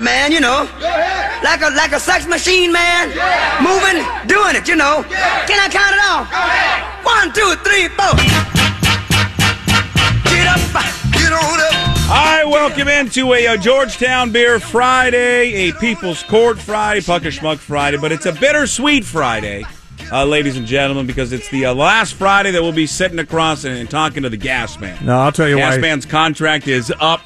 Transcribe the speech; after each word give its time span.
man, 0.00 0.30
you 0.30 0.40
know. 0.40 0.68
Like 1.42 1.60
a 1.60 1.70
like 1.74 1.92
a 1.92 1.98
sex 2.00 2.26
machine, 2.26 2.70
man. 2.72 3.08
Moving, 3.60 4.04
doing 4.28 4.54
it, 4.54 4.68
you 4.68 4.76
know. 4.76 5.02
Can 5.46 5.58
I 5.58 5.68
count 5.68 5.94
it 5.94 6.02
off? 6.06 6.30
One, 7.04 7.32
two, 7.32 7.54
three, 7.66 7.88
four. 7.88 8.14
Get 10.30 10.46
up, 10.46 10.60
get 11.12 11.32
on 11.32 11.60
up. 11.60 11.96
Hi, 12.10 12.44
welcome 12.44 12.86
into 12.88 13.34
a, 13.34 13.48
uh 13.48 13.56
Georgetown 13.56 14.30
Beer 14.30 14.60
Friday, 14.60 15.68
a 15.68 15.72
People's 15.74 16.22
Court 16.22 16.58
Friday, 16.58 17.00
Pucka 17.00 17.32
Schmuck 17.36 17.58
Friday, 17.58 17.96
but 17.98 18.12
it's 18.12 18.24
a 18.26 18.32
bittersweet 18.32 19.04
Friday, 19.04 19.64
uh, 20.12 20.24
ladies 20.24 20.56
and 20.56 20.66
gentlemen, 20.66 21.06
because 21.06 21.32
it's 21.32 21.48
the 21.50 21.66
uh, 21.66 21.74
last 21.74 22.14
Friday 22.14 22.50
that 22.52 22.62
we'll 22.62 22.72
be 22.72 22.86
sitting 22.86 23.18
across 23.18 23.64
and, 23.64 23.76
and 23.76 23.90
talking 23.90 24.22
to 24.22 24.30
the 24.30 24.36
Gas 24.38 24.78
Man. 24.78 25.04
No, 25.04 25.18
I'll 25.18 25.32
tell 25.32 25.48
you 25.48 25.56
Gas 25.56 25.70
why. 25.72 25.76
Gas 25.76 25.82
man's 25.82 26.06
contract 26.06 26.66
is 26.66 26.90
up, 27.00 27.20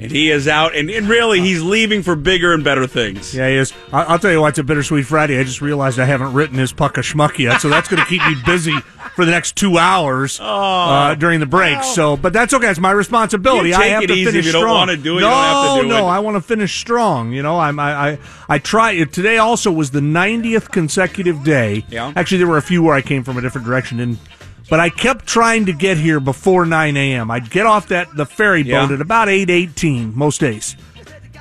and 0.00 0.10
he 0.10 0.30
is 0.30 0.48
out, 0.48 0.74
and, 0.74 0.90
and 0.90 1.08
really, 1.08 1.40
he's 1.40 1.62
leaving 1.62 2.02
for 2.02 2.16
bigger 2.16 2.52
and 2.54 2.64
better 2.64 2.86
things. 2.86 3.34
Yeah, 3.34 3.48
he 3.48 3.54
is. 3.56 3.72
I- 3.92 4.04
I'll 4.04 4.18
tell 4.18 4.32
you 4.32 4.40
why 4.40 4.48
it's 4.48 4.58
a 4.58 4.64
bittersweet 4.64 5.06
Friday. 5.06 5.38
I 5.38 5.44
just 5.44 5.60
realized 5.60 5.98
I 6.00 6.06
haven't 6.06 6.32
written 6.32 6.56
his 6.58 6.72
pucka 6.72 7.02
schmuck 7.02 7.38
yet, 7.38 7.60
so 7.60 7.68
that's 7.68 7.88
going 7.88 8.02
to 8.02 8.08
keep 8.08 8.22
me 8.26 8.34
busy 8.46 8.74
for 9.14 9.24
the 9.24 9.30
next 9.30 9.56
two 9.56 9.76
hours 9.78 10.38
uh, 10.40 11.14
during 11.18 11.40
the 11.40 11.46
break. 11.46 11.82
So, 11.82 12.16
but 12.16 12.32
that's 12.32 12.54
okay. 12.54 12.68
It's 12.70 12.80
my 12.80 12.92
responsibility. 12.92 13.74
I 13.74 13.86
have 13.86 14.04
it 14.04 14.06
to 14.08 14.12
easy. 14.14 14.24
finish 14.30 14.38
If 14.40 14.46
you 14.46 14.52
don't 14.52 14.62
strong. 14.62 14.76
wanna 14.76 14.96
do 14.96 15.18
it, 15.18 15.20
no, 15.20 15.76
to 15.76 15.82
do 15.82 15.88
no, 15.88 16.06
it. 16.06 16.10
I 16.10 16.18
want 16.20 16.36
to 16.36 16.40
finish 16.40 16.78
strong. 16.80 17.32
You 17.32 17.42
know, 17.42 17.58
I'm, 17.58 17.78
I, 17.78 18.12
I, 18.12 18.18
I 18.48 18.58
try. 18.58 19.04
Today 19.04 19.36
also 19.38 19.70
was 19.70 19.90
the 19.90 20.00
90th 20.00 20.70
consecutive 20.70 21.44
day. 21.44 21.84
Yeah. 21.90 22.12
Actually, 22.16 22.38
there 22.38 22.46
were 22.46 22.56
a 22.56 22.62
few 22.62 22.82
where 22.82 22.94
I 22.94 23.02
came 23.02 23.22
from 23.24 23.36
a 23.36 23.40
different 23.40 23.66
direction, 23.66 24.00
and 24.00 24.18
but 24.70 24.80
I 24.80 24.88
kept 24.88 25.26
trying 25.26 25.66
to 25.66 25.72
get 25.74 25.98
here 25.98 26.20
before 26.20 26.64
9 26.64 26.96
a.m. 26.96 27.30
I'd 27.30 27.50
get 27.50 27.66
off 27.66 27.88
that 27.88 28.16
the 28.16 28.24
ferry 28.24 28.62
Yeah. 28.62 28.86
boat 28.86 28.94
at 28.94 29.00
about 29.00 29.28
8:18 29.28 30.14
most 30.14 30.40
days. 30.40 30.76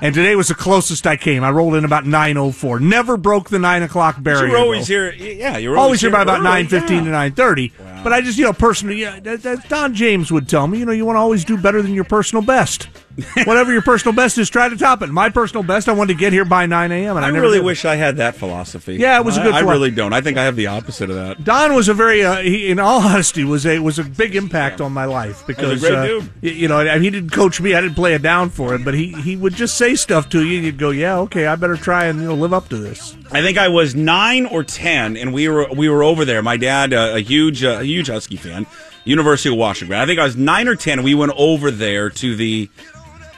And 0.01 0.15
today 0.15 0.33
was 0.37 0.47
the 0.47 0.55
closest 0.55 1.05
I 1.05 1.17
came. 1.17 1.43
I 1.43 1.49
rolled 1.51 1.75
in 1.75 1.83
about 1.83 2.05
9:04. 2.05 2.79
Never 2.79 3.17
broke 3.17 3.49
the 3.49 3.59
nine 3.59 3.83
o'clock 3.83 4.15
barrier. 4.23 4.47
You're 4.47 4.57
always 4.57 4.87
though. 4.87 5.11
here. 5.11 5.11
Yeah, 5.13 5.57
you're 5.57 5.77
Always 5.77 5.99
here 5.99 6.09
by 6.09 6.21
about 6.21 6.41
nine 6.41 6.67
fifteen 6.67 6.99
yeah. 6.99 7.03
to 7.05 7.09
nine 7.11 7.31
thirty. 7.33 7.73
But 8.01 8.13
I 8.13 8.21
just, 8.21 8.37
you 8.37 8.45
know, 8.45 8.53
personally, 8.53 9.01
yeah, 9.01 9.19
that, 9.19 9.43
that 9.43 9.67
Don 9.67 9.93
James 9.93 10.31
would 10.31 10.47
tell 10.47 10.67
me, 10.67 10.79
you 10.79 10.85
know, 10.85 10.93
you 10.93 11.05
want 11.05 11.17
to 11.17 11.19
always 11.19 11.43
do 11.43 11.57
better 11.57 11.81
than 11.81 11.93
your 11.93 12.05
personal 12.05 12.41
best. 12.41 12.87
Whatever 13.45 13.71
your 13.73 13.81
personal 13.81 14.13
best 14.15 14.37
is, 14.37 14.49
try 14.49 14.69
to 14.69 14.77
top 14.77 15.01
it. 15.01 15.09
My 15.09 15.29
personal 15.29 15.63
best, 15.63 15.87
I 15.89 15.93
wanted 15.93 16.13
to 16.13 16.19
get 16.19 16.33
here 16.33 16.45
by 16.45 16.65
nine 16.65 16.91
a.m. 16.91 17.15
and 17.17 17.25
I, 17.25 17.29
I 17.29 17.31
really 17.31 17.57
did. 17.59 17.65
wish 17.65 17.85
I 17.85 17.95
had 17.95 18.17
that 18.17 18.35
philosophy. 18.35 18.95
Yeah, 18.95 19.17
it 19.19 19.25
was 19.25 19.37
a 19.37 19.41
I- 19.41 19.43
good 19.43 19.53
I, 19.53 19.59
philo- 19.61 19.71
really 19.71 19.91
don't. 19.91 20.13
I 20.13 20.21
think 20.21 20.37
I 20.37 20.43
have 20.43 20.55
the 20.55 20.67
opposite 20.67 21.09
of 21.09 21.15
that. 21.15 21.43
Don 21.43 21.73
was 21.75 21.87
a 21.89 21.93
very, 21.93 22.23
uh, 22.23 22.37
he, 22.37 22.69
in 22.69 22.79
all 22.79 23.01
honesty, 23.07 23.43
was 23.43 23.65
a 23.65 23.79
was 23.79 23.99
a 23.99 24.03
big 24.03 24.35
impact 24.35 24.81
on 24.81 24.91
my 24.93 25.05
life 25.05 25.45
because 25.47 25.79
great 25.81 25.93
uh, 25.93 26.05
dude. 26.05 26.29
you 26.41 26.67
know 26.67 26.79
he 26.99 27.09
didn't 27.09 27.31
coach 27.31 27.59
me, 27.61 27.73
I 27.73 27.81
didn't 27.81 27.95
play 27.95 28.13
it 28.13 28.21
down 28.21 28.49
for 28.49 28.73
him, 28.73 28.83
but 28.83 28.93
he 28.93 29.11
he 29.21 29.35
would 29.35 29.53
just 29.53 29.77
say 29.77 29.95
stuff 29.95 30.29
to 30.29 30.43
you, 30.45 30.57
and 30.57 30.65
you'd 30.65 30.77
go, 30.77 30.89
yeah, 30.91 31.17
okay, 31.19 31.45
I 31.47 31.55
better 31.55 31.75
try 31.77 32.05
and 32.05 32.21
you 32.21 32.27
know 32.27 32.35
live 32.35 32.53
up 32.53 32.69
to 32.69 32.77
this. 32.77 33.15
I 33.31 33.41
think 33.41 33.57
I 33.57 33.67
was 33.67 33.95
nine 33.95 34.45
or 34.45 34.63
ten, 34.63 35.15
and 35.17 35.33
we 35.33 35.47
were 35.49 35.67
we 35.73 35.89
were 35.89 36.03
over 36.03 36.25
there. 36.25 36.41
My 36.41 36.57
dad, 36.57 36.93
uh, 36.93 37.11
a 37.15 37.19
huge 37.19 37.63
uh, 37.63 37.79
a 37.79 37.83
huge 37.83 38.07
Husky 38.07 38.37
fan, 38.37 38.65
University 39.05 39.49
of 39.49 39.55
Washington. 39.57 39.97
I 39.97 40.05
think 40.05 40.19
I 40.19 40.23
was 40.23 40.35
nine 40.35 40.67
or 40.67 40.75
ten. 40.75 40.99
and 40.99 41.03
We 41.03 41.15
went 41.15 41.31
over 41.35 41.69
there 41.71 42.09
to 42.09 42.35
the 42.35 42.69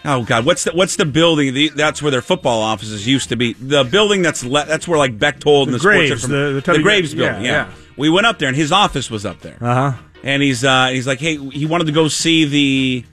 oh 0.06 0.24
god, 0.24 0.46
what's 0.46 0.64
the 0.66 0.72
what's 0.72 0.96
the 0.96 1.06
building? 1.06 1.54
The, 1.54 1.70
that's 1.70 2.02
where 2.02 2.12
their 2.12 2.22
football 2.22 2.62
offices 2.62 3.06
used 3.08 3.30
to 3.30 3.36
be. 3.36 3.54
The 3.54 3.84
building 3.84 4.22
that's 4.22 4.44
le- 4.44 4.66
that's 4.66 4.88
where 4.88 4.98
like 4.98 5.18
Bechtold 5.20 5.68
and 5.68 5.74
The 5.76 5.78
the, 5.78 5.80
sports 5.80 5.98
Graves, 5.98 6.12
are 6.12 6.18
from, 6.20 6.32
the- 6.32 6.52
the 6.54 6.62
Tubby- 6.62 6.84
Graves 6.84 7.14
building. 7.14 7.44
Yeah, 7.46 7.68
yeah. 7.68 7.72
we 7.98 8.10
went 8.10 8.26
up 8.28 8.40
there, 8.40 8.48
and 8.48 8.58
his 8.58 8.72
office 8.72 9.10
was 9.12 9.26
up 9.26 9.42
there. 9.42 9.58
Uh 9.62 9.92
huh. 9.92 9.98
and 10.24 10.42
he's 10.44 10.64
uh, 10.64 10.88
he's 10.88 11.08
like, 11.08 11.20
hey, 11.20 11.38
he 11.52 11.66
wanted 11.66 11.86
to 11.86 11.92
go 11.94 12.08
see 12.08 12.46
the 12.46 13.06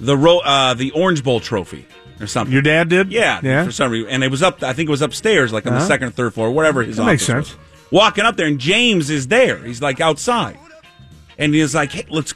the 0.00 0.16
ro- 0.16 0.40
uh, 0.40 0.74
the 0.74 0.90
Orange 0.92 1.22
Bowl 1.24 1.40
trophy 1.40 1.86
or 2.20 2.26
something. 2.26 2.52
Your 2.52 2.62
dad 2.62 2.88
did? 2.88 3.10
Yeah, 3.12 3.40
yeah. 3.42 3.64
For 3.64 3.72
some 3.72 3.90
reason, 3.90 4.10
and 4.10 4.24
it 4.24 4.30
was 4.30 4.42
up. 4.42 4.62
I 4.62 4.72
think 4.72 4.88
it 4.88 4.90
was 4.90 5.02
upstairs, 5.02 5.52
like 5.52 5.66
on 5.66 5.72
the 5.72 5.78
Uh-huh. 5.78 5.86
second 5.88 6.08
or 6.08 6.10
third 6.10 6.34
floor, 6.34 6.50
whatever 6.50 6.82
his 6.82 6.96
That 6.96 7.02
office 7.02 7.12
makes 7.12 7.24
sense. 7.26 7.50
was. 7.56 7.58
Walking 7.92 8.24
up 8.24 8.36
there, 8.36 8.46
and 8.46 8.58
James 8.58 9.10
is 9.10 9.28
there. 9.28 9.58
He's 9.58 9.80
like 9.80 10.00
outside, 10.00 10.58
and 11.38 11.54
he's 11.54 11.74
like, 11.74 11.92
"Hey, 11.92 12.04
let's." 12.10 12.34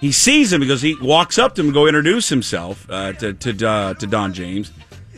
He 0.00 0.12
sees 0.12 0.52
him 0.52 0.60
because 0.60 0.80
he 0.82 0.94
walks 0.96 1.38
up 1.38 1.54
to 1.56 1.60
him 1.60 1.68
to 1.68 1.72
go 1.72 1.86
introduce 1.86 2.28
himself 2.28 2.86
uh, 2.90 3.12
to 3.14 3.34
to 3.34 3.68
uh, 3.68 3.94
to 3.94 4.06
Don 4.06 4.32
James. 4.32 4.72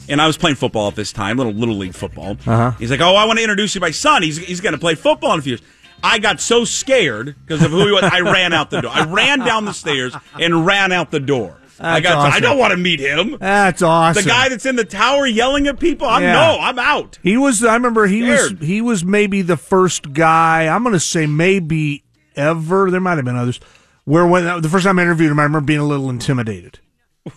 And 0.08 0.20
I 0.20 0.26
was 0.26 0.36
playing 0.36 0.56
football 0.56 0.88
at 0.88 0.96
this 0.96 1.12
time, 1.12 1.36
little 1.36 1.52
little 1.52 1.76
league 1.76 1.94
football. 1.94 2.32
Uh-huh. 2.46 2.72
He's 2.72 2.90
like, 2.90 3.00
"Oh, 3.00 3.14
I 3.14 3.24
want 3.24 3.38
to 3.38 3.42
introduce 3.42 3.74
you 3.74 3.80
to 3.80 3.86
my 3.86 3.92
son. 3.92 4.22
He's 4.22 4.38
he's 4.38 4.60
going 4.60 4.72
to 4.72 4.78
play 4.80 4.94
football 4.96 5.32
in 5.34 5.38
a 5.38 5.42
few 5.42 5.50
years." 5.52 5.62
I 6.04 6.18
got 6.18 6.40
so 6.40 6.64
scared 6.64 7.36
because 7.46 7.62
of 7.62 7.70
who 7.70 7.86
he 7.86 7.92
was. 7.92 8.02
I 8.02 8.20
ran 8.20 8.52
out 8.52 8.70
the 8.70 8.80
door. 8.80 8.90
I 8.92 9.04
ran 9.04 9.38
down 9.38 9.64
the 9.64 9.72
stairs 9.72 10.14
and 10.40 10.66
ran 10.66 10.90
out 10.90 11.12
the 11.12 11.20
door. 11.20 11.58
I 11.78 12.00
That's 12.00 12.14
got. 12.14 12.32
I 12.32 12.40
don't 12.40 12.58
want 12.58 12.72
to 12.72 12.76
meet 12.76 13.00
him. 13.00 13.36
That's 13.38 13.82
awesome. 13.82 14.22
The 14.22 14.28
guy 14.28 14.48
that's 14.48 14.66
in 14.66 14.76
the 14.76 14.84
tower 14.84 15.26
yelling 15.26 15.66
at 15.68 15.78
people. 15.78 16.06
I'm 16.08 16.22
Yeah. 16.22 16.32
no. 16.32 16.58
I'm 16.60 16.78
out. 16.78 17.18
He 17.22 17.36
was. 17.36 17.64
I 17.64 17.74
remember 17.74 18.06
he 18.06 18.22
Scared. 18.22 18.58
was. 18.60 18.68
He 18.68 18.80
was 18.80 19.04
maybe 19.04 19.42
the 19.42 19.56
first 19.56 20.12
guy. 20.12 20.66
I'm 20.66 20.82
going 20.82 20.92
to 20.94 21.00
say 21.00 21.26
maybe 21.26 22.02
ever. 22.36 22.90
There 22.90 23.00
might 23.00 23.16
have 23.16 23.24
been 23.24 23.36
others. 23.36 23.60
Where 24.04 24.26
when 24.26 24.60
the 24.62 24.68
first 24.68 24.84
time 24.84 24.98
I 24.98 25.02
interviewed 25.02 25.30
him, 25.30 25.38
I 25.38 25.44
remember 25.44 25.64
being 25.66 25.80
a 25.80 25.84
little 25.84 26.10
intimidated. 26.10 26.80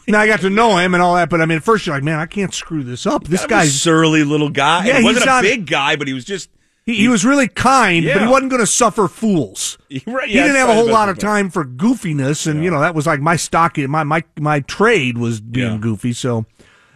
now 0.08 0.20
I 0.20 0.28
got 0.28 0.40
to 0.42 0.50
know 0.50 0.78
him 0.78 0.94
and 0.96 1.04
all 1.04 1.14
that, 1.16 1.30
but 1.30 1.42
I 1.42 1.46
mean, 1.46 1.58
at 1.58 1.64
first 1.64 1.86
you're 1.86 1.96
like, 1.96 2.04
man, 2.04 2.18
I 2.20 2.26
can't 2.26 2.54
screw 2.54 2.84
this 2.84 3.06
up. 3.06 3.26
This 3.28 3.42
That 3.42 3.52
was 3.52 3.60
a 3.60 3.66
guy's 3.66 3.82
surly 3.82 4.24
little 4.24 4.50
guy. 4.50 4.86
Yeah, 4.88 4.98
he 5.00 5.04
wasn't 5.04 5.28
a 5.28 5.42
big 5.42 5.68
guy, 5.68 5.96
but 5.96 6.08
he 6.08 6.14
was 6.16 6.26
just. 6.26 6.50
he, 6.88 6.96
he 6.96 7.08
was 7.08 7.24
really 7.24 7.48
kind, 7.48 8.04
but 8.06 8.20
he 8.22 8.28
wasn't 8.28 8.50
going 8.50 8.62
to 8.62 8.68
suffer 8.68 9.08
fools. 9.08 9.78
Right, 10.08 10.28
he 10.28 10.34
didn't 10.34 10.56
have 10.56 10.70
a 10.70 10.74
whole 10.74 10.90
lot 10.90 11.08
of 11.10 11.20
time 11.20 11.50
for 11.52 11.64
goofiness, 11.64 12.50
and 12.50 12.64
you 12.64 12.72
know 12.72 12.82
that 12.82 12.96
was 12.96 13.06
like 13.08 13.22
my 13.22 13.36
stock. 13.36 13.78
My 13.78 14.04
my 14.04 14.24
my 14.40 14.60
trade 14.62 15.18
was 15.20 15.40
being 15.40 15.74
Yeah. 15.74 15.78
goofy. 15.78 16.12
So, 16.14 16.46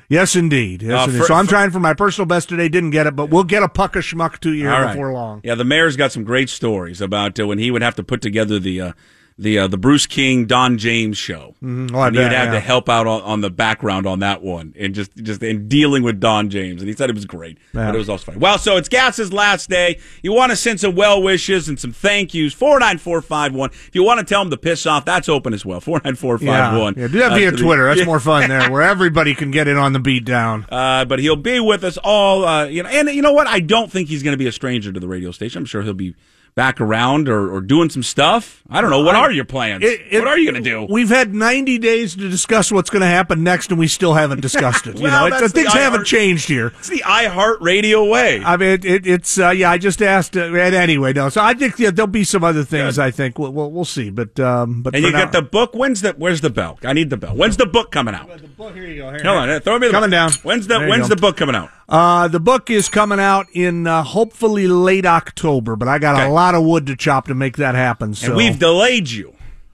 yes, 0.09 0.36
indeed. 0.36 0.81
Yes, 0.81 1.00
Uh, 1.00 1.03
indeed. 1.06 1.19
for- 1.19 1.25
so 1.28 1.34
I'm 1.36 1.46
for- 1.46 1.51
trying 1.51 1.69
for 1.69 1.80
my 1.80 1.94
personal 1.94 2.25
best 2.25 2.50
today. 2.50 2.68
Didn't 2.69 2.90
get 2.90 3.06
it, 3.07 3.16
but 3.16 3.30
we'll 3.30 3.44
get 3.46 3.62
a 3.63 3.69
puck 3.69 3.96
of 3.96 4.03
schmuck 4.03 4.40
to 4.40 4.51
you 4.51 4.68
right. 4.68 4.91
before 4.94 5.13
long. 5.13 5.41
Yeah, 5.44 5.53
the 5.56 5.63
mayor's 5.63 5.96
got 5.96 6.12
some 6.12 6.24
great 6.24 6.50
stories 6.50 7.00
about 7.01 7.40
uh, 7.40 7.46
when 7.47 7.59
he 7.59 7.69
would 7.72 7.84
have 7.84 7.96
to 7.97 8.03
put 8.03 8.22
together 8.22 8.59
the 8.59 8.81
uh, 8.81 8.91
the 9.40 9.58
uh, 9.58 9.68
the 9.68 9.78
Bruce 9.78 10.06
King 10.06 10.46
Don 10.46 10.78
James 10.78 11.18
show. 11.18 11.56
Mhm. 11.64 11.92
Oh, 11.94 12.02
and 12.04 12.16
he 12.16 12.22
would 12.22 12.32
have 12.34 12.48
yeah. 12.50 12.54
to 12.54 12.60
help 12.60 12.90
out 12.90 13.08
on, 13.08 13.22
on 13.22 13.42
the 13.42 13.50
background 13.50 14.06
on 14.06 14.20
that 14.20 14.42
one, 14.44 14.74
and 14.78 14.94
just 14.94 15.16
just 15.16 15.42
in 15.42 15.68
dealing 15.70 16.04
with 16.04 16.20
Don 16.20 16.50
James. 16.50 16.82
And 16.82 16.90
he 16.90 16.96
said 16.96 17.10
it 17.10 17.16
was 17.16 17.26
great, 17.26 17.58
Yeah. 17.74 17.86
but 17.88 17.96
it 17.96 17.98
was 17.98 18.10
also 18.10 18.26
funny. 18.26 18.38
Well, 18.38 18.58
so 18.58 18.76
it's 18.76 18.90
Gas's 18.90 19.32
last 19.32 19.70
day. 19.70 19.98
You 20.22 20.34
want 20.34 20.52
to 20.52 20.56
send 20.58 20.82
some 20.82 20.94
well 20.94 21.24
wishes 21.24 21.70
and 21.70 21.80
some 21.80 21.94
thank 21.94 22.34
yous. 22.34 22.54
Four 22.54 22.80
nine 22.80 22.98
four 22.98 23.22
five 23.22 23.54
one. 23.56 23.70
If 23.72 23.92
you 23.94 24.04
want 24.04 24.20
to 24.20 24.26
tell 24.26 24.42
him 24.42 24.50
to 24.50 24.58
piss 24.58 24.86
off, 24.86 25.06
that's 25.06 25.30
open 25.30 25.54
as 25.54 25.66
well. 25.66 25.80
Four 25.80 26.02
nine 26.04 26.16
four 26.16 26.38
five 26.38 26.78
one. 26.78 26.96
Yeah, 26.98 27.08
do 27.08 27.20
that 27.20 27.32
via 27.32 27.52
Twitter. 27.52 27.86
That's 27.96 28.06
more 28.06 28.20
fun 28.20 28.50
there, 28.50 28.70
where 28.72 28.82
everybody 28.82 29.34
can 29.34 29.52
get 29.52 29.68
in 29.70 29.78
on 29.78 29.94
the 29.94 30.00
beat 30.00 30.26
down. 30.26 30.66
Uh, 30.70 31.06
but 31.06 31.20
he'll 31.20 31.36
be 31.38 31.60
with 31.62 31.84
us 31.86 31.98
all, 32.04 32.46
uh, 32.46 32.66
you 32.66 32.84
know. 32.84 32.90
And 32.90 33.08
you 33.10 33.22
know 33.22 33.34
what? 33.34 33.48
I 33.48 33.62
don't 33.62 33.90
think 33.90 34.10
he's 34.10 34.22
going 34.22 34.34
to 34.34 34.38
be 34.38 34.48
a 34.48 34.52
stranger 34.52 34.92
to 34.92 35.00
the 35.00 35.08
radio 35.08 35.32
station. 35.32 35.60
I'm 35.60 35.66
sure 35.66 35.82
he'll 35.82 35.94
be 35.94 36.16
back 36.59 36.81
around 36.81 37.30
or, 37.30 37.50
or 37.56 37.62
doing 37.62 37.90
some 37.90 38.03
stuff. 38.03 38.62
I 38.70 38.81
don't 38.81 38.90
know. 38.90 39.00
What 39.02 39.16
are 39.16 39.31
your 39.31 39.46
plans? 39.46 39.81
It- 39.81 40.02
it- 40.12 40.20
what 40.20 40.28
are 40.28 40.38
you 40.38 40.52
going 40.52 40.62
to 40.62 40.70
do? 40.70 40.86
We've 40.90 41.08
had 41.08 41.34
90 41.34 41.78
days 41.78 42.16
to 42.16 42.30
discuss 42.30 42.70
what's 42.70 42.90
going 42.90 43.00
to 43.00 43.08
happen 43.08 43.44
next, 43.46 43.70
and 43.70 43.80
we 43.80 43.88
still 43.88 44.14
haven't 44.14 44.42
discussed 44.42 44.86
it. 44.88 45.00
You 45.00 45.08
know, 45.08 45.28
it's, 45.28 45.40
that's 45.40 45.53
the 45.53 45.62
things 45.62 45.74
haven't 45.74 46.02
iHeart- 46.02 46.06
changed 46.06 46.50
here. 46.50 46.68
It's 46.80 46.90
the 46.90 47.00
iHeart 47.06 47.62
Radio 47.62 48.03
way. 48.06 48.44
I 48.44 48.58
mean, 48.58 48.69
it, 48.72 48.84
it, 48.84 49.08
it's 49.08 49.40
uh, 49.40 49.52
yeah. 49.52 49.72
I 49.72 49.78
just 49.78 50.02
asked. 50.02 50.36
Uh, 50.36 50.42
and 50.53 50.75
anyway, 50.75 51.14
no. 51.14 51.30
So 51.30 51.42
I 51.42 51.53
think 51.53 51.80
yeah, 51.80 51.92
there'll 51.92 52.08
be 52.08 52.25
some 52.25 52.44
other 52.44 52.66
things. 52.66 52.98
Good. 52.98 53.03
I 53.06 53.12
think 53.12 53.40
we'll, 53.40 53.53
we'll 53.53 53.72
we'll 53.72 53.86
see. 53.86 54.09
But 54.09 54.38
um, 54.42 54.81
but 54.84 54.94
and 54.96 55.03
you 55.06 55.12
now- 55.12 55.24
got 55.24 55.31
the 55.31 55.42
book. 55.42 55.74
When's 55.74 56.02
the? 56.02 56.12
Where's 56.18 56.42
the 56.42 56.50
bell? 56.50 56.78
I 56.84 56.92
need 56.92 57.09
the 57.09 57.16
bell. 57.18 57.34
When's 57.36 57.56
the 57.56 57.66
book 57.66 57.92
coming 57.92 58.14
out? 58.14 58.28
The 58.28 58.48
book, 58.50 58.74
Here 58.75 58.86
you 58.88 58.98
go. 58.98 59.09
Here, 59.12 59.22
Hold 59.24 59.38
on, 59.38 59.50
uh, 59.50 59.59
throw 59.62 59.80
me 59.80 59.88
the 59.88 59.94
Coming 59.94 60.09
down. 60.09 60.31
When's 60.44 60.68
the 60.68 60.80
When's 60.80 61.08
go. 61.08 61.16
the 61.16 61.22
book 61.22 61.38
coming 61.38 61.56
out? 61.56 61.69
Uh, 61.90 62.28
the 62.28 62.40
book 62.40 62.70
is 62.70 62.88
coming 62.88 63.20
out 63.20 63.48
in 63.54 63.88
uh, 63.88 64.04
hopefully 64.04 64.68
late 64.68 65.06
October, 65.08 65.76
but 65.76 65.88
I 65.88 65.98
got 65.98 66.16
Okay. 66.16 66.28
a 66.28 66.30
lot 66.32 66.54
of 66.54 66.64
wood 66.64 66.86
to 66.88 66.96
chop 66.96 67.26
to 67.28 67.34
make 67.34 67.58
that 67.58 67.74
happen. 67.74 68.14
So 68.14 68.28
And 68.28 68.36
we've 68.38 68.60
delayed 68.60 69.10
you. 69.10 69.34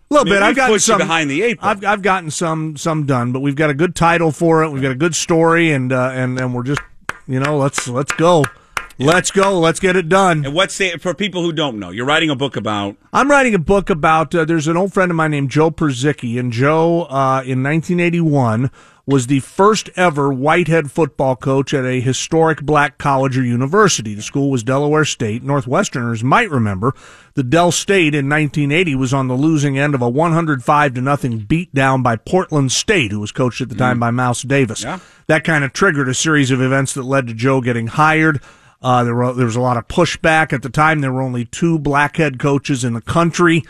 A 0.10 0.14
little 0.14 0.28
I 0.28 0.32
mean, 0.32 0.34
bit. 0.36 0.44
I've 0.44 0.56
gotten 0.56 0.80
some 0.80 0.98
behind 1.00 1.30
the 1.30 1.42
eight. 1.42 1.60
I've 1.62 1.84
I've 1.84 2.02
gotten 2.02 2.32
some 2.32 2.78
some 2.78 3.06
done, 3.06 3.32
but 3.34 3.42
we've 3.42 3.56
got 3.56 3.70
a 3.70 3.74
good 3.74 3.96
title 3.96 4.32
for 4.32 4.64
it. 4.64 4.70
We've 4.70 4.82
got 4.82 4.92
a 4.92 4.96
good 4.96 5.16
story, 5.16 5.72
and 5.72 5.92
uh, 5.92 6.12
and 6.14 6.40
and 6.40 6.54
we're 6.54 6.64
just 6.64 6.80
you 7.28 7.40
know 7.40 7.58
let's 7.58 7.88
let's 7.88 8.12
go, 8.14 8.44
let's 9.00 9.32
go, 9.32 9.60
let's 9.60 9.80
get 9.80 9.96
it 9.96 10.08
done. 10.08 10.46
And 10.46 10.54
what's 10.54 10.78
the, 10.78 10.98
for 11.00 11.16
people 11.16 11.42
who 11.42 11.52
don't 11.52 11.80
know? 11.80 11.90
You're 11.90 12.06
writing 12.06 12.30
a 12.30 12.36
book 12.36 12.56
about. 12.56 12.96
I'm 13.12 13.30
writing 13.32 13.56
a 13.56 13.60
book 13.60 13.90
about. 13.90 14.34
Uh, 14.34 14.46
there's 14.46 14.68
an 14.68 14.78
old 14.78 14.94
friend 14.94 15.10
of 15.12 15.18
mine 15.18 15.32
named 15.32 15.50
Joe 15.50 15.72
Purzycki, 15.72 16.40
and 16.40 16.54
Joe 16.54 17.06
uh, 17.10 17.42
in 17.44 17.64
1981 17.64 18.70
was 19.08 19.28
the 19.28 19.40
first 19.40 19.90
ever 19.96 20.34
whitehead 20.34 20.92
football 20.92 21.36
coach 21.36 21.74
at 21.74 21.86
a 21.86 22.02
historic 22.02 22.62
black 22.62 22.98
college 22.98 23.38
or 23.38 23.44
university. 23.44 24.16
The 24.16 24.22
school 24.22 24.50
was 24.50 24.64
Delaware 24.64 25.06
State. 25.06 25.44
Northwesterners 25.44 26.24
might 26.24 26.50
remember 26.50 26.94
the 27.36 27.44
Dell 27.44 27.72
State 27.72 28.16
in 28.16 28.28
1980 28.30 28.96
was 28.96 29.14
on 29.14 29.28
the 29.28 29.36
losing 29.36 29.78
end 29.78 29.94
of 29.94 30.02
a 30.02 30.10
105 30.10 30.94
to 30.94 31.02
nothing 31.02 31.42
beatdown 31.42 32.02
by 32.02 32.16
Portland 32.16 32.72
State, 32.72 33.12
who 33.12 33.20
was 33.20 33.32
coached 33.32 33.62
at 33.62 33.70
the 33.70 33.76
time 33.76 34.00
by 34.00 34.10
Mouse 34.10 34.42
Davis. 34.42 34.84
Yeah. 34.84 35.00
That 35.28 35.44
kind 35.44 35.64
of 35.64 35.74
triggered 35.74 36.10
a 36.10 36.14
series 36.14 36.50
of 36.50 36.62
events 36.62 36.94
that 36.94 37.04
led 37.04 37.28
to 37.28 37.34
Joe 37.34 37.62
getting 37.62 37.88
hired. 37.88 38.42
Uh, 38.82 39.04
there, 39.04 39.16
were, 39.16 39.34
there 39.34 39.46
was 39.46 39.56
a 39.56 39.62
lot 39.62 39.78
of 39.78 39.88
pushback 39.88 40.54
at 40.54 40.62
the 40.62 40.70
time. 40.70 41.02
There 41.02 41.12
were 41.12 41.22
only 41.22 41.46
two 41.46 41.78
black 41.80 42.18
head 42.18 42.40
coaches 42.40 42.84
in 42.84 42.94
the 42.94 43.02
country 43.02 43.64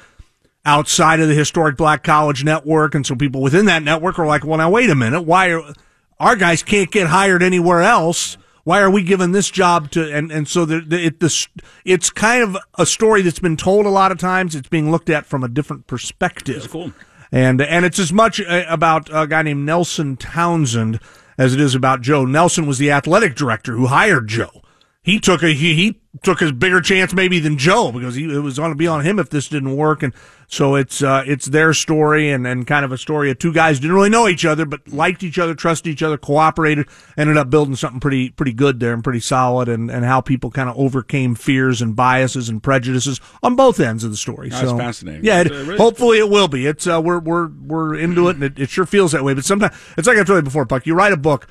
outside 0.65 1.19
of 1.19 1.27
the 1.27 1.35
historic 1.35 1.77
black 1.77 2.03
college 2.03 2.43
network, 2.43 2.95
and 2.95 3.05
so 3.05 3.15
people 3.15 3.41
within 3.41 3.65
that 3.65 3.83
network 3.83 4.17
are 4.19 4.25
like, 4.25 4.45
"Well, 4.45 4.57
now 4.57 4.69
wait 4.69 4.89
a 4.89 4.95
minute, 4.95 5.21
why 5.21 5.49
are 5.49 5.73
our 6.19 6.35
guys 6.35 6.63
can't 6.63 6.91
get 6.91 7.07
hired 7.07 7.43
anywhere 7.43 7.81
else. 7.81 8.37
Why 8.63 8.81
are 8.81 8.89
we 8.89 9.03
giving 9.03 9.31
this 9.31 9.49
job 9.49 9.91
to? 9.91 10.11
And 10.11 10.31
and 10.31 10.47
so 10.47 10.65
the, 10.65 10.81
the, 10.81 11.05
it 11.05 11.19
this 11.19 11.47
it's 11.83 12.09
kind 12.09 12.41
of 12.41 12.57
a 12.79 12.85
story 12.85 13.21
that's 13.21 13.39
been 13.39 13.57
told 13.57 13.85
a 13.85 13.89
lot 13.89 14.11
of 14.11 14.17
times. 14.17 14.55
It's 14.55 14.69
being 14.69 14.91
looked 14.91 15.09
at 15.09 15.25
from 15.25 15.43
a 15.43 15.47
different 15.47 15.87
perspective. 15.87 16.55
That's 16.55 16.67
cool. 16.67 16.93
And 17.31 17.61
and 17.61 17.85
it's 17.85 17.99
as 17.99 18.11
much 18.11 18.41
uh, 18.41 18.65
about 18.67 19.09
a 19.13 19.27
guy 19.27 19.43
named 19.43 19.65
Nelson 19.65 20.17
Townsend 20.17 20.99
as 21.37 21.53
it 21.53 21.59
is 21.59 21.75
about 21.75 22.01
Joe. 22.01 22.25
Nelson 22.25 22.65
was 22.65 22.79
the 22.79 22.91
athletic 22.91 23.35
director 23.35 23.73
who 23.73 23.87
hired 23.87 24.27
Joe. 24.27 24.61
He 25.03 25.19
took 25.19 25.43
a 25.43 25.49
he, 25.49 25.75
he 25.75 26.01
took 26.23 26.41
a 26.41 26.51
bigger 26.51 26.81
chance 26.81 27.13
maybe 27.13 27.37
than 27.39 27.59
Joe 27.59 27.91
because 27.91 28.15
he, 28.15 28.23
it 28.23 28.39
was 28.39 28.57
going 28.57 28.71
to 28.71 28.75
be 28.75 28.87
on 28.87 29.05
him 29.05 29.19
if 29.19 29.29
this 29.29 29.47
didn't 29.47 29.75
work. 29.75 30.01
And 30.01 30.11
so 30.47 30.75
it's 30.75 31.01
uh, 31.01 31.23
it's 31.25 31.45
their 31.45 31.73
story 31.73 32.31
and, 32.31 32.45
and 32.45 32.67
kind 32.67 32.85
of 32.85 32.91
a 32.91 32.97
story 32.97 33.31
of 33.31 33.39
two 33.39 33.51
guys 33.53 33.79
didn't 33.79 33.95
really 33.95 34.09
know 34.09 34.27
each 34.27 34.45
other 34.45 34.65
but 34.65 34.87
liked 34.87 35.23
each 35.23 35.39
other, 35.39 35.55
trusted 35.55 35.91
each 35.91 36.03
other, 36.03 36.17
cooperated, 36.17 36.87
ended 37.17 37.37
up 37.37 37.49
building 37.49 37.75
something 37.75 37.99
pretty 37.99 38.29
pretty 38.29 38.53
good 38.53 38.79
there 38.79 38.93
and 38.93 39.03
pretty 39.03 39.19
solid. 39.19 39.67
And, 39.69 39.89
and 39.89 40.05
how 40.05 40.21
people 40.21 40.51
kind 40.51 40.69
of 40.69 40.77
overcame 40.77 41.35
fears 41.35 41.81
and 41.81 41.95
biases 41.95 42.49
and 42.49 42.61
prejudices 42.61 43.19
on 43.43 43.55
both 43.55 43.79
ends 43.79 44.03
of 44.03 44.11
the 44.11 44.17
story. 44.17 44.49
That's 44.49 44.69
so 44.69 44.77
fascinating. 44.77 45.25
Yeah, 45.25 45.41
it, 45.41 45.51
uh, 45.51 45.55
really- 45.55 45.77
hopefully 45.77 46.17
it 46.19 46.29
will 46.29 46.47
be. 46.47 46.65
It's 46.65 46.87
uh, 46.87 47.01
we're 47.03 47.19
we're 47.19 47.47
we're 47.47 47.95
into 47.95 48.27
it 48.29 48.35
and 48.35 48.43
it, 48.43 48.59
it 48.59 48.69
sure 48.69 48.85
feels 48.85 49.11
that 49.13 49.23
way. 49.23 49.33
But 49.33 49.45
sometimes 49.45 49.75
it's 49.97 50.07
like 50.07 50.17
I 50.17 50.23
told 50.23 50.37
you 50.37 50.43
before, 50.43 50.65
Puck. 50.65 50.85
You 50.85 50.93
write 50.95 51.13
a 51.13 51.17
book 51.17 51.47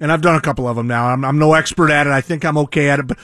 and 0.00 0.10
I've 0.12 0.22
done 0.22 0.34
a 0.34 0.40
couple 0.40 0.68
of 0.68 0.76
them 0.76 0.86
now. 0.86 1.06
I'm, 1.06 1.24
I'm 1.24 1.38
no 1.38 1.54
expert 1.54 1.90
at 1.90 2.06
it. 2.06 2.10
I 2.10 2.20
think 2.20 2.44
I'm 2.44 2.58
okay 2.58 2.90
at 2.90 2.98
it. 2.98 3.06
But 3.06 3.18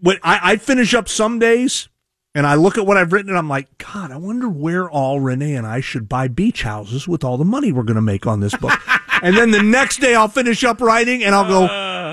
when 0.00 0.16
I, 0.22 0.52
I 0.52 0.56
finish 0.56 0.94
up 0.94 1.08
some 1.08 1.38
days 1.38 1.88
and 2.34 2.46
I 2.46 2.56
look 2.56 2.76
at 2.76 2.86
what 2.86 2.96
I've 2.96 3.12
written 3.12 3.28
and 3.28 3.38
I'm 3.38 3.48
like, 3.48 3.78
God, 3.78 4.10
I 4.10 4.16
wonder 4.16 4.48
where 4.48 4.90
all 4.90 5.20
Renee 5.20 5.54
and 5.54 5.66
I 5.66 5.80
should 5.80 6.08
buy 6.08 6.26
beach 6.26 6.62
houses 6.62 7.06
with 7.06 7.22
all 7.22 7.36
the 7.36 7.44
money 7.44 7.70
we're 7.70 7.84
going 7.84 7.94
to 7.94 8.02
make 8.02 8.26
on 8.26 8.40
this 8.40 8.56
book. 8.56 8.72
and 9.22 9.36
then 9.36 9.52
the 9.52 9.62
next 9.62 10.00
day 10.00 10.14
I'll 10.16 10.28
finish 10.28 10.64
up 10.64 10.80
writing 10.80 11.22
and 11.22 11.34
I'll 11.34 11.46
go, 11.46 11.66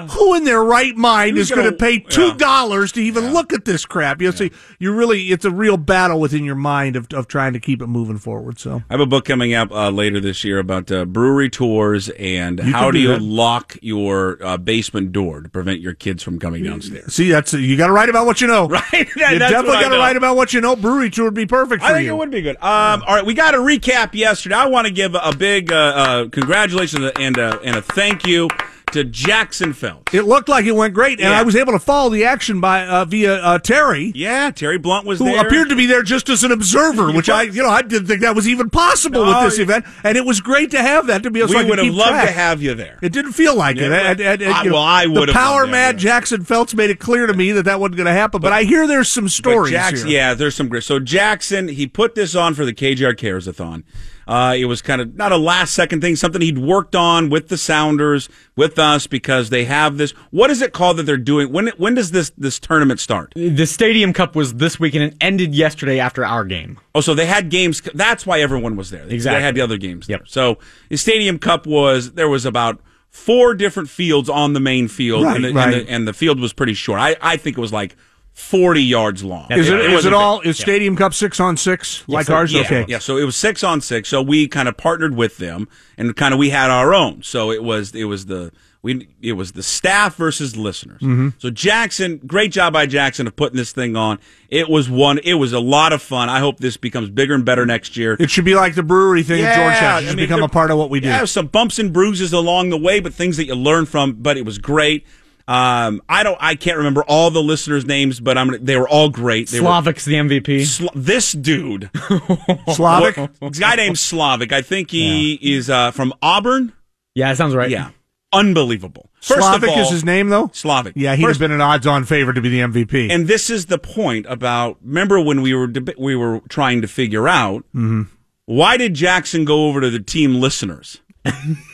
who 0.09 0.36
in 0.36 0.45
their 0.45 0.63
right 0.63 0.95
mind 0.95 1.36
who's 1.36 1.51
is 1.51 1.56
going 1.56 1.69
to 1.69 1.75
pay 1.75 2.00
two 2.00 2.33
dollars 2.36 2.92
to 2.94 3.01
even 3.01 3.33
look 3.33 3.51
at 3.51 3.65
this 3.65 3.86
crap? 3.86 4.21
You 4.21 4.31
see, 4.31 4.51
you 4.80 4.94
really, 4.95 5.27
it's 5.27 5.44
a 5.44 5.51
real 5.51 5.77
battle 5.77 6.19
within 6.19 6.45
your 6.45 6.56
mind 6.56 6.95
of, 6.95 7.07
of 7.13 7.27
trying 7.27 7.53
to 7.53 7.59
keep 7.59 7.81
it 7.81 7.88
moving 7.88 8.18
forward. 8.18 8.59
So 8.59 8.83
I 8.89 8.94
have 8.94 9.01
a 9.01 9.06
book 9.06 9.25
coming 9.25 9.53
up 9.53 9.71
uh, 9.71 9.89
later 9.89 10.19
this 10.19 10.44
year 10.44 10.59
about 10.59 10.92
uh, 10.92 11.06
brewery 11.06 11.50
tours 11.50 12.09
and 12.09 12.59
how 12.59 12.89
do 12.89 13.01
do 13.01 13.12
you 13.12 13.19
lock 13.19 13.77
your 13.81 14.38
uh, 14.44 14.57
basement 14.57 15.12
door 15.12 15.42
to 15.42 15.50
prevent 15.50 15.80
your 15.80 15.94
kids 15.94 16.24
from 16.24 16.39
coming 16.39 16.63
downstairs. 16.63 17.13
see, 17.13 17.30
that's, 17.30 17.53
you 17.53 17.77
got 17.77 17.88
to 17.88 17.94
write 17.94 18.09
about 18.09 18.25
what 18.25 18.42
you 18.42 18.48
know. 18.48 18.69
Right? 18.81 19.09
You 19.15 19.39
definitely 19.39 19.81
got 19.81 19.89
to 19.89 19.98
write 19.98 20.15
about 20.15 20.36
what 20.36 20.53
you 20.53 20.62
know. 20.62 20.75
Brewery 20.75 21.09
tour 21.09 21.25
would 21.25 21.33
be 21.33 21.45
perfect 21.45 21.83
for 21.83 21.89
I 21.89 21.94
think 21.94 22.06
you. 22.06 22.13
it 22.13 22.18
would 22.18 22.31
be 22.31 22.42
good. 22.42 22.56
Um, 22.57 23.03
All 23.06 23.15
right, 23.15 23.25
we 23.25 23.33
got 23.33 23.53
a 23.53 23.57
recap 23.57 24.13
yesterday. 24.13 24.56
I 24.56 24.68
want 24.68 24.88
to 24.88 24.94
give 24.94 25.13
a 25.13 25.36
big 25.36 25.71
uh, 25.71 25.75
uh, 25.75 26.30
congratulations 26.30 27.12
and 27.19 27.38
a, 27.38 27.59
and 27.62 27.75
a 27.75 27.81
thank 27.81 28.25
you 28.25 28.48
to 28.94 29.04
Jackson 29.04 29.74
Phelps. 29.74 30.14
It 30.14 30.24
looked 30.24 30.50
like 30.50 30.66
it 30.66 30.74
went 30.76 30.94
great, 30.94 31.20
and 31.20 31.30
Yeah. 31.30 31.40
I 31.40 31.44
was 31.44 31.56
able 31.56 31.74
to 31.74 31.80
follow 31.80 32.10
the 32.10 32.26
action 32.26 32.60
by 32.60 32.86
uh, 32.88 33.06
via 33.06 33.36
uh, 33.36 33.58
Terry, 33.60 34.12
Yeah, 34.16 34.52
Terry 34.52 34.78
Blunt 34.78 35.06
was 35.06 35.20
who 35.20 35.26
there. 35.26 35.46
appeared 35.46 35.70
to 35.70 35.76
be 35.76 35.86
there 35.86 36.04
just 36.04 36.30
as 36.30 36.44
an 36.44 36.52
observer, 36.52 37.12
which 37.12 37.30
I, 37.30 37.44
you 37.44 37.64
know, 37.64 37.70
I 37.70 37.82
didn't 37.82 38.08
think 38.08 38.22
that 38.22 38.36
was 38.36 38.48
even 38.48 38.70
possible 38.70 39.26
No, 39.26 39.30
with 39.44 39.50
this 39.52 39.60
event, 39.60 39.86
and 40.04 40.18
it 40.18 40.26
was 40.26 40.42
great 40.42 40.72
to 40.72 40.82
have 40.82 41.08
that 41.08 41.24
to 41.24 41.32
be 41.32 41.40
able 41.40 41.50
we 41.54 41.62
so 41.62 41.68
would 41.68 41.80
have 41.80 41.94
loved 41.94 42.10
track. 42.12 42.28
to 42.28 42.32
have 42.34 42.62
you 42.62 42.74
there. 42.74 43.00
It 43.02 43.12
didn't 43.14 43.34
feel 43.34 43.56
like 43.56 43.78
it. 43.78 43.90
Yeah, 43.92 44.12
And- 44.12 44.20
and- 44.22 44.42
and, 44.42 44.54
I- 44.54 44.64
know, 44.64 44.74
well, 44.74 44.82
I 44.84 45.06
would 45.06 45.30
the 45.30 45.34
power 45.34 45.62
loved 45.62 45.72
to 45.74 45.78
have 45.78 45.96
mad. 45.96 45.98
Jackson 46.00 46.44
Phelps 46.44 46.74
made 46.74 46.90
it 46.90 47.00
clear 47.00 47.28
to 47.28 47.34
me 47.34 47.52
that 47.54 47.64
that 47.66 47.80
wasn't 47.80 47.98
going 47.98 48.08
to 48.08 48.14
happen. 48.14 48.42
But 48.42 48.54
I 48.54 48.64
hear 48.64 48.88
there's 48.88 49.10
some 49.12 49.28
stories 49.30 49.72
Jackson, 49.72 50.10
yeah, 50.10 50.34
there's 50.34 50.56
some. 50.56 50.70
So 50.82 51.00
Jackson, 51.00 51.68
he 51.68 51.88
put 51.88 52.16
this 52.16 52.36
on 52.36 52.54
for 52.54 52.66
the 52.66 52.74
KJR 52.74 53.18
Cares-a-thon. 53.18 53.84
Uh, 54.31 54.54
it 54.56 54.63
was 54.63 54.81
kind 54.81 55.01
of 55.01 55.13
not 55.16 55.33
a 55.33 55.38
last 55.38 55.74
second 55.74 56.00
thing, 56.00 56.16
something 56.16 56.42
he'd 56.42 56.57
worked 56.57 56.95
on 56.95 57.30
with 57.30 57.50
the 57.50 57.57
Sounders, 57.57 58.30
with 58.56 58.80
us, 58.80 59.06
because 59.06 59.50
they 59.50 59.66
have 59.66 59.98
this. 59.98 60.12
What 60.30 60.50
is 60.50 60.62
it 60.62 60.72
called 60.72 60.95
that 60.98 61.04
they're 61.04 61.18
doing? 61.18 61.51
When 61.51 61.68
when 61.78 61.95
does 61.95 62.12
this 62.12 62.31
this 62.38 62.57
tournament 62.57 63.01
start? 63.01 63.33
The 63.36 63.66
Stadium 63.66 64.13
Cup 64.13 64.33
was 64.33 64.54
this 64.54 64.80
weekend 64.80 65.04
and 65.04 65.12
it 65.13 65.18
ended 65.19 65.54
yesterday 65.54 66.00
after 66.00 66.25
our 66.25 66.45
game. 66.45 66.80
Oh, 66.95 67.01
so 67.01 67.13
they 67.13 67.25
had 67.25 67.50
games. 67.50 67.81
That's 67.94 68.25
why 68.25 68.39
everyone 68.39 68.78
was 68.78 68.89
there. 68.89 69.04
Exactly. 69.06 69.39
They 69.39 69.44
had 69.45 69.56
the 69.56 69.62
other 69.62 69.78
games. 69.78 70.07
Yep. 70.07 70.19
There. 70.22 70.25
So 70.28 70.60
the 70.88 70.95
Stadium 70.98 71.38
Cup 71.38 71.66
was 71.68 72.13
there 72.13 72.30
was 72.30 72.45
about 72.45 72.80
four 73.10 73.54
different 73.54 73.89
fields 73.89 74.30
on 74.30 74.54
the 74.54 74.62
main 74.62 74.88
field, 74.88 75.25
Right, 75.25 75.36
and, 75.36 75.44
the, 75.44 75.54
right. 75.54 75.74
and, 75.74 75.88
the, 75.88 75.92
and 75.92 76.07
the 76.07 76.13
field 76.13 76.39
was 76.39 76.54
pretty 76.54 76.74
short. 76.74 77.01
I 77.01 77.18
I 77.22 77.36
think 77.36 77.57
it 77.57 77.62
was 77.62 77.74
like 77.74 77.98
forty 78.42 78.84
yards 78.84 79.24
long. 79.24 79.48
Is 79.52 79.70
it, 79.70 79.80
It 79.80 79.92
is 79.92 80.06
it 80.06 80.14
all, 80.14 80.42
is 80.42 80.58
Stadium 80.58 80.96
Cup 80.96 81.14
six 81.14 81.40
on 81.40 81.58
six 81.58 82.04
like 82.08 82.26
sir. 82.26 82.36
ours? 82.36 82.52
Yeah, 82.54 82.62
okay. 82.62 82.86
yeah. 82.88 83.00
So 83.00 83.18
it 83.18 83.24
was 83.24 83.36
six 83.36 83.64
on 83.64 83.82
six. 83.82 84.10
So 84.10 84.22
we 84.22 84.48
kind 84.48 84.68
of 84.68 84.78
partnered 84.78 85.16
with 85.16 85.38
them, 85.38 85.68
and 85.98 86.16
kind 86.16 86.34
of 86.34 86.40
we 86.40 86.50
had 86.50 86.70
our 86.70 86.94
own. 86.94 87.24
So 87.24 87.52
it 87.52 87.64
was 87.64 87.94
it 87.96 88.06
was 88.06 88.26
the 88.26 88.52
we 88.84 89.08
it 89.22 89.34
was 89.34 89.52
the 89.52 89.62
staff 89.62 90.16
versus 90.16 90.58
listeners. 90.58 91.02
Mm-hmm. 91.02 91.30
So 91.38 91.50
Jackson, 91.52 92.18
great 92.26 92.52
job 92.52 92.74
by 92.74 92.88
Jackson 92.88 93.28
of 93.28 93.36
putting 93.36 93.58
this 93.58 93.72
thing 93.72 93.96
on. 93.96 94.20
It 94.50 94.70
was 94.70 94.90
one. 94.90 95.20
It 95.20 95.36
was 95.36 95.54
a 95.54 95.60
lot 95.60 95.94
of 95.94 96.02
fun. 96.02 96.30
I 96.30 96.40
hope 96.40 96.58
this 96.58 96.78
becomes 96.78 97.10
bigger 97.10 97.36
and 97.36 97.46
better 97.46 97.66
next 97.66 97.96
year. 97.96 98.18
It 98.20 98.32
should 98.32 98.46
be 98.46 98.56
like 98.56 98.74
the 98.74 98.84
brewery 98.84 99.24
thing 99.24 99.44
at 99.44 99.56
Georgetown. 99.56 100.00
It 100.00 100.08
should 100.08 100.14
I 100.14 100.16
mean, 100.16 100.26
become 100.26 100.44
a 100.44 100.50
part 100.50 100.72
of 100.72 100.78
what 100.78 100.90
we 100.90 101.00
do. 101.00 101.10
Yeah, 101.10 101.26
some 101.26 101.48
bumps 101.48 101.78
and 101.78 101.94
bruises 101.94 102.34
along 102.34 102.70
the 102.70 102.78
way, 102.78 103.00
but 103.00 103.14
things 103.14 103.38
that 103.38 103.46
you 103.46 103.56
learn 103.56 103.86
from. 103.86 104.14
But 104.14 104.38
it 104.38 104.46
was 104.46 104.58
great. 104.58 105.06
Um, 105.51 106.01
I 106.07 106.24
don't. 106.24 106.38
I 106.39 106.56
can't 106.56 106.77
remember 106.77 107.03
all 107.07 107.31
the 107.31 107.42
listeners' 107.42 107.86
names, 107.86 108.19
but 108.19 108.38
I'm. 108.38 108.48
gonna- 108.48 108.59
They 108.59 108.77
were 108.77 108.88
all 108.88 109.09
great. 109.09 109.50
They 109.50 109.57
Slavic's 109.59 110.06
the 110.06 110.13
MVP. 110.15 110.48
were. 110.48 110.88
Sla- 110.88 110.92
this 110.95 111.31
dude, 111.33 111.89
Slavic? 112.74 113.15
this 113.42 113.59
guy 113.59 113.75
named 113.75 113.98
Slavic. 114.00 114.51
I 114.53 114.62
think 114.62 114.92
he 114.92 115.33
is 115.42 115.69
uh, 115.69 115.92
from 115.92 116.13
Auburn. 116.21 116.74
yeah, 117.15 117.30
that 117.30 117.38
sounds 117.38 117.56
right. 117.56 117.69
Yeah, 117.69 117.89
unbelievable. 118.33 119.09
First 119.21 119.42
Slavic 119.42 119.69
of 119.69 119.75
all, 119.75 119.81
is 119.83 119.89
his 119.92 120.03
name, 120.03 120.30
though? 120.30 120.50
Slavic. 120.53 120.94
Yeah, 120.95 121.15
he's 121.15 121.38
been 121.38 121.51
an 121.51 121.62
odds 121.62 121.86
on 121.86 122.06
favorite 122.06 122.33
to 122.36 122.42
be 122.42 122.50
the 122.50 122.59
MVP. 122.62 123.12
And 123.12 123.27
this 123.27 123.50
is 123.50 123.68
the 123.68 123.77
point 123.77 124.25
about. 124.30 124.77
Remember 124.83 125.19
when 125.19 125.42
we 125.42 125.53
were 125.53 125.68
deb- 125.68 125.95
we 125.98 126.15
were 126.15 126.42
trying 126.50 126.81
to 126.81 126.88
figure 126.88 127.27
out 127.27 127.63
Mm-hmm. 127.75 128.03
why 128.45 128.77
did 128.77 128.94
Jackson 128.94 129.45
go 129.45 129.68
over 129.68 129.81
to 129.81 129.89
the 129.89 130.00
team 130.00 130.36
listeners? 130.36 131.01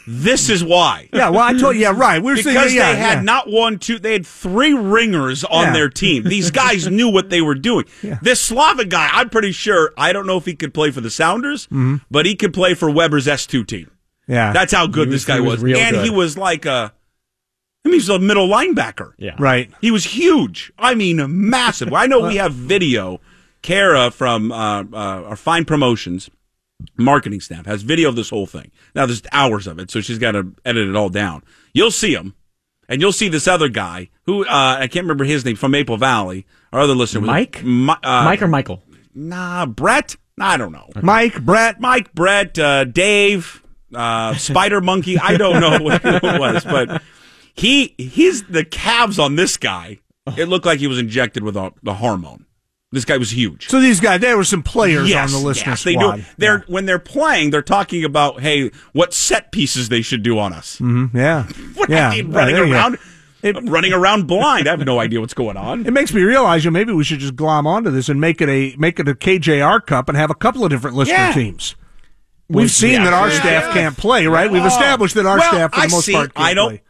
This 0.06 0.50
is 0.50 0.64
why. 0.64 1.10
yeah, 1.14 1.30
well, 1.30 1.42
I 1.42 1.54
told 1.54 1.76
you, 1.76 1.82
yeah, 1.82 1.94
right. 1.96 2.22
We 2.22 2.32
were 2.32 2.36
because 2.38 2.54
saying, 2.54 2.76
yeah, 2.76 2.92
they 2.94 3.00
had 3.00 3.14
yeah. 3.20 3.22
not 3.22 3.50
one, 3.50 3.80
two, 3.80 3.98
they 4.00 4.14
had 4.14 4.26
three 4.26 4.74
ringers 4.74 5.44
on 5.44 5.68
Yeah. 5.68 5.74
their 5.74 5.90
team. 5.90 6.24
These 6.24 6.52
guys 6.52 6.88
knew 6.92 7.10
what 7.10 7.30
they 7.30 7.42
were 7.42 7.56
doing. 7.56 7.86
This 8.22 8.42
Slavic 8.42 8.90
guy, 8.90 9.10
I'm 9.12 9.30
pretty 9.30 9.52
sure, 9.52 9.94
I 9.98 10.12
don't 10.14 10.28
know 10.28 10.38
if 10.38 10.46
he 10.46 10.56
could 10.56 10.74
play 10.74 10.92
for 10.92 11.02
the 11.02 11.10
Sounders, 11.10 11.66
Mm-hmm. 11.68 11.98
but 12.12 12.26
he 12.26 12.36
could 12.36 12.54
play 12.54 12.74
for 12.74 12.90
Webber's 12.92 13.28
S2 13.28 13.66
team. 13.68 13.92
Yeah. 14.28 14.52
That's 14.52 14.74
how 14.74 14.88
good 14.88 15.08
He 15.08 15.14
this 15.14 15.24
guy 15.26 15.40
was 15.40 15.62
was. 15.64 15.78
and 15.78 15.96
good. 15.96 16.04
he 16.04 16.10
was 16.10 16.38
like 16.38 16.66
a, 16.66 16.94
I 17.86 17.90
mean, 17.90 17.94
he 17.94 17.98
was 18.00 18.10
a 18.10 18.20
middle 18.20 18.48
linebacker. 18.50 19.14
Yeah. 19.18 19.36
right. 19.40 19.72
He 19.80 19.92
was 19.92 20.04
huge. 20.04 20.74
I 20.78 20.94
mean, 20.96 21.24
massive. 21.50 21.94
I 21.94 22.06
know 22.08 22.20
we 22.28 22.36
have 22.38 22.54
video. 22.54 23.22
Kara 23.64 24.12
from 24.12 24.52
uh, 24.52 24.84
uh, 24.84 24.86
our 24.94 25.36
Fine 25.36 25.66
Promotions 25.66 26.30
marketing 26.98 27.42
staff 27.42 27.66
has 27.66 27.82
video 27.82 28.10
of 28.10 28.16
this 28.16 28.30
whole 28.30 28.46
thing. 28.46 28.72
Now 28.96 29.06
there's 29.06 29.22
hours 29.32 29.68
of 29.68 29.80
it, 29.80 29.92
so 29.92 30.02
she's 30.02 30.20
got 30.20 30.32
to 30.34 30.54
edit 30.66 30.88
it 30.88 30.96
all 30.96 31.10
down. 31.10 31.44
You'll 31.74 31.92
see 31.92 32.14
him, 32.14 32.36
and 32.90 33.02
you'll 33.02 33.12
see 33.12 33.30
this 33.30 33.48
other 33.48 33.70
guy 33.70 34.10
who 34.26 34.44
uh, 34.46 34.78
I 34.80 34.88
can't 34.88 35.04
remember 35.04 35.24
his 35.26 35.46
name 35.46 35.56
from 35.56 35.72
Maple 35.72 35.98
Valley. 35.98 36.46
Our 36.74 36.82
other 36.82 36.96
listener, 36.96 37.22
was- 37.22 37.28
Mike? 37.28 37.64
Mi- 37.64 37.90
uh, 38.04 38.26
Mike 38.26 38.42
or 38.42 38.48
Michael? 38.48 38.84
Nah, 39.14 39.66
Brett. 39.66 40.16
I 40.40 40.58
don't 40.58 40.72
know. 40.72 40.90
Mike, 41.02 41.44
Brett. 41.44 41.80
Mike, 41.82 42.14
Brett, 42.14 42.60
uh, 42.60 42.84
Dave, 42.84 43.64
uh, 43.96 44.34
Spider 44.38 44.82
Monkey. 44.82 45.18
I 45.18 45.36
don't 45.38 45.60
know 45.60 45.80
what 45.84 46.02
it 46.06 46.22
was, 46.40 46.64
but 46.64 47.02
he 47.56 47.96
he's 47.98 48.44
the 48.44 48.64
calves 48.64 49.18
on 49.18 49.36
this 49.36 49.58
guy. 49.58 50.00
It 50.38 50.50
looked 50.50 50.66
like 50.66 50.80
he 50.80 50.88
was 50.88 51.00
injected 51.00 51.42
with 51.42 51.56
a, 51.56 51.72
the 51.84 51.94
hormone. 51.96 52.46
This 52.92 53.04
guy 53.04 53.18
was 53.18 53.32
huge. 53.32 53.68
So 53.68 53.82
these 53.82 54.00
guys, 54.00 54.22
there 54.22 54.38
were 54.38 54.46
some 54.46 54.64
players 54.64 55.10
yes, 55.10 55.34
on 55.34 55.42
the 55.42 55.46
listener 55.46 55.72
yes, 55.74 55.84
they 55.84 55.94
squad. 55.94 56.16
do. 56.18 56.24
They're 56.38 56.60
when 56.68 56.86
they're 56.86 57.00
playing, 57.00 57.50
they're 57.50 57.62
talking 57.62 58.06
about 58.06 58.40
hey, 58.40 58.72
what 58.94 59.14
set 59.14 59.52
pieces 59.52 59.90
they 59.90 60.02
should 60.02 60.24
do 60.24 60.40
on 60.40 60.54
us. 60.54 60.78
Mm-hmm, 60.80 61.18
yeah. 61.18 61.48
What, 61.76 61.90
yeah. 61.90 62.10
I 62.10 62.16
mean, 62.22 62.32
running 62.32 62.56
around, 62.56 62.98
It- 63.44 63.58
uh, 63.58 63.62
running 63.64 63.92
around 63.92 64.26
blind. 64.28 64.68
I 64.68 64.72
have 64.72 64.86
no 64.86 65.00
idea 65.00 65.20
what's 65.20 65.34
going 65.34 65.58
on. 65.58 65.86
It 65.86 65.92
makes 65.92 66.14
me 66.14 66.22
realize, 66.22 66.64
you 66.64 66.72
know, 66.72 66.74
maybe 66.80 66.94
we 66.94 67.04
should 67.04 67.20
just 67.20 67.36
glom 67.36 67.68
onto 67.68 67.92
this 67.92 68.08
and 68.08 68.22
make 68.22 68.40
it 68.42 68.48
a 68.48 68.74
make 68.78 69.00
it 69.02 69.08
a 69.10 69.14
KJR 69.16 69.86
Cup 69.86 70.08
and 70.08 70.18
have 70.18 70.30
a 70.32 70.36
couple 70.36 70.64
of 70.64 70.70
different 70.70 70.96
listener 70.96 71.16
Yeah. 71.18 71.34
teams. 71.34 71.76
We've 72.50 72.72
seen 72.72 73.04
that 73.04 73.12
our 73.12 73.28
yeah. 73.28 73.40
staff 73.42 73.74
can't 73.74 73.98
play, 73.98 74.26
right? 74.28 74.50
We've 74.50 74.66
established 74.66 75.16
that 75.16 75.26
our 75.26 75.40
Well, 75.40 75.52
staff, 75.52 75.72
for 75.74 75.82
the 75.82 75.84
I 75.84 75.88
most 75.90 76.06
see. 76.06 76.14
part, 76.14 76.34
can't 76.34 76.48
I 76.48 76.54
don't- 76.54 76.70
play. 76.70 76.82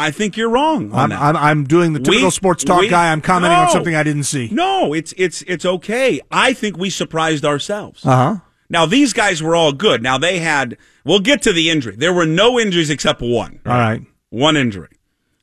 I 0.00 0.10
think 0.10 0.36
you're 0.36 0.48
wrong. 0.50 0.92
On 0.92 0.98
I'm, 0.98 1.08
that. 1.10 1.20
I'm, 1.22 1.36
I'm 1.36 1.64
doing 1.64 1.92
the 1.92 2.00
typical 2.00 2.26
We- 2.26 2.30
sports 2.30 2.64
talk 2.64 2.80
we- 2.80 2.88
guy. 2.88 3.12
I'm 3.12 3.20
commenting 3.20 3.58
on 3.58 3.70
something 3.70 3.94
I 3.94 4.02
didn't 4.02 4.24
see. 4.24 4.48
No, 4.52 4.92
it's 4.94 5.12
it's 5.16 5.42
it's 5.42 5.64
okay. 5.64 6.20
I 6.30 6.52
think 6.52 6.76
we 6.78 6.90
surprised 6.90 7.44
ourselves. 7.44 8.04
Uh 8.04 8.16
huh. 8.16 8.36
Now 8.68 8.86
these 8.86 9.12
guys 9.12 9.42
were 9.42 9.54
all 9.56 9.72
good. 9.72 10.02
Now 10.02 10.18
they 10.18 10.38
had. 10.38 10.76
We'll 11.04 11.20
get 11.20 11.42
to 11.42 11.52
the 11.52 11.70
injury. 11.70 11.96
There 11.96 12.12
were 12.12 12.26
no 12.26 12.58
injuries 12.60 12.90
except 12.90 13.20
one. 13.20 13.60
All 13.66 13.72
right. 13.72 14.02
One 14.30 14.56
injury. 14.56 14.88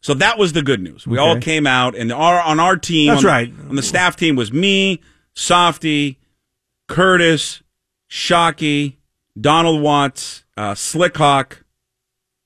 So 0.01 0.13
that 0.13 0.37
was 0.37 0.53
the 0.53 0.61
good 0.61 0.79
news. 0.81 1.05
We 1.07 1.17
all 1.17 1.37
came 1.39 1.67
out, 1.67 1.95
and 1.95 2.11
our 2.11 2.39
on 2.39 2.59
our 2.59 2.77
team. 2.77 3.07
That's 3.07 3.19
on 3.19 3.23
the- 3.23 3.27
right. 3.29 3.53
On 3.69 3.75
the 3.75 3.81
staff 3.83 4.15
team 4.15 4.35
was 4.35 4.53
me, 4.53 5.01
Softy, 5.33 6.19
Curtis, 6.87 7.61
Shockey, 8.09 8.95
Donald 9.39 9.81
Watts, 9.81 10.45
uh, 10.55 10.73
Slickhawk, 10.73 11.63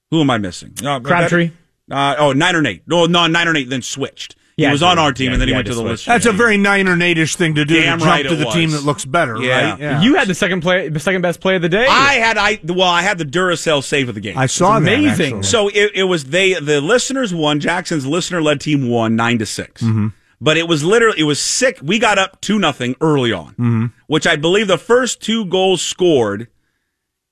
Who 0.10 0.22
am 0.22 0.30
I 0.30 0.38
missing? 0.40 0.74
Uh, 0.84 1.00
Crabtree? 1.00 1.52
Uh, 1.92 2.16
oh, 2.18 2.34
nine 2.34 2.56
or 2.56 2.66
eight. 2.66 2.84
No, 2.88 3.06
no, 3.06 3.28
nine 3.28 3.48
or 3.48 3.56
eight. 3.56 3.70
Then 3.70 3.82
switched. 3.82 4.36
Yeah, 4.58 4.68
he 4.68 4.72
was 4.74 4.84
on 4.84 5.00
our 5.00 5.12
team, 5.14 5.28
yeah, 5.28 5.34
and 5.34 5.42
then 5.42 5.48
he 5.48 5.54
yeah, 5.54 5.58
went 5.60 5.66
to 5.68 5.72
just 5.72 5.82
the 5.84 5.90
list. 5.90 6.06
That's 6.06 6.26
a 6.26 6.32
very 6.34 6.58
nine 6.58 6.86
Niner 6.86 6.96
natish 6.98 7.36
thing 7.36 7.56
to 7.56 7.66
do 7.66 7.82
Damn 7.82 7.98
to 8.00 8.04
jump 8.06 8.12
right 8.16 8.24
to 8.24 8.34
it 8.34 8.36
the 8.36 8.46
team 8.52 8.70
was. 8.70 8.82
that 8.82 8.86
looks 8.86 9.06
better, 9.06 9.42
Yeah. 9.42 9.96
right? 9.96 10.04
You 10.04 10.16
had 10.16 10.28
the 10.28 10.36
second 10.36 10.62
play, 10.62 10.88
the 10.90 11.00
second 11.00 11.22
best 11.22 11.40
play 11.40 11.56
of 11.56 11.62
the 11.64 11.70
day. 11.70 11.88
I 11.90 12.16
had 12.16 12.38
I 12.38 12.60
well, 12.66 12.82
I 12.88 13.02
had 13.02 13.18
the 13.18 13.26
Duracell 13.26 13.82
save 13.84 14.10
of 14.10 14.16
the 14.16 14.22
game. 14.22 14.38
I 14.38 14.46
saw 14.48 14.76
It's 14.78 14.82
amazing. 14.82 15.26
actually. 15.38 15.44
So 15.44 15.70
it, 15.70 15.92
it 15.96 16.04
was 16.04 16.26
they 16.26 16.54
the 16.56 16.80
listeners 16.82 17.34
won. 17.34 17.60
Jackson's 17.60 18.06
listener 18.06 18.42
led 18.42 18.60
team 18.62 18.88
won 18.90 19.16
nine 19.16 19.40
to 19.40 19.46
6 19.46 19.82
Mm-hmm. 19.82 20.08
But 20.42 20.58
it 20.58 20.68
was 20.68 20.84
literally 20.84 21.20
it 21.20 21.24
was 21.24 21.40
sick. 21.40 21.80
We 21.82 21.98
got 21.98 22.20
up 22.20 22.40
two 22.42 22.60
nothing 22.60 22.96
early 23.02 23.32
on, 23.32 23.52
Mm-hmm. 23.54 23.86
which 24.08 24.28
I 24.28 24.36
believe 24.36 24.68
the 24.68 24.78
first 24.78 25.22
two 25.22 25.46
goals 25.46 25.82
scored. 25.82 26.48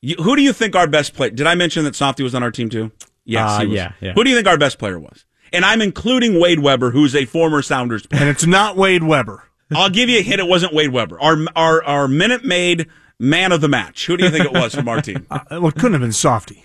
You, 0.02 0.16
who 0.16 0.36
do 0.38 0.42
you 0.42 0.54
think 0.54 0.76
our 0.76 0.88
best 0.88 1.14
player? 1.14 1.30
Did 1.32 1.46
I 1.48 1.56
mention 1.56 1.84
that 1.84 1.96
Softy 1.96 2.24
was 2.24 2.34
on 2.34 2.42
our 2.44 2.52
team 2.52 2.70
too? 2.70 2.92
Yes, 3.30 3.50
Uh, 3.52 3.60
he 3.62 3.68
was. 3.68 3.76
yeah, 3.76 3.92
yeah. 4.02 4.14
Who 4.14 4.24
do 4.24 4.30
you 4.30 4.36
think 4.36 4.48
our 4.48 4.58
best 4.58 4.78
player 4.80 5.00
was? 5.00 5.26
And 5.54 5.64
I'm 5.66 5.82
including 5.82 6.40
Wade 6.40 6.60
Webber, 6.60 6.92
who's 6.92 7.16
a 7.16 7.26
former 7.26 7.62
Sounders 7.62 8.06
player. 8.06 8.22
and 8.22 8.30
it's 8.30 8.46
not 8.46 8.76
Wade 8.76 9.04
Webber. 9.04 9.44
I'll 9.72 9.90
give 9.90 10.10
you 10.10 10.20
a 10.20 10.22
hint. 10.24 10.40
It 10.40 10.48
wasn't 10.48 10.74
Wade 10.74 10.92
Webber. 10.92 11.20
Our 11.22 11.38
our 11.56 11.84
our 11.84 12.08
minute 12.08 12.44
made 12.44 12.88
man 13.20 13.52
of 13.52 13.62
the 13.62 13.68
match. 13.68 14.06
Who 14.08 14.18
do 14.18 14.26
you 14.26 14.32
think 14.32 14.46
it 14.46 14.52
was 14.54 14.74
from 14.74 14.88
our 14.90 15.02
team? 15.02 15.28
Uh, 15.32 15.40
well, 15.52 15.68
it 15.68 15.76
couldn't 15.76 15.94
have 15.94 16.02
been 16.02 16.12
Softy. 16.12 16.64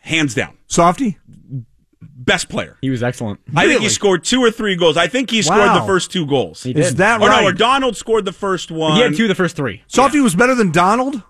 Hands 0.00 0.32
down, 0.34 0.56
Softy? 0.66 1.18
best 2.00 2.48
player. 2.48 2.76
he 2.80 2.88
was 2.90 3.02
excellent. 3.02 3.40
I 3.56 3.66
think 3.66 3.82
he 3.82 3.88
scored 3.88 4.24
two 4.24 4.40
or 4.40 4.50
three 4.50 4.76
goals. 4.76 4.96
I 4.96 5.08
think 5.08 5.30
he 5.30 5.42
scored 5.42 5.58
Wow. 5.60 5.80
the 5.80 5.86
first 5.86 6.12
two 6.12 6.24
goals. 6.26 6.62
He 6.62 6.70
Is 6.70 6.90
did. 6.90 6.98
that 6.98 7.20
or 7.20 7.28
right? 7.28 7.40
no, 7.42 7.48
or 7.48 7.52
Donald 7.52 7.96
scored 7.96 8.24
the 8.24 8.32
first 8.32 8.70
one. 8.70 8.94
He 8.96 9.02
had 9.02 9.16
two 9.16 9.24
of 9.24 9.28
the 9.28 9.34
first 9.34 9.56
three. 9.56 9.82
Softy 9.88 10.20
was 10.20 10.34
better 10.36 10.54
than 10.54 10.70
Donald? 10.70 11.22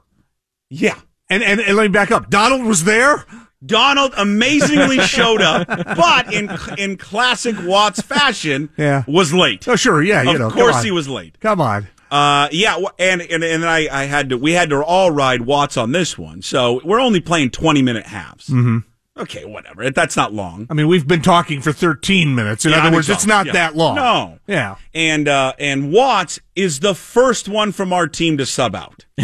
Yeah. 0.69 0.99
And, 1.31 1.43
and, 1.43 1.61
and 1.61 1.77
let 1.77 1.85
me 1.85 1.89
back 1.89 2.11
up. 2.11 2.29
Donald 2.31 2.65
was 2.65 2.85
there? 2.85 3.25
Donald 3.65 4.13
amazingly 4.17 4.99
showed 5.07 5.41
up, 5.43 5.67
but 5.69 6.33
in 6.33 6.51
in 6.79 6.97
classic 6.97 7.57
Watts 7.63 8.01
fashion, 8.03 8.71
Yeah. 8.77 9.05
was 9.07 9.33
late. 9.33 9.67
Oh, 9.69 9.77
sure. 9.77 10.03
Yeah, 10.03 10.23
you 10.23 10.31
of 10.33 10.39
know. 10.39 10.51
course 10.51 10.83
he 10.83 10.91
was 10.91 11.09
late. 11.09 11.39
Come 11.41 11.61
on. 11.61 11.89
Uh, 12.11 12.49
yeah, 12.53 12.77
and 12.99 13.23
and 13.23 13.43
and 13.43 13.65
I, 13.65 13.89
I 13.91 14.05
had 14.05 14.29
to 14.31 14.37
we 14.37 14.53
had 14.53 14.71
to 14.71 14.83
all 14.85 15.11
ride 15.11 15.43
Watts 15.43 15.77
on 15.77 15.93
this 15.93 16.19
one, 16.19 16.43
so 16.43 16.81
we're 16.85 17.01
only 17.01 17.21
playing 17.21 17.51
twenty 17.51 17.81
minute 17.83 18.07
halves. 18.07 18.49
Mm-hmm. 18.49 18.79
Okay, 19.15 19.45
whatever. 19.45 19.91
That's 19.91 20.17
not 20.17 20.33
long. 20.33 20.67
I 20.71 20.75
mean, 20.75 20.89
we've 20.89 21.07
been 21.07 21.21
talking 21.21 21.61
for 21.61 21.71
13 21.71 22.35
minutes. 22.35 22.65
In 22.65 22.71
Yeah, 22.71 22.79
other 22.87 22.97
words, 22.97 23.11
it's 23.11 23.27
not 23.27 23.45
Yeah. 23.45 23.53
that 23.53 23.77
long. 23.77 23.97
No. 23.97 24.39
Yeah. 24.47 24.77
And 24.95 25.29
uh, 25.29 25.53
and 25.59 25.93
Watts 25.93 26.41
is 26.57 26.81
the 26.81 26.95
first 26.95 27.47
one 27.47 27.73
from 27.73 27.93
our 27.93 28.09
team 28.09 28.39
to 28.39 28.47
sub 28.47 28.75
out. 28.75 29.05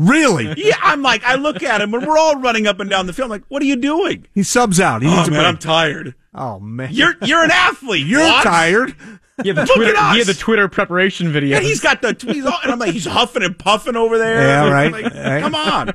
Really? 0.00 0.54
Yeah, 0.56 0.76
I'm 0.82 1.02
like, 1.02 1.22
I 1.24 1.34
look 1.36 1.62
at 1.62 1.80
him 1.80 1.92
and 1.94 2.06
we're 2.06 2.18
all 2.18 2.36
running 2.40 2.66
up 2.66 2.80
and 2.80 2.88
down 2.88 3.06
the 3.06 3.12
field. 3.12 3.26
I'm 3.26 3.30
like, 3.30 3.44
what 3.48 3.60
are 3.62 3.66
you 3.66 3.76
doing? 3.76 4.26
He 4.34 4.42
subs 4.42 4.80
out. 4.80 5.02
He 5.02 5.08
Oh 5.08 5.14
needs 5.16 5.28
a 5.28 5.30
man, 5.30 5.40
break. 5.40 5.48
I'm 5.48 5.58
tired. 5.58 6.14
Oh, 6.34 6.58
man. 6.60 6.88
You're 6.92 7.14
you're 7.22 7.42
an 7.44 7.50
athlete. 7.50 8.06
You're 8.06 8.22
Watts. 8.22 8.44
tired. 8.44 8.94
Yeah, 9.42 9.54
had 9.54 9.56
the 9.56 9.60
Look 9.62 9.76
Twitter. 9.76 9.96
at 9.96 10.02
us. 10.02 10.12
He 10.12 10.18
had 10.18 10.26
the 10.26 10.34
Twitter 10.34 10.68
preparation 10.68 11.32
video. 11.32 11.56
And 11.56 11.64
he's 11.64 11.80
got 11.80 12.02
the 12.02 12.14
he's 12.30 12.44
all, 12.44 12.58
and 12.62 12.70
I'm 12.72 12.78
like, 12.78 12.92
he's 12.92 13.06
huffing 13.06 13.42
and 13.42 13.58
puffing 13.58 13.96
over 13.96 14.18
there. 14.18 14.42
Yeah, 14.42 14.68
right, 14.70 14.92
like, 14.92 15.14
right. 15.14 15.40
Come 15.40 15.54
on. 15.54 15.94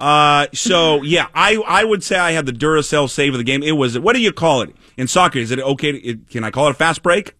Uh, 0.00 0.46
so 0.54 1.02
yeah, 1.02 1.26
I 1.34 1.56
I 1.66 1.84
would 1.84 2.02
say 2.02 2.16
I 2.16 2.32
had 2.32 2.46
the 2.46 2.52
Duracell 2.52 3.10
save 3.10 3.34
of 3.34 3.38
the 3.38 3.44
game. 3.44 3.62
It 3.62 3.72
was 3.72 3.98
what 3.98 4.14
do 4.16 4.22
you 4.22 4.32
call 4.32 4.62
it 4.62 4.74
in 4.96 5.08
soccer? 5.08 5.38
Is 5.38 5.50
it 5.50 5.58
okay? 5.58 5.92
To, 5.92 5.98
it, 6.02 6.30
can 6.30 6.42
I 6.42 6.50
call 6.50 6.68
it 6.68 6.70
a 6.70 6.74
fast 6.74 7.02
break? 7.02 7.34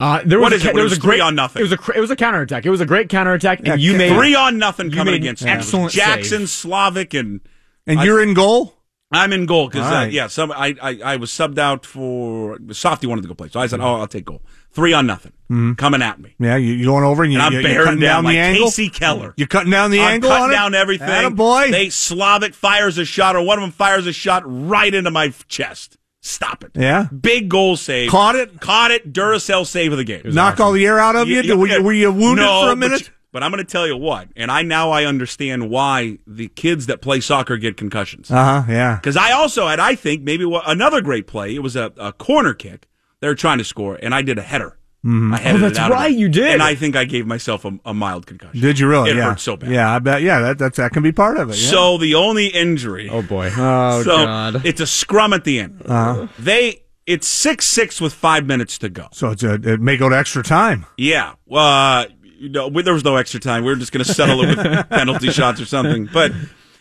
Uh, 0.00 0.22
there 0.24 0.38
was 0.38 0.44
What 0.44 0.52
a, 0.52 0.56
it? 0.56 0.62
ca- 0.62 0.66
When 0.68 0.74
there 0.76 0.80
it 0.80 0.84
was 0.84 0.90
was 0.92 0.98
a 0.98 1.00
great 1.02 1.14
three 1.16 1.20
on 1.20 1.34
nothing? 1.34 1.60
It 1.60 1.62
was 1.64 1.72
a 1.72 1.76
cr- 1.76 1.92
it 1.92 2.00
was 2.00 2.10
a 2.10 2.16
counterattack. 2.16 2.64
It 2.64 2.70
was 2.70 2.80
a 2.80 2.86
great 2.86 3.08
counterattack, 3.10 3.58
and 3.58 3.66
Yeah, 3.68 3.74
you 3.74 3.96
made 3.96 4.14
Three 4.16 4.34
on 4.34 4.56
nothing 4.58 4.90
coming 4.90 5.12
made 5.12 5.22
against 5.22 5.42
an 5.42 5.48
excellent 5.48 5.92
Jackson, 5.92 6.40
save. 6.40 6.48
Slavic, 6.48 7.14
and 7.14 7.40
And 7.86 8.00
I- 8.00 8.04
you're 8.04 8.22
in 8.22 8.32
goal? 8.34 8.76
I'm 9.12 9.32
in 9.32 9.44
goal 9.44 9.66
because 9.68 9.86
All 9.86 9.92
uh, 9.92 10.04
yeah, 10.06 10.28
some 10.28 10.52
I, 10.52 10.76
I 10.80 11.00
I 11.04 11.16
was 11.16 11.30
subbed 11.32 11.58
out 11.58 11.84
for 11.84 12.58
Softy 12.70 13.08
wanted 13.08 13.22
to 13.22 13.28
go 13.28 13.34
play, 13.34 13.48
so 13.48 13.58
I 13.58 13.66
said, 13.66 13.80
oh, 13.80 13.96
I'll 13.96 14.06
take 14.06 14.24
goal. 14.24 14.40
Three 14.70 14.92
on 14.92 15.04
nothing 15.04 15.32
coming 15.76 16.00
at 16.00 16.20
me, 16.20 16.36
Yeah, 16.38 16.54
you, 16.56 16.74
you 16.74 16.84
going 16.84 17.02
over 17.02 17.24
and, 17.24 17.32
you, 17.32 17.40
and 17.40 17.46
I'm 17.46 17.52
you, 17.52 17.58
you're 17.58 17.68
bearing 17.68 17.84
cutting 17.86 18.00
down, 18.00 18.18
down, 18.18 18.24
like 18.26 18.34
the 18.34 18.38
angle? 18.38 18.68
Kasey 18.68 18.92
Keller. 18.94 19.34
You're 19.36 19.48
cutting 19.48 19.72
down 19.72 19.90
the 19.90 19.98
I'm 20.00 20.12
angle 20.12 20.30
cutting 20.30 20.44
on 20.44 20.50
it? 20.50 20.54
down 20.54 20.74
everything. 20.76 21.34
boy. 21.34 21.72
They 21.72 21.90
Slavic 21.90 22.54
fires 22.54 22.96
a 22.98 23.04
shot, 23.04 23.34
or 23.34 23.42
one 23.42 23.58
of 23.58 23.62
them 23.62 23.72
fires 23.72 24.06
a 24.06 24.12
shot 24.12 24.44
right 24.46 24.94
into 24.94 25.10
my 25.10 25.30
chest. 25.48 25.96
Stop 26.22 26.64
it. 26.64 26.72
Yeah? 26.74 27.08
Big 27.18 27.48
goal 27.48 27.76
save. 27.76 28.10
Caught 28.10 28.36
it? 28.36 28.60
Caught 28.60 28.90
it. 28.90 29.12
Duracell 29.12 29.66
save 29.66 29.92
of 29.92 29.98
the 29.98 30.04
game. 30.04 30.22
Knock 30.24 30.60
all 30.60 30.72
the 30.72 30.84
air 30.86 30.98
out 30.98 31.16
of 31.16 31.28
you? 31.28 31.56
Were, 31.56 31.66
you 31.66 31.82
were 31.82 31.92
you 31.92 32.12
wounded 32.12 32.44
No, 32.44 32.62
for 32.62 32.66
a 32.66 32.70
but 32.72 32.78
minute? 32.78 33.00
you- 33.02 33.14
But, 33.32 33.42
I'm 33.42 33.50
going 33.52 33.64
to 33.64 33.70
tell 33.70 33.86
you 33.86 33.96
what, 33.96 34.28
and 34.36 34.50
I 34.50 34.62
now 34.62 34.90
I 34.90 35.04
understand 35.04 35.70
why 35.70 36.18
the 36.26 36.48
kids 36.48 36.86
that 36.86 37.00
play 37.00 37.20
soccer 37.20 37.56
get 37.56 37.76
concussions. 37.76 38.30
Uh 38.30 38.62
huh, 38.62 38.72
yeah. 38.72 38.96
Because 38.96 39.16
I 39.16 39.32
also 39.32 39.68
had, 39.68 39.78
I 39.80 39.94
think, 39.94 40.22
maybe 40.22 40.44
another 40.66 41.00
great 41.00 41.26
play. 41.28 41.54
It 41.54 41.62
was 41.62 41.76
a, 41.76 41.92
a 41.96 42.12
corner 42.12 42.54
kick. 42.54 42.86
They 43.20 43.28
were 43.28 43.34
trying 43.36 43.58
to 43.58 43.64
score, 43.64 43.98
and 44.02 44.14
I 44.14 44.22
did 44.22 44.36
a 44.38 44.42
header. 44.42 44.76
Mm-hmm. 45.04 45.32
I 45.34 45.38
headed 45.38 45.62
Oh, 45.62 45.64
that's 45.66 45.78
it 45.78 45.82
out 45.82 45.90
right, 45.92 46.10
it. 46.10 46.18
you 46.18 46.28
did. 46.28 46.48
And 46.52 46.62
I 46.62 46.74
think 46.74 46.94
I 46.94 47.04
gave 47.04 47.26
myself 47.26 47.64
a, 47.64 47.72
a 47.86 47.94
mild 47.94 48.26
concussion. 48.26 48.60
Did 48.60 48.78
you 48.78 48.86
really? 48.86 49.10
It 49.10 49.16
yeah. 49.16 49.30
hurt 49.30 49.40
so 49.40 49.56
bad. 49.56 49.70
Yeah, 49.70 49.94
I 49.94 49.98
bet. 49.98 50.20
Yeah, 50.20 50.40
that 50.40 50.58
that's, 50.58 50.76
that 50.76 50.92
can 50.92 51.02
be 51.02 51.10
part 51.12 51.38
of 51.38 51.48
it. 51.50 51.56
Yeah. 51.56 51.70
So 51.70 51.96
the 51.98 52.14
only 52.16 52.48
injury. 52.48 53.08
Oh 53.08 53.22
boy. 53.22 53.50
Oh 53.56 54.02
so 54.02 54.16
god. 54.24 54.66
it's 54.66 54.80
a 54.80 54.86
scrum 54.86 55.32
at 55.32 55.44
the 55.44 55.60
end. 55.60 55.82
Uh-huh. 55.86 56.26
They 56.38 56.82
it's 57.06 57.26
six 57.26 57.64
six 57.66 58.00
with 58.00 58.12
five 58.12 58.44
minutes 58.46 58.76
to 58.78 58.88
go. 58.90 59.08
so 59.12 59.30
it's 59.30 59.42
a, 59.42 59.54
it 59.54 59.80
may 59.80 59.96
go 59.96 60.08
to 60.10 60.16
extra 60.18 60.42
time. 60.42 60.84
Yeah. 60.98 61.32
Uh, 61.50 62.04
you 62.38 62.48
know, 62.50 62.68
we- 62.68 62.82
there 62.82 62.94
was 62.94 63.04
no 63.04 63.16
extra 63.16 63.40
time. 63.40 63.64
We 63.64 63.70
were 63.72 63.76
just 63.76 63.92
going 63.92 64.04
to 64.04 64.12
settle 64.14 64.42
it 64.44 64.56
with 64.56 64.88
penalty 64.90 65.30
shots 65.30 65.60
or 65.60 65.66
something. 65.66 66.08
But 66.12 66.32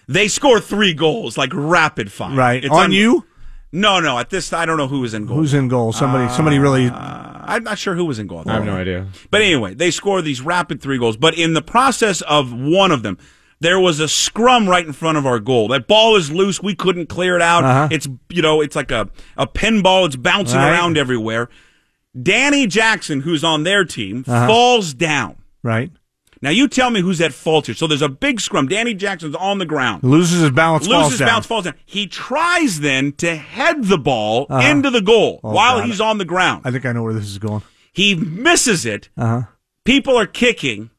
they 0.07 0.27
score 0.27 0.59
three 0.59 0.93
goals 0.93 1.37
like 1.37 1.51
rapid 1.53 2.11
fire. 2.11 2.35
Right. 2.35 2.63
It's 2.63 2.73
on 2.73 2.85
un- 2.85 2.91
you? 2.91 3.25
No, 3.71 3.99
no. 3.99 4.17
At 4.17 4.29
this, 4.31 4.51
I 4.51 4.65
don't 4.65 4.77
know 4.77 4.87
who 4.87 5.01
was 5.01 5.13
in 5.13 5.25
goal. 5.25 5.37
Who's 5.37 5.53
in 5.53 5.67
goal? 5.67 5.93
Somebody 5.93 6.31
somebody 6.33 6.57
really 6.59 6.87
Uh, 6.87 7.25
I'm 7.45 7.63
not 7.63 7.77
sure 7.77 7.95
who 7.95 8.05
was 8.05 8.19
in 8.19 8.27
goal. 8.27 8.43
I 8.47 8.53
have 8.53 8.65
no 8.65 8.75
idea. 8.75 9.07
But 9.31 9.41
anyway, 9.41 9.73
they 9.73 9.91
score 9.91 10.21
these 10.21 10.41
rapid 10.41 10.81
three 10.81 10.97
goals. 10.97 11.17
But 11.17 11.35
in 11.37 11.53
the 11.53 11.61
process 11.61 12.21
of 12.21 12.51
one 12.53 12.91
of 12.91 13.01
them, 13.03 13.17
there 13.59 13.79
was 13.79 13.99
a 13.99 14.07
scrum 14.07 14.67
right 14.69 14.85
in 14.85 14.93
front 14.93 15.17
of 15.17 15.25
our 15.25 15.39
goal. 15.39 15.67
That 15.67 15.87
ball 15.87 16.15
is 16.15 16.31
loose. 16.31 16.61
We 16.63 16.73
couldn't 16.75 17.09
clear 17.09 17.35
it 17.35 17.41
out. 17.41 17.63
Uh-huh. 17.63 17.87
It's 17.91 18.07
you 18.29 18.41
know, 18.41 18.61
it's 18.61 18.75
like 18.75 18.91
a 18.91 19.09
a 19.37 19.45
pinball. 19.47 20.05
It's 20.07 20.15
bouncing 20.15 20.57
Right. 20.57 20.71
around 20.71 20.97
everywhere. 20.97 21.49
Danny 22.19 22.65
Jackson, 22.67 23.21
who's 23.21 23.43
on 23.43 23.63
their 23.63 23.85
team, 23.85 24.23
Uh-huh. 24.27 24.47
falls 24.47 24.93
down. 24.93 25.35
right 25.61 25.91
Now 26.41 26.51
you 26.51 26.67
tell 26.67 26.89
me 26.89 27.01
who's 27.01 27.19
at 27.21 27.33
fault 27.33 27.65
here. 27.65 27.75
So 27.75 27.85
there's 27.87 28.01
a 28.01 28.07
big 28.09 28.39
scrum. 28.39 28.67
Danny 28.67 28.93
Jackson's 28.93 29.35
on 29.35 29.57
the 29.57 29.65
ground. 29.65 30.03
loses 30.03 30.41
his 30.41 30.51
balance, 30.51 30.87
falls 30.87 31.03
Loses 31.05 31.19
down. 31.19 31.27
bounce, 31.27 31.45
falls 31.45 31.65
down. 31.65 31.73
He 31.85 32.07
tries 32.07 32.79
then 32.79 33.11
to 33.13 33.35
head 33.35 33.85
the 33.85 33.97
ball 33.97 34.45
Uh-huh. 34.49 34.67
into 34.69 34.89
the 34.89 35.01
goal 35.01 35.39
while 35.41 35.79
God. 35.79 35.85
he's 35.87 35.99
on 36.01 36.17
the 36.17 36.25
ground. 36.25 36.61
I 36.65 36.71
think 36.71 36.85
I 36.85 36.91
know 36.93 37.03
where 37.03 37.13
this 37.13 37.25
is 37.27 37.37
going. 37.39 37.61
He 37.91 38.15
misses 38.15 38.85
it. 38.85 39.09
Uh-huh. 39.17 39.43
People 39.83 40.17
are 40.17 40.27
kicking. 40.27 40.91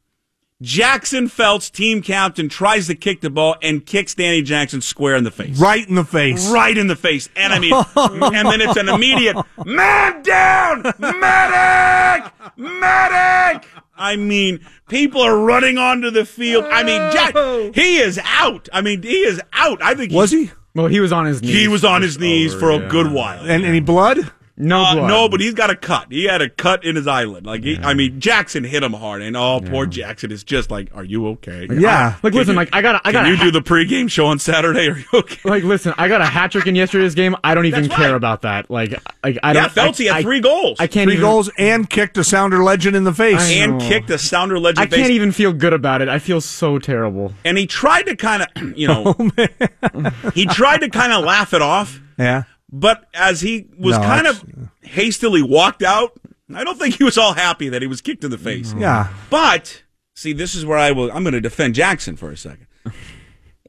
Jackson 0.63 1.27
Phelps, 1.29 1.71
team 1.71 2.03
captain, 2.03 2.51
tries 2.51 2.87
to 2.89 2.95
kick 2.95 3.23
the 3.23 3.31
ball 3.31 3.57
and 3.63 3.87
kicks 3.87 4.15
Danny 4.15 4.43
Jackson 4.43 4.83
square 4.83 5.17
in 5.17 5.25
the 5.25 5.31
face. 5.31 5.59
Right 5.59 5.89
in 5.89 5.95
the 5.95 6.05
face. 6.05 6.51
Right 6.51 6.77
in 6.77 6.87
the 6.87 6.97
face. 6.97 7.31
And 7.35 7.55
I 7.55 7.59
mean, 7.59 7.73
and 7.97 8.47
then 8.47 8.61
it's 8.61 8.77
an 8.77 8.91
immediate 8.91 9.39
man 9.65 10.23
down! 10.23 10.83
Medic! 10.99 12.31
Medic! 12.59 13.65
I 14.01 14.17
mean, 14.17 14.65
people 14.89 15.21
are 15.21 15.37
running 15.37 15.77
onto 15.77 16.11
the 16.11 16.25
field. 16.25 16.65
I 16.65 16.83
mean, 16.83 17.13
Jack, 17.13 17.33
oh. 17.37 17.71
he 17.75 17.99
is 17.99 18.19
out. 18.25 18.69
I 18.73 18.81
mean, 18.81 19.03
he 19.03 19.19
is 19.19 19.41
out. 19.53 19.83
I 19.83 19.95
think 19.95 20.13
Was 20.13 20.31
he? 20.31 20.51
Well, 20.75 20.87
he 20.87 21.01
was 21.01 21.13
on 21.13 21.27
his 21.27 21.43
knees. 21.43 21.55
He 21.55 21.69
was 21.69 21.85
on 21.85 22.01
his 22.01 22.19
knees 22.19 22.55
over, 22.55 22.61
for 22.61 22.71
a 22.71 22.79
yeah. 22.79 22.89
good 22.89 23.13
while. 23.13 23.45
And 23.45 23.65
any 23.65 23.81
blood? 23.81 24.19
No 24.61 24.83
Uh, 24.83 24.95
blood. 24.95 25.09
no, 25.09 25.29
but 25.29 25.41
he's 25.41 25.55
got 25.55 25.71
a 25.71 25.75
cut. 25.77 26.07
He 26.11 26.25
had 26.25 26.43
a 26.43 26.49
cut 26.51 26.85
in 26.85 26.95
his 26.97 27.07
eyelid. 27.07 27.47
Like, 27.47 27.65
he, 27.65 27.79
I 27.79 27.95
mean, 27.95 28.21
Jackson 28.21 28.63
hit 28.63 28.83
him 28.83 28.93
hard, 28.93 29.23
and 29.23 29.37
oh, 29.37 29.61
poor 29.65 29.87
Jackson 29.87 30.31
is 30.31 30.45
just 30.45 30.71
like, 30.71 30.89
"Are 30.95 31.03
you 31.05 31.27
okay?" 31.29 31.67
Yeah. 31.71 32.17
Like, 32.23 32.35
listen, 32.35 32.55
like 32.57 32.69
I 32.73 32.83
got, 32.83 33.01
I 33.05 33.13
Can 33.13 33.25
got. 33.25 33.29
you 33.29 33.37
do 33.39 33.51
the 33.51 33.63
pregame 33.63 34.11
show 34.11 34.27
on 34.27 34.39
Saturday? 34.39 34.89
Are 34.91 34.99
you 34.99 35.05
okay? 35.15 35.49
Like, 35.49 35.65
listen, 35.65 35.95
I 35.97 36.09
got 36.09 36.21
a 36.21 36.27
hat 36.27 36.53
trick 36.53 36.67
in 36.67 36.75
yesterday's 36.75 37.15
game. 37.15 37.35
I 37.43 37.55
don't 37.55 37.67
even 37.67 37.85
That's 37.85 37.95
care 37.95 38.11
right. 38.11 38.17
about 38.17 38.43
that. 38.43 38.71
Like, 38.71 38.91
like 39.25 39.39
I 39.43 39.53
Yeah, 39.53 39.69
don't. 39.69 39.77
Yeah, 39.77 39.85
Felty 39.87 40.11
I, 40.11 40.15
had 40.15 40.17
I- 40.19 40.23
three 40.23 40.41
goals. 40.41 40.77
I 40.79 40.87
can't 40.87 41.07
Three 41.07 41.15
even. 41.15 41.25
goals 41.25 41.51
and 41.57 41.89
kicked 41.89 42.19
a 42.19 42.25
Sounder 42.25 42.63
legend 42.63 42.97
in 42.97 43.05
the 43.05 43.15
face. 43.15 43.41
And 43.51 43.81
kicked 43.81 44.11
a 44.11 44.19
sounder 44.19 44.59
legend. 44.59 44.93
I 44.93 44.95
can't 44.97 45.11
even 45.11 45.33
feel 45.33 45.53
good 45.53 45.73
about 45.73 46.03
it. 46.03 46.09
I 46.09 46.19
feel 46.19 46.41
so 46.41 46.79
terrible. 46.79 47.33
And 47.45 47.57
he 47.57 47.67
tried 47.67 48.03
to 48.03 48.17
kind 48.17 48.43
of, 48.43 48.49
you 48.79 48.89
know, 48.89 49.15
Oh, 49.95 50.11
he 50.35 50.45
tried 50.47 50.79
to 50.83 50.89
kind 50.91 51.13
of 51.13 51.25
laugh 51.25 51.55
it 51.55 51.63
off. 51.63 52.01
yeah. 52.19 52.43
But 52.73 53.07
as 53.15 53.41
he 53.41 53.67
was 53.79 53.97
No, 53.97 54.03
kind 54.03 54.27
of 54.27 54.45
hastily 54.83 55.43
walked 55.43 55.83
out, 55.83 56.13
I 56.55 56.65
don't 56.65 56.79
think 56.79 56.97
he 56.97 57.05
was 57.05 57.19
all 57.19 57.35
happy 57.35 57.69
that 57.69 57.83
he 57.83 57.89
was 57.89 58.01
kicked 58.01 58.25
in 58.25 58.31
the 58.31 58.39
face. 58.39 58.75
Yeah. 58.77 59.13
But 59.29 59.83
see, 60.15 60.33
this 60.33 60.55
is 60.55 60.65
where 60.65 60.79
I 60.79 60.93
will. 60.93 61.11
I'm 61.13 61.23
going 61.23 61.35
to 61.35 61.41
defend 61.41 61.75
Jackson 61.75 62.17
for 62.17 62.31
a 62.31 62.37
second. 62.37 62.67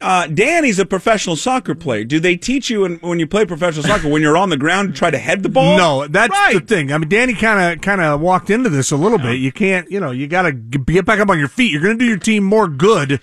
Uh, 0.01 0.25
Danny's 0.25 0.79
a 0.79 0.85
professional 0.85 1.35
soccer 1.35 1.75
player. 1.75 2.03
Do 2.03 2.19
they 2.19 2.35
teach 2.35 2.71
you 2.71 2.81
when, 2.81 2.95
when 2.97 3.19
you 3.19 3.27
play 3.27 3.45
professional 3.45 3.85
soccer 3.85 4.09
when 4.09 4.23
you're 4.23 4.35
on 4.35 4.49
the 4.49 4.57
ground 4.57 4.89
to 4.89 4.97
try 4.97 5.11
to 5.11 5.17
head 5.19 5.43
the 5.43 5.49
ball? 5.49 5.77
No, 5.77 6.07
that's 6.07 6.31
right. 6.31 6.55
the 6.55 6.59
thing. 6.61 6.91
I 6.91 6.97
mean, 6.97 7.07
Danny 7.07 7.35
kind 7.35 7.73
of 7.73 7.81
kind 7.81 8.01
of 8.01 8.19
walked 8.19 8.49
into 8.49 8.69
this 8.69 8.89
a 8.89 8.95
little 8.97 9.19
bit. 9.19 9.35
You 9.35 9.51
can't, 9.51 9.91
you 9.91 9.99
know, 9.99 10.09
you 10.09 10.25
got 10.25 10.43
to 10.43 10.53
get 10.53 11.05
back 11.05 11.19
up 11.19 11.29
on 11.29 11.37
your 11.37 11.47
feet. 11.47 11.71
You're 11.71 11.83
going 11.83 11.99
to 11.99 12.03
do 12.03 12.09
your 12.09 12.17
team 12.17 12.43
more 12.43 12.67
good 12.67 13.21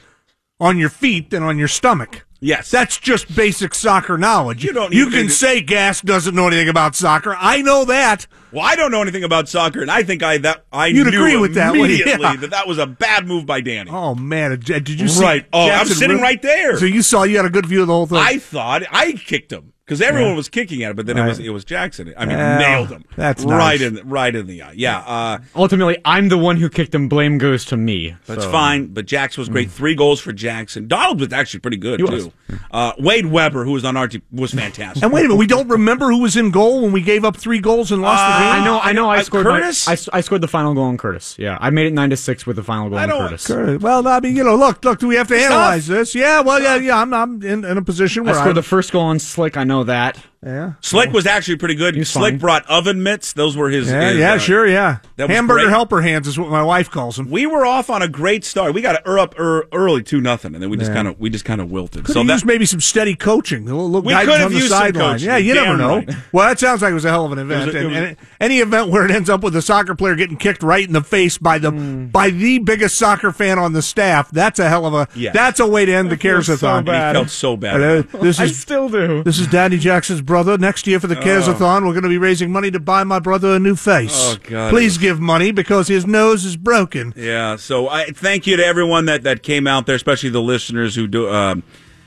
on 0.61 0.79
your 0.79 0.89
feet 0.89 1.31
than 1.31 1.43
on 1.43 1.59
your 1.59 1.67
stomach. 1.67 2.25
Yes. 2.41 2.71
That's 2.71 2.99
just 2.99 3.35
basic 3.35 3.75
soccer 3.75 4.17
knowledge. 4.17 4.63
You 4.65 4.73
don't 4.73 4.93
You 4.93 5.11
can 5.11 5.27
to- 5.27 5.31
say 5.33 5.61
Gas 5.61 6.01
doesn't 6.01 6.35
know 6.35 6.47
anything 6.47 6.69
about 6.69 6.95
soccer. 6.95 7.35
I 7.39 7.63
know 7.63 7.85
that. 7.87 8.27
Well, 8.53 8.65
I 8.65 8.77
don't 8.77 8.91
know 8.93 9.03
anything 9.03 9.25
about 9.25 9.49
soccer, 9.49 9.83
and 9.83 9.91
I 9.91 10.05
think 10.05 10.23
I 10.23 10.39
that 10.39 10.65
I 10.73 10.87
You'd 10.87 11.09
agree 11.09 11.37
with 11.37 11.55
that, 11.55 11.75
immediately 11.75 12.23
Yeah. 12.23 12.37
that 12.41 12.51
that 12.51 12.67
was 12.69 12.79
a 12.79 12.87
bad 12.87 13.27
move 13.27 13.45
by 13.45 13.61
Danny. 13.61 13.91
Oh 13.91 14.15
man, 14.15 14.59
did 14.61 14.89
you 14.89 15.09
see? 15.09 15.23
Right. 15.23 15.47
Oh, 15.53 15.69
I'm 15.69 15.87
sitting 15.87 16.21
right 16.21 16.41
there. 16.41 16.79
So 16.79 16.87
you 16.87 17.03
saw 17.03 17.25
you 17.25 17.37
had 17.37 17.45
a 17.47 17.51
good 17.51 17.67
view 17.67 17.83
of 17.83 17.89
the 17.89 17.93
whole 17.93 18.07
thing. 18.07 18.19
I 18.19 18.39
thought 18.39 18.85
I 18.91 19.13
kicked 19.13 19.53
him 19.53 19.73
because 19.89 20.03
everyone 20.03 20.33
Yeah. 20.33 20.37
was 20.37 20.49
kicking 20.51 20.83
at 20.83 20.91
it, 20.91 20.97
but 20.97 21.07
then 21.07 21.17
it 21.17 21.27
was 21.27 21.39
it 21.39 21.49
was 21.49 21.65
Jackson. 21.65 22.13
I 22.19 22.27
mean, 22.27 22.37
Well, 22.37 22.59
nailed 22.59 22.89
him. 22.91 23.05
that's 23.17 23.43
right 23.43 23.81
nice. 23.81 23.81
in 23.81 24.09
right 24.09 24.35
in 24.35 24.47
the 24.47 24.63
eye. 24.63 24.73
Yeah, 24.77 24.99
uh, 24.99 25.39
Ultimately, 25.57 25.97
I'm 26.05 26.29
the 26.29 26.37
one 26.39 26.59
who 26.59 26.69
kicked 26.69 26.95
him. 26.95 27.09
Blame 27.09 27.39
goes 27.39 27.65
to 27.67 27.77
me. 27.77 28.15
that's 28.27 28.45
So- 28.45 28.51
fine. 28.53 28.87
But 28.89 29.07
Jackson 29.07 29.41
was 29.41 29.49
great. 29.49 29.71
Three 29.71 29.95
goals 29.95 30.21
for 30.21 30.33
Jackson. 30.33 30.87
Donald 30.89 31.21
was 31.21 31.33
actually 31.33 31.61
pretty 31.61 31.79
good 31.79 32.01
He 32.01 32.07
too. 32.07 32.13
was. 32.13 32.29
Uh, 32.71 32.93
Wade 32.99 33.27
Webber, 33.27 33.65
who 33.65 33.73
was 33.73 33.85
on 33.85 33.97
our 33.97 34.09
team, 34.09 34.23
was 34.33 34.53
fantastic. 34.53 35.03
and 35.03 35.13
wait 35.13 35.21
a 35.21 35.29
minute, 35.29 35.37
we 35.39 35.47
don't 35.47 35.69
remember 35.69 36.07
who 36.11 36.19
was 36.21 36.37
in 36.37 36.51
goal 36.51 36.83
when 36.83 36.93
we 36.93 37.01
gave 37.01 37.25
up 37.25 37.37
three 37.37 37.59
goals 37.61 37.93
and 37.93 38.01
lost 38.03 38.21
the 38.23 38.35
Uh, 38.35 38.39
game. 38.55 38.63
I 38.63 38.65
know. 38.65 38.81
I 38.81 38.93
know. 38.93 39.09
I 39.11 39.19
Uh, 39.19 39.23
scored. 39.23 39.47
my- 39.47 39.61
Curtis? 39.61 39.89
I, 39.89 40.17
I 40.17 40.21
scored 40.21 40.41
the 40.41 40.49
final 40.49 40.75
goal 40.75 40.85
on 40.85 40.97
Curtis. 40.99 41.35
Yeah, 41.39 41.59
I 41.61 41.71
made 41.71 41.87
it 41.87 41.93
nine 41.93 42.11
to 42.11 42.17
six 42.17 42.47
with 42.47 42.57
the 42.57 42.63
final 42.63 42.89
goal 42.91 42.99
I 42.99 43.05
on 43.05 43.11
Curtis. 43.11 43.47
Sure. 43.47 43.79
Well, 43.79 44.07
I 44.09 44.21
mean, 44.21 44.37
you 44.37 44.45
know, 44.45 44.57
look, 44.57 44.85
look, 44.85 44.99
do 44.99 45.09
we 45.09 45.17
have 45.17 45.29
to 45.29 45.37
analyze 45.39 45.87
this? 45.87 46.15
Yeah, 46.15 46.41
well, 46.41 46.61
yeah, 46.61 46.77
yeah. 46.77 47.01
I'm, 47.01 47.13
I'm 47.15 47.43
in, 47.43 47.65
in 47.65 47.77
a 47.79 47.83
position 47.83 48.23
I 48.23 48.27
where 48.27 48.35
scored 48.35 48.49
I'm, 48.51 48.55
the 48.55 48.63
first 48.63 48.93
goal 48.93 49.03
on 49.03 49.19
Slick. 49.19 49.57
I 49.57 49.65
know 49.65 49.85
that. 49.85 50.19
Yeah, 50.45 50.75
Slick 50.81 51.13
was 51.13 51.27
actually 51.27 51.57
pretty 51.57 51.75
good. 51.75 51.95
He 51.95 52.01
was 52.01 52.09
Slick 52.11 52.35
fine. 52.35 52.39
brought 52.39 52.67
oven 52.71 53.03
mitts. 53.03 53.33
Those 53.33 53.57
were 53.57 53.69
his. 53.71 53.89
yeah, 53.91 54.09
his, 54.11 54.19
yeah, 54.19 54.33
uh, 54.35 54.39
sure, 54.39 54.67
yeah. 54.69 54.99
Hamburger 55.19 55.63
great. 55.65 55.71
helper 55.71 56.01
hands 56.01 56.29
is 56.29 56.39
what 56.39 56.49
my 56.49 56.63
wife 56.63 56.91
calls 56.91 57.17
them. 57.17 57.29
We 57.29 57.45
were 57.47 57.67
off 57.67 57.91
on 57.91 58.03
a 58.03 58.09
great 58.09 58.45
start. 58.45 58.73
We 58.73 58.81
got 58.81 59.03
er 59.07 59.19
up 59.19 59.37
er, 59.39 59.67
early 59.73 60.03
two 60.05 60.21
nothing, 60.21 60.55
and 60.55 60.63
then 60.63 60.71
we 60.71 60.77
just 60.77 60.91
Yeah. 60.91 60.95
kind 60.97 61.09
of 61.09 61.19
we 61.19 61.29
just 61.29 61.45
kind 61.45 61.61
of 61.61 61.73
wilted. 61.73 62.05
Could 62.05 62.13
so 62.13 62.23
that 62.23 62.33
used 62.35 62.47
maybe 62.47 62.67
some 62.67 62.81
steady 62.81 63.17
coaching. 63.17 63.65
Little 63.65 63.91
We 64.01 64.15
could 64.15 64.29
have 64.29 64.47
on 64.47 64.53
the 64.53 64.59
used 64.59 64.71
some 64.71 64.93
coaching. 64.93 65.27
Yeah, 65.27 65.39
you 65.39 65.55
never 65.55 65.77
know. 65.77 65.97
right. 65.97 66.11
Well, 66.33 66.49
that 66.49 66.61
sounds 66.61 66.83
like 66.83 66.93
it 66.93 66.95
was 66.95 67.05
a 67.05 67.11
hell 67.11 67.25
of 67.25 67.33
an 67.33 67.39
event. 67.41 67.67
was 67.67 67.75
it 67.75 67.79
and, 67.83 67.89
was- 67.91 67.97
and 67.97 68.17
any 68.41 68.61
event 68.61 68.91
where 68.91 69.05
it 69.05 69.11
ends 69.11 69.29
up 69.29 69.43
with 69.43 69.57
a 69.57 69.63
soccer 69.63 69.97
player 69.97 70.15
getting 70.15 70.37
kicked 70.37 70.63
right 70.63 70.87
in 70.87 70.93
the 70.93 71.03
face 71.03 71.37
by 71.37 71.59
the 71.59 71.71
Hmm. 71.73 72.07
by 72.07 72.31
the 72.31 72.59
biggest 72.61 72.97
soccer 72.97 73.33
fan 73.33 73.59
on 73.59 73.73
the 73.73 73.83
staff, 73.83 74.31
that's 74.31 74.61
a 74.61 74.69
hell 74.69 74.87
of 74.87 74.95
a 74.95 75.09
Yes. 75.17 75.35
that's 75.35 75.59
a 75.59 75.67
way 75.67 75.85
to 75.85 75.93
end 75.93 76.11
the 76.11 76.17
feel 76.17 76.43
so 76.43 76.81
bad. 76.83 77.17
he 77.17 77.21
felt 77.23 77.31
so 77.31 77.57
bad. 77.57 78.07
This 78.21 78.39
I 78.39 78.45
is 78.45 78.57
still 78.59 78.89
do. 78.89 79.25
This 79.25 79.41
is 79.41 79.49
Danny 79.49 79.79
Jackson's 79.79 80.21
brother. 80.29 80.57
Next 80.57 80.87
year 80.87 81.01
for 81.01 81.09
the 81.09 81.17
Caresathon, 81.17 81.85
we're 81.85 81.95
going 81.95 82.05
to 82.05 82.09
be 82.09 82.19
raising 82.19 82.53
money 82.53 82.71
to 82.71 82.79
buy 82.79 83.03
my 83.03 83.19
brother 83.19 83.57
a 83.57 83.59
new 83.59 83.75
face. 83.75 84.15
Oh, 84.15 84.37
God. 84.45 84.71
Please 84.71 84.97
give 84.99 85.19
money 85.19 85.51
because 85.51 85.89
his 85.89 86.07
nose 86.07 86.45
is 86.45 86.57
broken. 86.57 87.13
Yeah. 87.17 87.57
So 87.57 87.89
I 87.89 88.11
thank 88.11 88.47
you 88.47 88.57
to 88.57 88.65
everyone 88.65 89.07
that, 89.07 89.25
that 89.25 89.43
came 89.43 89.67
out 89.67 89.87
there, 89.87 89.97
especially 89.97 90.31
the 90.31 90.41
listeners 90.41 90.95
who 90.95 91.09
do 91.09 91.29
um, 91.29 91.65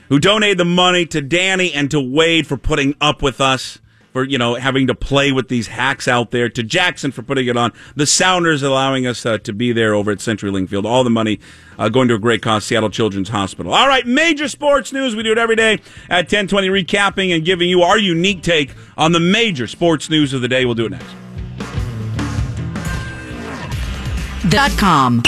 who 0.08 0.18
donated 0.18 0.56
the 0.58 0.64
money 0.64 1.04
to 1.06 1.20
Danny 1.20 1.72
and 1.72 1.90
to 1.90 2.00
Wade 2.00 2.46
for 2.46 2.56
putting 2.56 2.94
up 3.00 3.20
with 3.20 3.40
us 3.40 3.78
for 4.12 4.24
you 4.24 4.38
know 4.38 4.54
having 4.54 4.86
to 4.86 4.94
play 4.94 5.32
with 5.32 5.48
these 5.48 5.66
hacks 5.66 6.06
out 6.06 6.30
there. 6.30 6.48
To 6.48 6.62
Jackson 6.62 7.12
for 7.12 7.22
putting 7.22 7.46
it 7.46 7.56
on. 7.56 7.72
The 7.96 8.06
Sounders 8.06 8.62
allowing 8.62 9.06
us 9.06 9.24
uh, 9.24 9.38
to 9.38 9.52
be 9.52 9.72
there 9.72 9.94
over 9.94 10.10
at 10.10 10.18
CenturyLink 10.18 10.68
Field. 10.68 10.86
All 10.86 11.02
the 11.04 11.10
money 11.10 11.40
uh, 11.78 11.88
going 11.88 12.08
to 12.08 12.14
a 12.14 12.18
great 12.18 12.42
cause, 12.42 12.64
Seattle 12.64 12.90
Children's 12.90 13.30
Hospital. 13.30 13.72
All 13.72 13.88
right, 13.88 14.06
major 14.06 14.48
sports 14.48 14.92
news. 14.92 15.16
We 15.16 15.22
do 15.22 15.32
it 15.32 15.38
every 15.38 15.56
day 15.56 15.80
at 16.08 16.28
ten 16.28 16.46
twenty, 16.46 16.68
recapping 16.68 17.34
and 17.34 17.44
giving 17.44 17.68
you 17.68 17.82
our 17.82 17.98
unique 17.98 18.42
take 18.42 18.74
on 18.96 19.12
the 19.12 19.20
major 19.20 19.66
sports 19.66 20.10
news 20.10 20.32
of 20.32 20.40
the 20.42 20.48
day. 20.48 20.64
We'll 20.64 20.74
do 20.74 20.86
it 20.86 20.90
next. 20.90 21.14
Dot 24.48 24.72
com. 24.72 25.22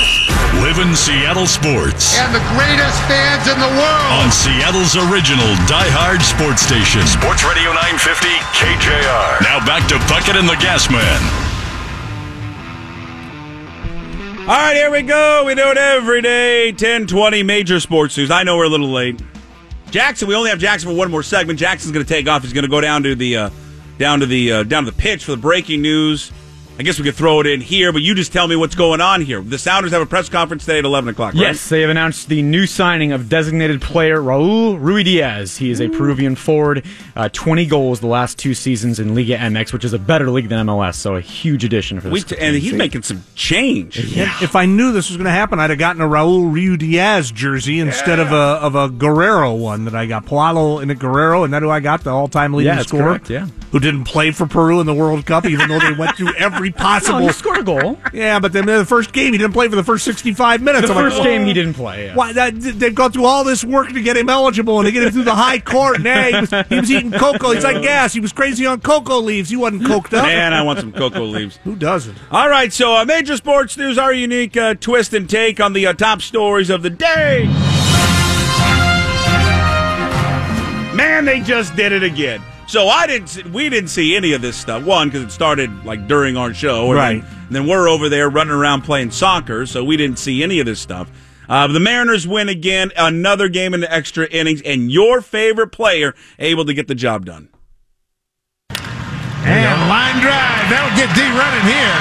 Live 0.62 0.78
in 0.78 0.94
Seattle 0.96 1.46
sports 1.46 2.16
and 2.18 2.34
the 2.34 2.40
greatest 2.56 2.98
fans 3.04 3.46
in 3.48 3.58
the 3.60 3.68
world. 3.68 4.10
on 4.22 4.30
Seattle's 4.32 4.96
original 4.96 5.46
diehard 5.68 6.22
sports 6.22 6.62
station. 6.62 7.06
Sports 7.06 7.44
Radio 7.44 7.72
950 7.72 8.28
KJR. 8.56 9.42
Now 9.42 9.64
back 9.66 9.86
to 9.88 9.96
Puckett 10.10 10.38
and 10.38 10.48
the 10.48 10.56
Gas 10.56 10.90
Man. 10.90 11.20
All 14.42 14.56
right, 14.56 14.74
here 14.74 14.90
we 14.90 15.02
go. 15.02 15.44
We 15.46 15.54
do 15.54 15.70
it 15.70 15.76
every 15.78 16.22
day. 16.22 16.68
1020 16.68 17.42
major 17.42 17.80
sports 17.80 18.16
news. 18.16 18.30
I 18.30 18.42
know 18.42 18.56
we're 18.56 18.64
a 18.64 18.68
little 18.68 18.90
late. 18.90 19.20
Jackson, 19.90 20.28
we 20.28 20.34
only 20.34 20.50
have 20.50 20.58
Jackson 20.58 20.90
for 20.90 20.96
one 20.96 21.10
more 21.10 21.22
segment. 21.22 21.58
Jackson's 21.58 21.92
going 21.92 22.04
to 22.04 22.12
take 22.12 22.26
off. 22.28 22.42
He's 22.42 22.52
going 22.52 22.64
to 22.64 22.70
go 22.70 22.80
down 22.80 23.02
to 23.04 23.14
the 23.14 23.36
uh, 23.36 23.50
down 23.98 24.20
to 24.20 24.26
the 24.26 24.52
uh, 24.52 24.62
down 24.64 24.84
to 24.84 24.90
the 24.90 24.96
pitch 24.96 25.24
for 25.24 25.30
the 25.32 25.36
breaking 25.36 25.82
news. 25.82 26.32
I 26.76 26.82
guess 26.82 26.98
we 26.98 27.04
could 27.04 27.14
throw 27.14 27.38
it 27.38 27.46
in 27.46 27.60
here, 27.60 27.92
but 27.92 28.02
you 28.02 28.16
just 28.16 28.32
tell 28.32 28.48
me 28.48 28.56
what's 28.56 28.74
going 28.74 29.00
on 29.00 29.20
here. 29.20 29.40
The 29.40 29.58
Sounders 29.58 29.92
have 29.92 30.02
a 30.02 30.06
press 30.06 30.28
conference 30.28 30.64
today 30.64 30.80
at 30.80 30.84
11 30.84 31.10
o'clock, 31.10 31.34
right? 31.34 31.40
Yes, 31.42 31.68
they 31.68 31.82
have 31.82 31.90
announced 31.90 32.28
the 32.28 32.42
new 32.42 32.66
signing 32.66 33.12
of 33.12 33.28
designated 33.28 33.80
player 33.80 34.18
Raul 34.20 34.76
Ruidiaz. 34.80 35.56
He 35.56 35.70
is 35.70 35.80
a 35.80 35.88
Peruvian 35.88 36.34
forward, 36.34 36.84
uh, 37.14 37.28
20 37.32 37.66
goals 37.66 38.00
the 38.00 38.08
last 38.08 38.38
two 38.38 38.54
seasons 38.54 38.98
in 38.98 39.14
Liga 39.14 39.36
MX, 39.38 39.72
which 39.72 39.84
is 39.84 39.92
a 39.92 40.00
better 40.00 40.28
league 40.30 40.48
than 40.48 40.66
MLS, 40.66 40.96
so 40.96 41.14
a 41.14 41.20
huge 41.20 41.62
addition 41.62 42.00
for 42.00 42.08
We 42.08 42.18
this. 42.22 42.30
t- 42.36 42.38
and 42.44 42.56
he's 42.56 42.72
making 42.72 43.02
some 43.04 43.22
change. 43.36 43.96
If 44.42 44.56
I 44.56 44.66
knew 44.66 44.90
this 44.90 45.10
was 45.10 45.16
going 45.16 45.26
to 45.26 45.30
happen, 45.30 45.60
I'd 45.60 45.70
have 45.70 45.78
gotten 45.78 46.02
a 46.02 46.08
Raul 46.08 46.52
Ruidiaz 46.52 47.30
jersey 47.30 47.78
instead 47.78 48.18
of 48.18 48.32
a 48.32 48.34
of 48.34 48.74
a 48.74 48.88
Guerrero 48.88 49.54
one 49.54 49.84
that 49.84 49.94
I 49.94 50.06
got. 50.06 50.26
Paolo 50.26 50.80
in 50.80 50.90
a 50.90 50.96
Guerrero, 50.96 51.44
and 51.44 51.52
that 51.54 51.62
who 51.62 51.70
I 51.70 51.78
got, 51.78 52.02
the 52.02 52.10
all 52.10 52.26
time 52.26 52.52
leading 52.52 52.74
Yeah, 52.74 52.82
scorer. 52.82 53.02
correct, 53.04 53.30
yeah. 53.30 53.46
Who 53.70 53.78
didn't 53.78 54.04
play 54.04 54.32
for 54.32 54.46
Peru 54.46 54.80
in 54.80 54.86
the 54.86 54.94
World 54.94 55.24
Cup, 55.26 55.46
even 55.46 55.68
though 55.68 55.78
they 55.78 55.92
went 55.92 56.16
through 56.16 56.32
every 56.34 56.63
No, 56.76 56.82
possible. 56.84 57.20
he 57.20 57.32
scored 57.32 57.58
a 57.58 57.62
goal. 57.62 57.98
yeah, 58.12 58.38
but 58.38 58.52
then 58.52 58.66
the 58.66 58.84
first 58.84 59.12
game 59.12 59.32
he 59.32 59.38
didn't 59.38 59.52
play 59.52 59.68
for 59.68 59.76
the 59.76 59.84
first 59.84 60.04
sixty 60.04 60.32
five 60.32 60.60
minutes. 60.62 60.88
The 60.88 60.94
I'm 60.94 61.02
like, 61.02 61.12
first 61.12 61.22
game 61.22 61.44
he 61.46 61.52
didn't 61.52 61.74
play. 61.74 62.06
yeah. 62.06 62.14
Why 62.14 62.32
that, 62.32 62.54
they've 62.60 62.94
gone 62.94 63.12
through 63.12 63.24
all 63.26 63.44
this 63.44 63.64
work 63.64 63.88
to 63.92 64.02
get 64.02 64.16
him 64.16 64.28
eligible 64.28 64.78
and 64.78 64.86
to 64.86 64.92
get 64.92 65.02
him 65.02 65.10
through 65.12 65.24
the 65.24 65.34
high 65.34 65.58
court. 65.58 65.96
And 65.96 66.06
hey, 66.06 66.32
he 66.32 66.40
was, 66.40 66.50
he 66.68 66.80
was 66.80 66.90
eating 66.90 67.10
cocoa. 67.10 67.52
He's 67.52 67.64
like 67.64 67.82
gas. 67.82 68.12
He 68.12 68.20
was 68.20 68.32
crazy 68.32 68.66
on 68.66 68.80
cocoa 68.80 69.18
leaves. 69.18 69.50
He 69.50 69.56
wasn't 69.56 69.82
coked 69.82 70.16
up. 70.16 70.24
Man, 70.24 70.52
I 70.52 70.62
want 70.62 70.78
some 70.80 70.92
cocoa 70.92 71.24
leaves. 71.24 71.58
Who 71.64 71.76
doesn't? 71.76 72.16
All 72.30 72.48
right, 72.48 72.72
so 72.72 72.94
uh, 72.96 73.04
major 73.04 73.36
sports 73.36 73.76
news, 73.76 73.98
our 73.98 74.12
unique 74.12 74.56
uh, 74.56 74.74
twist 74.74 75.12
and 75.14 75.28
take 75.28 75.60
on 75.60 75.72
the 75.72 75.86
uh, 75.86 75.92
top 75.92 76.22
stories 76.22 76.70
of 76.70 76.82
the 76.82 76.90
day. 76.90 77.44
Man, 80.94 81.24
they 81.24 81.40
just 81.40 81.74
did 81.74 81.90
it 81.92 82.02
again. 82.04 82.40
So 82.66 82.88
I 82.88 83.06
didn't, 83.06 83.28
see, 83.28 83.42
we 83.42 83.68
didn't 83.68 83.90
see 83.90 84.16
any 84.16 84.32
of 84.32 84.42
this 84.42 84.56
stuff. 84.56 84.84
One, 84.84 85.08
because 85.08 85.22
it 85.22 85.30
started 85.30 85.84
like 85.84 86.08
during 86.08 86.36
our 86.36 86.54
show, 86.54 86.86
and 86.86 86.94
Right. 86.94 87.22
Then, 87.22 87.38
and 87.46 87.56
then 87.56 87.66
we're 87.66 87.88
over 87.88 88.08
there 88.08 88.30
running 88.30 88.54
around 88.54 88.82
playing 88.82 89.10
soccer, 89.10 89.66
so 89.66 89.84
we 89.84 89.96
didn't 89.96 90.18
see 90.18 90.42
any 90.42 90.60
of 90.60 90.66
this 90.66 90.80
stuff. 90.80 91.10
Uh, 91.48 91.66
the 91.66 91.80
Mariners 91.80 92.26
win 92.26 92.48
again, 92.48 92.90
another 92.96 93.48
game 93.48 93.74
in 93.74 93.80
the 93.80 93.92
extra 93.92 94.26
innings, 94.26 94.62
and 94.62 94.90
your 94.90 95.20
favorite 95.20 95.68
player 95.68 96.14
able 96.38 96.64
to 96.64 96.72
get 96.72 96.88
the 96.88 96.94
job 96.94 97.26
done. 97.26 97.50
And 99.44 99.80
line 99.92 100.24
drive. 100.24 100.64
That'll 100.72 100.96
get 100.96 101.12
D 101.12 101.20
running 101.20 101.66
here. 101.68 101.96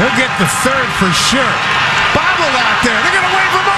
He'll 0.00 0.16
get 0.16 0.32
the 0.40 0.48
third 0.64 0.88
for 0.96 1.12
sure. 1.12 1.54
Bobble 2.16 2.52
out 2.56 2.80
there. 2.80 2.96
They're 3.04 3.20
going 3.20 3.28
to 3.28 3.36
wave 3.36 3.52
the 3.52 3.64
ball. 3.68 3.75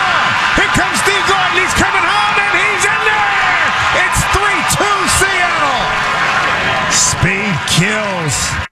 Kills. 7.79 8.67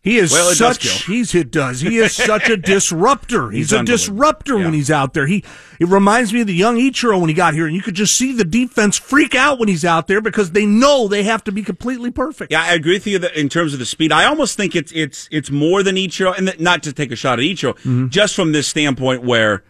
He 0.00 0.16
is 0.16 0.30
Well, 0.32 0.54
such. 0.54 1.04
He's 1.04 1.34
it 1.34 1.50
does. 1.50 1.80
He 1.80 1.98
is 1.98 2.14
such 2.14 2.48
a 2.48 2.56
disruptor. 2.72 3.50
He's, 3.50 3.70
He's 3.70 3.80
a 3.80 3.82
disruptor 3.84 4.56
when 4.56 4.72
he's 4.72 4.90
out 4.92 5.12
there. 5.12 5.26
He 5.26 5.44
it 5.80 5.88
reminds 5.88 6.32
me 6.32 6.40
of 6.40 6.46
the 6.46 6.54
young 6.54 6.76
Ichiro 6.76 7.18
when 7.20 7.28
he 7.28 7.34
got 7.34 7.52
here, 7.52 7.66
and 7.66 7.74
you 7.74 7.82
could 7.82 7.94
just 7.96 8.16
see 8.16 8.32
the 8.32 8.44
defense 8.44 8.96
freak 8.96 9.34
out 9.34 9.58
when 9.58 9.68
he's 9.68 9.84
out 9.84 10.06
there 10.06 10.20
because 10.20 10.52
they 10.52 10.64
know 10.64 11.08
they 11.08 11.24
have 11.24 11.42
to 11.44 11.52
be 11.52 11.62
completely 11.62 12.10
perfect. 12.10 12.52
Yeah, 12.52 12.62
I 12.62 12.72
agree 12.74 12.94
with 12.94 13.06
you 13.08 13.18
that 13.18 13.34
in 13.36 13.48
terms 13.48 13.72
of 13.72 13.80
the 13.80 13.86
speed. 13.86 14.12
I 14.12 14.24
almost 14.24 14.56
think 14.56 14.74
it's 14.76 14.92
it's 14.92 15.28
it's 15.32 15.50
more 15.50 15.82
than 15.82 15.96
Ichiro, 15.96 16.36
and 16.38 16.58
not 16.60 16.82
to 16.84 16.92
take 16.92 17.10
a 17.12 17.16
shot 17.16 17.38
at 17.40 17.44
Ichiro, 17.44 17.74
Mm-hmm. 17.74 18.08
just 18.08 18.34
from 18.36 18.52
this 18.52 18.66
standpoint 18.68 19.24
where, 19.24 19.64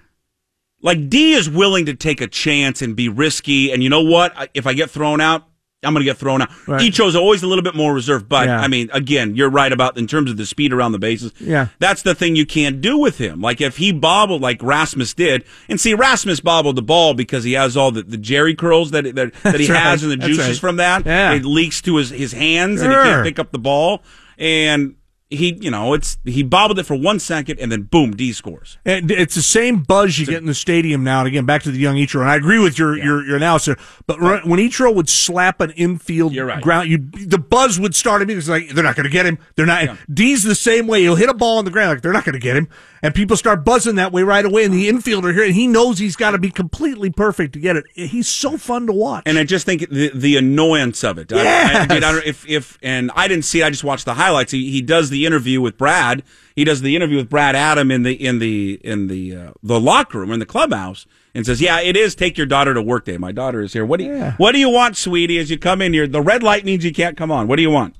like 0.83 1.09
D 1.09 1.33
is 1.33 1.49
willing 1.51 1.87
to 1.87 1.95
take 1.95 2.21
a 2.21 2.29
chance 2.29 2.81
and 2.83 2.95
be 2.95 3.09
risky, 3.09 3.73
and 3.73 3.83
you 3.83 3.89
know 3.89 4.03
what? 4.03 4.51
If 4.55 4.67
I 4.67 4.75
get 4.75 4.91
thrown 4.91 5.21
out, 5.23 5.48
I'm 5.85 5.95
going 5.95 6.01
to 6.05 6.11
get 6.11 6.17
thrown 6.19 6.43
out. 6.43 6.51
Right. 6.67 6.81
Ichiro's 6.81 7.15
always 7.15 7.45
a 7.45 7.47
little 7.47 7.63
bit 7.63 7.77
more 7.77 7.95
reserved, 7.95 8.29
but 8.29 8.47
Yeah. 8.49 8.61
I 8.61 8.67
mean, 8.67 8.91
again, 8.93 9.37
you're 9.37 9.49
right 9.49 9.73
about 9.73 9.97
in 9.97 10.09
terms 10.09 10.29
of 10.29 10.37
the 10.37 10.45
speed 10.45 10.73
around 10.73 10.91
the 10.91 10.99
bases. 10.99 11.33
Yeah. 11.39 11.69
that's 11.79 12.03
the 12.03 12.17
thing 12.17 12.35
you 12.35 12.47
can't 12.47 12.81
do 12.81 12.99
with 12.99 13.19
him. 13.19 13.41
Like 13.41 13.61
if 13.61 13.77
he 13.77 13.93
bobbled 13.93 14.43
like 14.43 14.61
Rasmus 14.61 15.15
did, 15.15 15.45
and 15.69 15.81
see 15.81 15.95
Rasmus 15.95 16.41
bobbled 16.41 16.75
the 16.75 16.83
ball 16.83 17.15
because 17.15 17.45
he 17.45 17.53
has 17.53 17.77
all 17.77 17.93
the, 17.93 18.03
the 18.03 18.17
Jerry 18.19 18.57
curls 18.57 18.91
that 18.91 19.05
that, 19.15 19.33
that 19.45 19.61
he 19.61 19.67
That's 19.69 19.79
has 19.79 20.03
and 20.03 20.11
the 20.11 20.17
That's 20.17 20.27
juices 20.29 20.49
right. 20.49 20.59
from 20.59 20.77
that. 20.79 21.07
Yeah. 21.07 21.35
It 21.35 21.45
leaks 21.45 21.81
to 21.83 21.97
his, 21.97 22.11
his 22.11 22.33
hands 22.33 22.83
and 22.83 22.91
he 22.91 22.99
can't 22.99 23.25
pick 23.25 23.39
up 23.39 23.53
the 23.53 23.59
ball. 23.61 24.03
And 24.37 24.97
he, 25.31 25.59
you 25.61 25.71
know, 25.71 25.93
it's 25.93 26.17
he 26.25 26.43
bobbled 26.43 26.79
it 26.79 26.85
for 26.85 26.97
one 26.97 27.19
second 27.19 27.61
and 27.61 27.71
then 27.71 27.83
boom, 27.83 28.13
D 28.13 28.33
scores. 28.33 28.79
And 28.87 29.11
it's 29.11 29.35
the 29.35 29.43
same 29.43 29.83
buzz 29.83 30.19
you 30.19 30.25
get 30.25 30.39
in 30.39 30.47
the 30.47 30.55
stadium 30.55 31.05
now. 31.05 31.21
And 31.21 31.29
again, 31.29 31.45
back 31.45 31.63
to 31.65 31.71
the 31.71 31.79
young 31.79 31.97
Ichiro, 31.97 32.23
and 32.23 32.31
I 32.31 32.37
agree 32.37 32.59
with 32.59 32.79
your 32.79 32.97
your, 32.97 33.25
your 33.25 33.37
analysis. 33.37 33.77
But 34.07 34.21
right. 34.21 34.45
when 34.47 34.59
Ichiro 34.59 34.95
would 34.95 35.09
slap 35.09 35.61
an 35.61 35.71
infield 35.73 36.35
right. 36.35 36.63
ground, 36.63 36.89
you 36.89 36.99
the 36.99 37.39
buzz 37.39 37.79
would 37.79 37.95
start 37.95 38.23
immediately. 38.23 38.39
It's 38.39 38.49
like 38.49 38.75
they're 38.75 38.85
not 38.85 38.97
going 38.97 39.05
to 39.05 39.11
get 39.11 39.27
him. 39.27 39.39
They're 39.57 39.67
not. 39.67 39.99
D's 40.13 40.45
the 40.45 40.55
same 40.55 40.87
way. 40.87 41.03
He'll 41.03 41.17
hit 41.17 41.29
a 41.29 41.35
ball 41.35 41.59
on 41.59 41.67
the 41.67 41.71
ground 41.71 41.91
like 41.91 42.03
they're 42.03 42.13
not 42.13 42.25
going 42.25 42.33
to 42.35 42.39
get 42.39 42.57
him, 42.57 42.69
and 43.03 43.15
people 43.15 43.37
start 43.37 43.65
buzzing 43.65 43.97
that 43.97 44.13
way 44.13 44.23
right 44.23 44.45
away. 44.45 44.65
And 44.65 44.75
the 44.75 44.89
infielder 44.89 45.33
here, 45.33 45.45
and 45.45 45.55
he 45.55 45.67
knows 45.67 45.99
he's 45.99 46.17
got 46.17 46.33
to 46.33 46.39
be 46.39 46.51
completely 46.51 47.11
perfect 47.11 47.53
to 47.55 47.59
get 47.61 47.77
it. 47.77 47.85
He's 47.95 48.29
so 48.29 48.57
fun 48.57 48.87
to 48.87 48.93
watch. 48.93 49.23
And 49.27 49.39
I 49.39 49.45
just 49.45 49.67
think 49.67 49.89
the 49.91 50.11
the 50.15 50.37
annoyance 50.37 51.05
of 51.05 51.19
it. 51.19 51.33
I- 51.33 51.39
I, 51.39 51.87
I, 51.91 51.97
I 51.97 52.01
don't, 52.01 52.25
if 52.27 52.49
if 52.49 52.79
and 52.83 53.11
I 53.15 53.29
didn't 53.29 53.45
see. 53.45 53.61
it, 53.61 53.65
I 53.67 53.71
just 53.71 53.85
watched 53.85 54.05
the 54.05 54.15
highlights. 54.15 54.53
He, 54.53 54.71
he 54.71 54.81
does 54.83 55.11
the 55.11 55.27
interview 55.27 55.61
with 55.61 55.77
Brad. 55.79 56.23
He 56.57 56.65
does 56.65 56.83
the 56.83 56.97
interview 56.97 57.17
with 57.19 57.29
Brad 57.29 57.55
Adam 57.55 57.91
in 57.91 58.03
the 58.03 58.13
in 58.15 58.39
the 58.39 58.81
in 58.83 59.07
the 59.09 59.37
uh, 59.37 59.51
the 59.63 59.79
locker 59.81 60.19
room 60.21 60.31
in 60.33 60.41
the 60.41 60.47
clubhouse 60.47 61.07
and 61.35 61.47
says, 61.47 61.61
"Yeah, 61.61 61.81
it 61.81 61.97
is. 61.97 62.15
Take 62.15 62.37
your 62.37 62.47
daughter 62.47 62.75
to 62.75 62.83
work 62.83 63.05
day. 63.05 63.17
My 63.17 63.33
daughter 63.33 63.61
is 63.61 63.73
here. 63.73 63.85
What 63.87 63.99
do 63.99 64.05
you 64.07 64.15
Yeah. 64.17 64.35
What 64.39 64.53
do 64.53 64.59
you 64.59 64.69
want, 64.71 64.97
sweetie? 64.97 65.39
As 65.39 65.51
you 65.51 65.59
come 65.59 65.81
in 65.83 65.93
here, 65.93 66.07
the 66.09 66.23
red 66.23 66.43
light 66.43 66.65
means 66.65 66.85
you 66.85 66.93
can't 66.93 67.17
come 67.17 67.31
on. 67.31 67.47
What 67.49 67.57
do 67.57 67.63
you 67.63 67.71
want? 67.71 67.95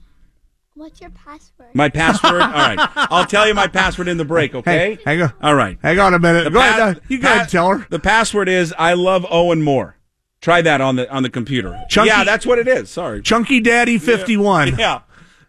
What's 0.79 1.01
your 1.01 1.11
password? 1.11 1.75
My 1.75 1.89
password. 1.89 2.33
All 2.41 2.49
right, 2.49 2.79
I'll 2.95 3.27
tell 3.27 3.49
you 3.49 3.53
my 3.53 3.67
password 3.67 4.07
in 4.07 4.17
the 4.17 4.25
break. 4.25 4.55
Okay. 4.55 4.95
Hey, 4.95 4.99
hang 5.05 5.23
on. 5.23 5.33
All 5.43 5.57
right. 5.57 5.77
Hang 5.83 5.99
on 5.99 6.15
a 6.15 6.21
minute. 6.21 6.45
The 6.45 6.51
Go 6.51 6.61
pa- 6.61 6.79
uh, 6.81 6.95
you 7.09 7.19
go 7.19 7.27
ahead 7.27 7.41
and 7.41 7.49
tell 7.49 7.71
her. 7.71 7.87
The 7.91 7.99
password 7.99 8.49
is 8.49 8.73
I 8.79 8.93
love 8.93 9.27
Owen 9.29 9.61
Moore. 9.61 9.97
Try 10.41 10.63
that 10.63 10.81
on 10.81 10.95
the 10.95 11.11
on 11.11 11.25
the 11.25 11.31
computer. 11.31 11.77
Chunky- 11.91 12.11
yeah, 12.11 12.23
that's 12.23 12.47
what 12.47 12.61
it 12.61 12.69
is. 12.69 12.91
Sorry. 12.91 13.21
Chunky 13.23 13.59
Daddy 13.59 13.99
fifty 13.99 14.37
one. 14.37 14.79
Yeah. 14.79 15.01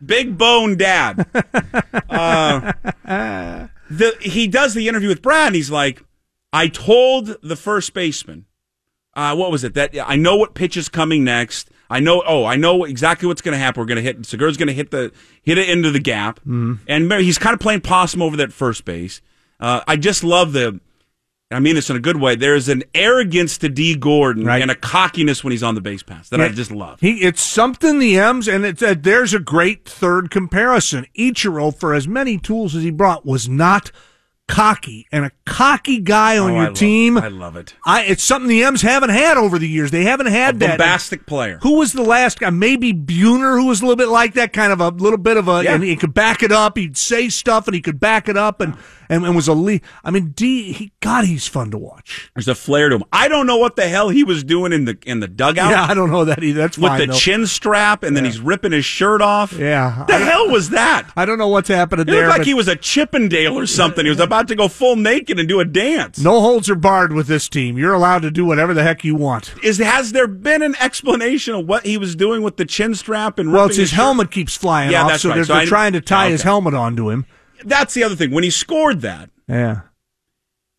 Big 0.03 0.35
Bone 0.35 0.77
Dad. 0.77 1.27
uh, 2.09 2.71
the, 3.91 4.17
he 4.21 4.47
does 4.47 4.73
the 4.73 4.87
interview 4.87 5.09
with 5.09 5.21
Brad, 5.21 5.47
and 5.47 5.55
he's 5.55 5.69
like, 5.69 6.01
I 6.51 6.69
told 6.69 7.35
the 7.43 7.55
first 7.55 7.93
baseman, 7.93 8.45
uh, 9.13 9.35
what 9.35 9.51
was 9.51 9.63
it? 9.63 9.75
That 9.75 9.95
I 10.03 10.15
know 10.15 10.37
what 10.37 10.55
pitch 10.55 10.75
is 10.75 10.89
coming 10.89 11.23
next. 11.23 11.69
I 11.89 11.99
know. 11.99 12.23
Oh, 12.25 12.45
I 12.45 12.55
know 12.55 12.83
exactly 12.83 13.27
what's 13.27 13.41
going 13.41 13.53
to 13.53 13.57
happen. 13.59 13.81
We're 13.81 13.87
going 13.87 13.95
to 13.97 14.01
hit. 14.03 14.25
Segura's 14.25 14.57
going 14.57 14.67
to 14.67 14.73
hit 14.73 14.91
the 14.91 15.11
hit 15.41 15.57
it 15.57 15.69
into 15.69 15.89
the 15.91 15.99
gap, 15.99 16.39
and 16.45 16.79
remember, 16.87 17.19
he's 17.19 17.37
kind 17.39 17.53
of 17.53 17.59
playing 17.59 17.81
possum 17.81 18.21
over 18.21 18.37
that 18.37 18.53
first 18.53 18.85
base. 18.85 19.21
Uh, 19.59 19.81
I 19.87 19.95
just 19.95 20.23
love 20.23 20.53
the. 20.53 20.79
I 21.51 21.59
mean 21.59 21.73
this 21.73 21.89
in 21.89 21.95
a 21.95 21.99
good 21.99 22.17
way. 22.17 22.35
There's 22.35 22.69
an 22.69 22.83
arrogance 22.93 23.57
to 23.57 23.69
D. 23.69 23.95
Gordon 23.95 24.45
Right. 24.45 24.61
and 24.61 24.69
a 24.69 24.75
cockiness 24.75 25.43
when 25.43 25.49
he's 25.49 25.63
on 25.63 25.73
the 25.73 25.81
base 25.81 26.03
pass 26.03 26.29
that 26.29 26.39
I 26.39 26.49
just 26.49 26.69
love. 26.69 26.99
He 26.99 27.23
it's 27.23 27.41
something 27.41 27.97
the 27.97 28.19
M's, 28.19 28.47
and 28.47 28.63
it's 28.63 28.83
uh, 28.83 28.93
there's 28.95 29.33
a 29.33 29.39
great 29.39 29.83
third 29.83 30.29
comparison. 30.29 31.07
Ichiro, 31.17 31.75
for 31.75 31.95
as 31.95 32.07
many 32.07 32.37
tools 32.37 32.75
as 32.75 32.83
he 32.83 32.91
brought, 32.91 33.25
was 33.25 33.49
not 33.49 33.91
cocky, 34.49 35.07
and 35.11 35.23
a 35.25 35.31
cocky 35.45 35.99
guy 35.99 36.37
on 36.37 36.49
Oh, 36.51 36.53
your 36.55 36.63
I 36.63 36.67
love- 36.67 36.73
team. 36.75 37.17
I 37.17 37.27
love 37.29 37.55
it. 37.55 37.75
I, 37.85 38.03
it's 38.03 38.23
something 38.23 38.49
the 38.49 38.63
M's 38.63 38.81
haven't 38.81 39.11
had 39.11 39.37
over 39.37 39.57
the 39.59 39.67
years. 39.69 39.91
They 39.91 40.03
haven't 40.03 40.25
had 40.25 40.55
A 40.55 40.59
that. 40.59 40.67
bombastic 40.79 41.25
player. 41.27 41.59
Who 41.61 41.77
was 41.77 41.93
the 41.93 42.01
last 42.01 42.39
guy? 42.39 42.49
Maybe 42.49 42.91
Buhner, 42.93 43.59
who 43.59 43.67
was 43.67 43.81
a 43.81 43.85
little 43.85 43.95
bit 43.95 44.09
like 44.09 44.33
that, 44.33 44.51
kind 44.51 44.73
of 44.73 44.81
a 44.81 44.89
little 44.89 45.19
bit 45.19 45.37
of 45.37 45.47
a, 45.47 45.63
Yeah. 45.63 45.75
and 45.75 45.83
he 45.83 45.95
could 45.95 46.13
back 46.13 46.41
it 46.43 46.51
up. 46.51 46.77
He'd 46.77 46.97
say 46.97 47.29
stuff 47.29 47.67
and 47.67 47.75
he 47.75 47.81
could 47.81 47.99
back 47.99 48.27
it 48.27 48.35
up, 48.37 48.59
and 48.59 48.75
and, 49.09 49.25
and 49.25 49.35
was 49.35 49.47
a 49.47 49.53
lead. 49.53 49.81
I 50.03 50.11
mean, 50.11 50.29
D. 50.31 50.71
He, 50.71 50.91
God, 51.01 51.25
he's 51.25 51.47
fun 51.47 51.71
to 51.71 51.77
watch. 51.77 52.29
There's 52.35 52.47
a 52.47 52.55
flair 52.55 52.89
to 52.89 52.95
him. 52.97 53.03
I 53.11 53.27
don't 53.27 53.47
know 53.47 53.57
what 53.57 53.75
the 53.75 53.87
hell 53.89 54.09
he 54.09 54.23
was 54.23 54.43
doing 54.43 54.71
in 54.71 54.85
the 54.85 54.97
in 55.05 55.19
the 55.19 55.27
dugout 55.27 55.71
Yeah, 55.71 55.83
I 55.89 55.93
don't 55.93 56.11
know 56.11 56.25
that 56.25 56.43
either. 56.43 56.59
That's 56.59 56.77
with 56.77 56.89
fine. 56.91 56.99
the 57.01 57.05
though. 57.07 57.13
chin 57.19 57.47
strap, 57.47 58.03
and 58.03 58.15
then 58.15 58.23
he's 58.25 58.39
ripping 58.39 58.71
his 58.71 58.85
shirt 58.85 59.21
off. 59.21 59.53
Yeah. 59.53 60.05
the 60.07 60.17
hell 60.17 60.49
was 60.49 60.69
that? 60.69 61.09
I 61.17 61.25
don't 61.25 61.37
know 61.37 61.47
what's 61.47 61.69
happening 61.69 62.05
He 62.05 62.11
there. 62.13 62.27
looked 62.27 62.39
like 62.39 62.47
he 62.47 62.53
was 62.53 62.67
a 62.67 62.75
Chippendale 62.75 63.57
or 63.57 63.65
something. 63.65 64.05
He 64.05 64.09
was 64.09 64.19
about 64.19 64.47
to 64.49 64.55
go 64.55 64.67
full 64.67 64.95
naked 64.95 65.39
and 65.39 65.47
do 65.49 65.59
a 65.59 65.65
dance. 65.65 66.19
No 66.19 66.41
holds 66.41 66.69
are 66.69 66.75
barred 66.75 67.13
with 67.13 67.27
this 67.27 67.49
team. 67.49 67.77
You're 67.77 67.93
allowed 67.93 68.21
to 68.23 68.31
do 68.31 68.45
whatever 68.45 68.73
the 68.73 68.83
heck 68.83 69.03
you 69.03 69.15
want. 69.15 69.53
Is 69.63 69.77
has 69.79 70.11
there 70.11 70.27
been 70.27 70.61
an 70.61 70.75
explanation 70.79 71.55
of 71.55 71.65
what 71.67 71.85
he 71.85 71.97
was 71.97 72.15
doing 72.15 72.41
with 72.43 72.57
the 72.57 72.65
chin 72.65 72.93
strap 72.95 73.39
and 73.39 73.51
Well, 73.51 73.65
it's 73.65 73.77
his 73.77 73.89
shirt? 73.89 73.95
helmet 73.95 74.31
keeps 74.31 74.55
flying 74.55 74.91
Yeah, 74.91 75.05
off, 75.05 75.17
so 75.17 75.29
right. 75.29 75.35
they're, 75.35 75.45
So 75.45 75.53
they're 75.53 75.61
I- 75.63 75.65
trying 75.65 75.93
to 75.93 76.01
tie 76.01 76.25
Okay. 76.25 76.31
his 76.33 76.43
helmet 76.43 76.73
onto 76.73 77.09
him. 77.09 77.25
That's 77.65 77.93
the 77.93 78.03
other 78.03 78.15
thing. 78.15 78.31
When 78.31 78.43
he 78.43 78.49
scored 78.49 79.01
that, 79.01 79.29
Yeah. 79.47 79.81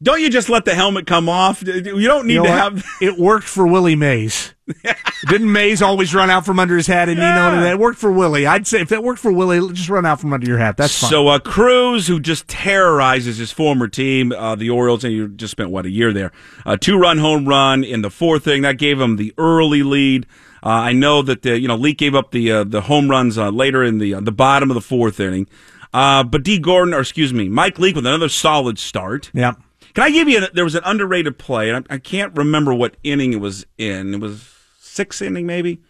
don't 0.02 0.20
you 0.20 0.30
just 0.30 0.48
let 0.48 0.64
the 0.64 0.74
helmet 0.74 1.06
come 1.06 1.28
off? 1.28 1.62
You 1.62 1.82
don't 1.82 2.26
need 2.26 2.34
You 2.34 2.38
know 2.40 2.44
to 2.44 2.50
what? 2.50 2.58
have. 2.58 2.84
it 3.02 3.18
worked 3.18 3.46
for 3.46 3.66
Willie 3.66 3.96
Mays. 3.96 4.54
Didn't 5.28 5.50
Mays 5.52 5.82
always 5.82 6.14
run 6.14 6.30
out 6.30 6.46
from 6.46 6.58
under 6.60 6.76
his 6.76 6.86
hat 6.86 7.08
and 7.08 7.18
Nino? 7.18 7.26
Yeah. 7.26 7.60
That 7.60 7.78
worked 7.78 7.98
for 7.98 8.10
Willie. 8.10 8.46
I'd 8.46 8.66
say 8.66 8.80
if 8.80 8.88
that 8.90 9.02
worked 9.02 9.20
for 9.20 9.32
Willie, 9.32 9.72
just 9.74 9.88
run 9.90 10.06
out 10.06 10.20
from 10.20 10.32
under 10.32 10.46
your 10.46 10.58
hat. 10.58 10.76
That's 10.76 10.98
fine. 11.00 11.10
So 11.10 11.28
uh, 11.28 11.38
Cruz, 11.40 12.06
who 12.06 12.20
just 12.20 12.46
terrorizes 12.48 13.36
his 13.36 13.50
former 13.52 13.88
team, 13.88 14.32
uh, 14.32 14.54
the 14.54 14.70
Orioles, 14.70 15.02
and 15.04 15.12
you 15.12 15.28
just 15.28 15.50
spent 15.50 15.70
what 15.70 15.86
a 15.86 15.90
year 15.90 16.12
there, 16.12 16.30
a 16.64 16.78
two-run 16.78 17.18
home 17.18 17.46
run 17.46 17.82
in 17.84 18.02
the 18.02 18.10
fourth 18.10 18.44
thing 18.44 18.62
that 18.62 18.78
gave 18.78 19.00
him 19.00 19.16
the 19.16 19.34
early 19.36 19.82
lead. 19.82 20.26
Uh, 20.62 20.68
I 20.68 20.92
know 20.92 21.20
that 21.22 21.42
the 21.42 21.58
you 21.58 21.66
know 21.68 21.74
Leake 21.76 21.98
gave 21.98 22.14
up 22.14 22.30
the 22.30 22.52
uh, 22.52 22.64
the 22.64 22.82
home 22.82 23.10
runs 23.10 23.36
uh, 23.38 23.48
later 23.50 23.82
in 23.82 23.98
the 23.98 24.14
uh, 24.14 24.20
the 24.20 24.30
bottom 24.32 24.70
of 24.70 24.74
the 24.74 24.80
fourth 24.82 25.18
inning, 25.18 25.48
uh, 25.92 26.22
but 26.24 26.42
D 26.42 26.58
Gordon, 26.58 26.94
or 26.94 27.00
excuse 27.00 27.32
me, 27.32 27.48
Mike 27.48 27.78
Leake 27.78 27.96
with 27.96 28.06
another 28.06 28.28
solid 28.28 28.78
start. 28.78 29.30
yeah. 29.34 29.54
Can 29.92 30.04
I 30.04 30.10
give 30.10 30.28
you? 30.28 30.44
A, 30.44 30.48
there 30.52 30.62
was 30.62 30.76
an 30.76 30.82
underrated 30.84 31.36
play, 31.36 31.68
and 31.70 31.84
I, 31.90 31.94
I 31.94 31.98
can't 31.98 32.32
remember 32.36 32.72
what 32.72 32.96
inning 33.02 33.32
it 33.32 33.40
was 33.40 33.66
in. 33.76 34.14
It 34.14 34.20
was 34.20 34.48
sixth 34.78 35.20
inning, 35.20 35.46
maybe. 35.46 35.80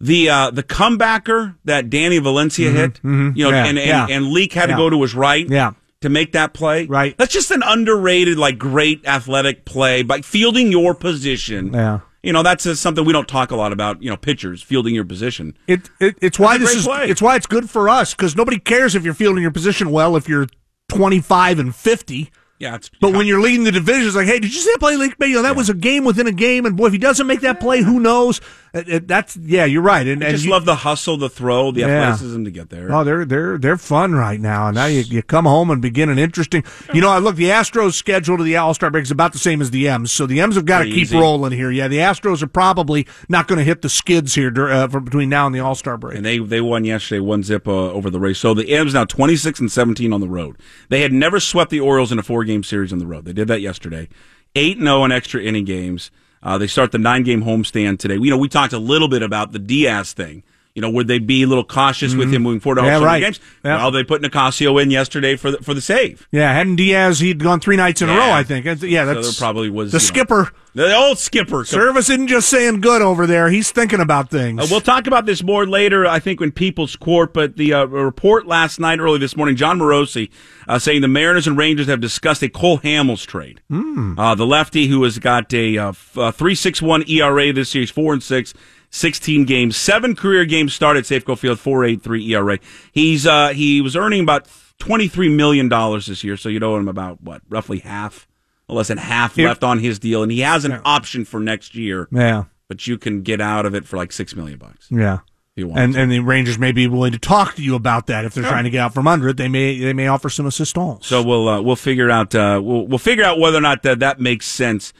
The 0.00 0.30
uh, 0.30 0.50
the 0.50 0.62
comebacker 0.62 1.56
that 1.66 1.90
Danny 1.90 2.18
Valencia 2.18 2.70
hit, 2.70 2.98
you 3.04 3.10
know, 3.10 3.16
Mm-hmm, 3.26 3.36
Yeah, 3.38 3.64
and, 3.66 3.78
and, 3.78 3.86
yeah. 3.86 4.06
and 4.08 4.28
Leake 4.28 4.54
had 4.54 4.66
to 4.66 4.76
go 4.76 4.88
to 4.88 5.02
his 5.02 5.14
right, 5.14 5.46
Yeah. 5.46 5.72
to 6.00 6.08
make 6.08 6.32
that 6.32 6.54
play. 6.54 6.86
Right. 6.86 7.14
That's 7.18 7.34
just 7.34 7.50
an 7.50 7.62
underrated, 7.62 8.38
like 8.38 8.56
great 8.56 9.04
athletic 9.06 9.66
play 9.66 10.02
by 10.02 10.22
fielding 10.22 10.72
your 10.72 10.94
position. 10.94 11.74
Yeah. 11.74 12.00
You 12.22 12.32
know, 12.32 12.42
that's 12.42 12.78
something 12.78 13.04
we 13.04 13.12
don't 13.12 13.28
talk 13.28 13.50
a 13.50 13.56
lot 13.56 13.72
about. 13.72 14.02
You 14.02 14.10
know, 14.10 14.16
pitchers 14.16 14.62
fielding 14.62 14.94
your 14.94 15.04
position. 15.04 15.56
It, 15.66 15.88
it 16.00 16.16
it's 16.20 16.38
why 16.38 16.58
this 16.58 16.74
is 16.74 16.84
play. 16.84 17.08
it's 17.08 17.22
why 17.22 17.36
it's 17.36 17.46
good 17.46 17.70
for 17.70 17.88
us 17.88 18.14
because 18.14 18.36
nobody 18.36 18.58
cares 18.58 18.94
if 18.94 19.04
you're 19.04 19.14
fielding 19.14 19.42
your 19.42 19.52
position 19.52 19.90
well 19.90 20.16
if 20.16 20.28
you're 20.28 20.46
25 20.90 21.58
and 21.58 21.74
50. 21.74 22.30
Yeah, 22.58 22.74
it's 22.74 22.90
But 23.00 23.14
when 23.14 23.26
you're 23.26 23.40
leading 23.40 23.64
the 23.64 23.72
division, 23.72 24.06
it's 24.06 24.16
like, 24.16 24.26
hey, 24.26 24.38
did 24.38 24.52
you 24.52 24.60
see 24.60 24.70
that 24.72 24.80
play? 24.80 24.96
Like, 24.96 25.16
you 25.20 25.36
know, 25.36 25.42
that 25.42 25.56
was 25.56 25.70
a 25.70 25.74
game 25.74 26.04
within 26.04 26.26
a 26.26 26.32
game, 26.32 26.66
and 26.66 26.76
boy, 26.76 26.88
if 26.88 26.92
he 26.92 26.98
doesn't 26.98 27.26
make 27.26 27.40
that 27.40 27.58
play, 27.58 27.80
who 27.80 27.98
knows? 28.00 28.42
It- 28.72 28.88
it- 28.88 29.08
that's 29.08 29.36
yeah, 29.36 29.64
you're 29.64 29.82
right. 29.82 30.06
And, 30.06 30.22
I 30.22 30.28
and 30.28 30.34
just 30.36 30.44
you- 30.44 30.52
love 30.52 30.64
the 30.64 30.76
hustle, 30.76 31.16
the 31.16 31.28
throw, 31.28 31.72
the 31.72 31.80
Yeah. 31.80 31.86
athleticism 31.88 32.44
to 32.44 32.50
get 32.52 32.70
there. 32.70 32.94
Oh, 32.94 33.02
they're 33.02 33.24
they're 33.24 33.58
they're 33.58 33.76
fun 33.76 34.12
right 34.14 34.40
now. 34.40 34.68
And 34.68 34.76
now 34.76 34.86
you, 34.86 35.00
you 35.00 35.22
come 35.22 35.44
home 35.44 35.70
and 35.70 35.82
begin 35.82 36.08
an 36.08 36.18
interesting. 36.20 36.62
You 36.94 37.00
know, 37.00 37.08
I 37.10 37.18
look 37.18 37.34
the 37.34 37.46
Astros' 37.50 37.94
schedule 37.94 38.36
to 38.36 38.44
the 38.44 38.56
All 38.56 38.72
Star 38.72 38.88
break 38.90 39.02
is 39.02 39.10
about 39.10 39.32
the 39.32 39.38
same 39.40 39.60
as 39.60 39.72
the 39.72 39.88
M's, 39.88 40.12
so 40.12 40.24
the 40.26 40.40
M's 40.40 40.54
have 40.54 40.66
got 40.66 40.80
to 40.80 40.84
keep 40.84 40.98
easy. 40.98 41.18
rolling 41.18 41.50
here. 41.52 41.70
Yeah, 41.72 41.88
the 41.88 41.98
Astros 41.98 42.42
are 42.42 42.46
probably 42.46 43.08
not 43.28 43.48
going 43.48 43.58
to 43.58 43.64
hit 43.64 43.82
the 43.82 43.88
skids 43.88 44.36
here 44.36 44.50
dur- 44.52 44.70
uh, 44.70 44.86
for 44.88 45.00
between 45.00 45.28
now 45.28 45.46
and 45.46 45.54
the 45.54 45.60
All 45.60 45.74
Star 45.74 45.96
break. 45.96 46.16
and 46.16 46.24
they 46.24 46.38
they 46.38 46.60
won 46.60 46.84
yesterday, 46.84 47.18
one 47.20 47.42
zip 47.42 47.66
uh, 47.66 47.72
over 47.72 48.08
the 48.08 48.20
race. 48.20 48.38
So 48.38 48.54
the 48.54 48.70
M's 48.70 48.94
now 48.94 49.04
twenty 49.04 49.34
six 49.34 49.58
and 49.58 49.70
seventeen 49.72 50.12
on 50.12 50.20
the 50.20 50.28
road. 50.28 50.56
They 50.90 51.00
had 51.02 51.12
never 51.12 51.40
swept 51.40 51.70
the 51.70 51.80
Orioles 51.80 52.12
in 52.12 52.18
a 52.20 52.22
four 52.22 52.44
game 52.44 52.62
series 52.62 52.92
on 52.92 53.00
the 53.00 53.06
road. 53.06 53.24
They 53.24 53.32
did 53.32 53.48
that 53.48 53.60
yesterday. 53.60 54.08
Eight 54.54 54.76
and 54.76 54.86
zero 54.86 55.04
in 55.04 55.10
extra 55.12 55.40
inning 55.42 55.64
games. 55.64 56.10
Uh, 56.42 56.56
they 56.58 56.66
start 56.66 56.92
the 56.92 56.98
nine 56.98 57.22
game 57.22 57.42
homestand 57.42 57.98
today. 57.98 58.14
You 58.14 58.30
know, 58.30 58.38
we 58.38 58.48
talked 58.48 58.72
a 58.72 58.78
little 58.78 59.08
bit 59.08 59.22
about 59.22 59.52
the 59.52 59.58
Diaz 59.58 60.12
thing. 60.12 60.42
You 60.74 60.82
know, 60.82 60.90
would 60.90 61.08
they 61.08 61.18
be 61.18 61.42
a 61.42 61.46
little 61.48 61.64
cautious 61.64 62.14
with 62.14 62.32
him 62.32 62.42
moving 62.42 62.60
forward? 62.60 62.76
to 62.76 62.82
Mm-hmm. 62.82 62.90
Yeah, 62.90 62.98
all 62.98 63.04
right. 63.04 63.20
Games? 63.20 63.40
Yeah. 63.64 63.76
Well, 63.78 63.90
they 63.90 64.04
put 64.04 64.22
Nicasio 64.22 64.80
in 64.80 64.90
yesterday 64.92 65.34
for 65.36 65.50
the, 65.50 65.58
for 65.58 65.74
the 65.74 65.80
save. 65.80 66.28
yeah, 66.30 66.52
hadn't 66.54 66.76
Diaz 66.76 67.18
he'd 67.18 67.40
gone 67.42 67.58
three 67.58 67.76
nights 67.76 68.02
in 68.02 68.08
a 68.08 68.14
row? 68.16 68.30
I 68.30 68.44
think. 68.44 68.64
That's- 68.66 68.82
Yeah, 68.88 69.04
So 69.12 69.20
there 69.22 69.32
probably 69.36 69.68
was 69.68 69.90
the 69.90 69.98
you 69.98 70.02
know, 70.02 70.06
skipper. 70.06 70.52
the 70.76 70.94
old 70.94 71.18
skipper. 71.18 71.64
Servais 71.64 71.98
isn't 71.98 72.28
just 72.28 72.48
saying 72.48 72.80
good 72.82 73.02
over 73.02 73.26
there; 73.26 73.50
he's 73.50 73.72
thinking 73.72 73.98
about 74.00 74.30
things. 74.30 74.62
Uh, 74.62 74.66
we'll 74.70 74.80
talk 74.80 75.08
about 75.08 75.26
this 75.26 75.42
more 75.42 75.66
later, 75.66 76.06
I 76.06 76.20
think, 76.20 76.40
in 76.40 76.52
People's 76.52 76.94
Court. 76.94 77.34
But 77.34 77.56
the 77.56 77.74
uh, 77.74 77.84
report 77.86 78.46
last 78.46 78.78
night, 78.78 79.00
early 79.00 79.18
this 79.18 79.36
morning, 79.36 79.56
Jon 79.56 79.80
Morosi 79.80 80.30
uh, 80.68 80.78
saying 80.78 81.00
the 81.00 81.08
Mariners 81.08 81.48
and 81.48 81.58
Rangers 81.58 81.88
have 81.88 82.00
discussed 82.00 82.44
a 82.44 82.48
Cole 82.48 82.78
Hamels 82.78 83.26
trade. 83.26 83.60
Uh, 83.70 84.34
the 84.36 84.46
lefty 84.46 84.86
who 84.86 85.02
has 85.02 85.18
got 85.18 85.52
a 85.52 85.76
uh, 85.78 85.88
uh, 85.88 85.92
3.61 86.30 87.08
ERA 87.08 87.52
this 87.52 87.74
year, 87.74 87.82
he's 87.82 87.90
four 87.90 88.12
and 88.12 88.22
six. 88.22 88.54
16 88.90 89.44
games, 89.44 89.76
seven 89.76 90.14
career 90.16 90.44
games 90.44 90.74
started 90.74 91.04
Safeco 91.04 91.38
Field, 91.38 91.58
4.83 91.58 92.28
ERA. 92.30 92.58
He's 92.92 93.26
uh, 93.26 93.48
he 93.48 93.80
was 93.80 93.96
earning 93.96 94.20
about 94.22 94.48
23 94.78 95.28
million 95.28 95.68
dollars 95.68 96.06
this 96.06 96.24
year, 96.24 96.36
so 96.36 96.48
you 96.48 96.60
owe 96.60 96.76
him 96.76 96.88
about 96.88 97.22
what, 97.22 97.42
roughly 97.48 97.78
half, 97.78 98.26
less 98.68 98.88
than 98.88 98.98
half 98.98 99.36
Here- 99.36 99.48
left 99.48 99.62
on 99.64 99.78
his 99.78 99.98
deal, 99.98 100.22
and 100.22 100.32
he 100.32 100.40
has 100.40 100.64
an 100.64 100.80
option 100.84 101.24
for 101.24 101.40
next 101.40 101.74
year, 101.74 102.08
yeah, 102.10 102.44
but 102.68 102.86
you 102.86 102.98
can 102.98 103.22
get 103.22 103.40
out 103.40 103.64
of 103.66 103.74
it 103.74 103.84
for 103.86 103.96
like 103.96 104.12
six 104.12 104.34
million 104.34 104.58
bucks 104.58 104.88
yeah. 104.90 105.18
And 105.56 105.92
to. 105.94 106.00
and 106.00 106.10
the 106.10 106.20
Rangers 106.20 106.58
may 106.58 106.72
be 106.72 106.86
willing 106.86 107.12
to 107.12 107.18
talk 107.18 107.54
to 107.56 107.62
you 107.62 107.74
about 107.74 108.06
that 108.06 108.24
if 108.24 108.34
they're 108.34 108.44
trying 108.44 108.64
to 108.64 108.70
get 108.70 108.78
out 108.78 108.94
from 108.94 109.06
under 109.06 109.28
it. 109.28 109.36
They 109.36 109.48
may 109.48 109.78
they 109.78 109.92
may 109.92 110.06
offer 110.06 110.30
some 110.30 110.46
assistance. 110.46 111.06
So 111.06 111.22
we'll 111.22 111.48
uh, 111.48 111.60
we'll 111.60 111.76
figure 111.76 112.10
out 112.10 112.34
uh, 112.34 112.60
we'll 112.62 112.86
we'll 112.86 112.98
figure 112.98 113.24
out 113.24 113.38
whether 113.38 113.58
or 113.58 113.60
not 113.60 113.82
that 113.82 113.98
that 113.98 114.20
makes 114.20 114.46
sense. 114.46 114.92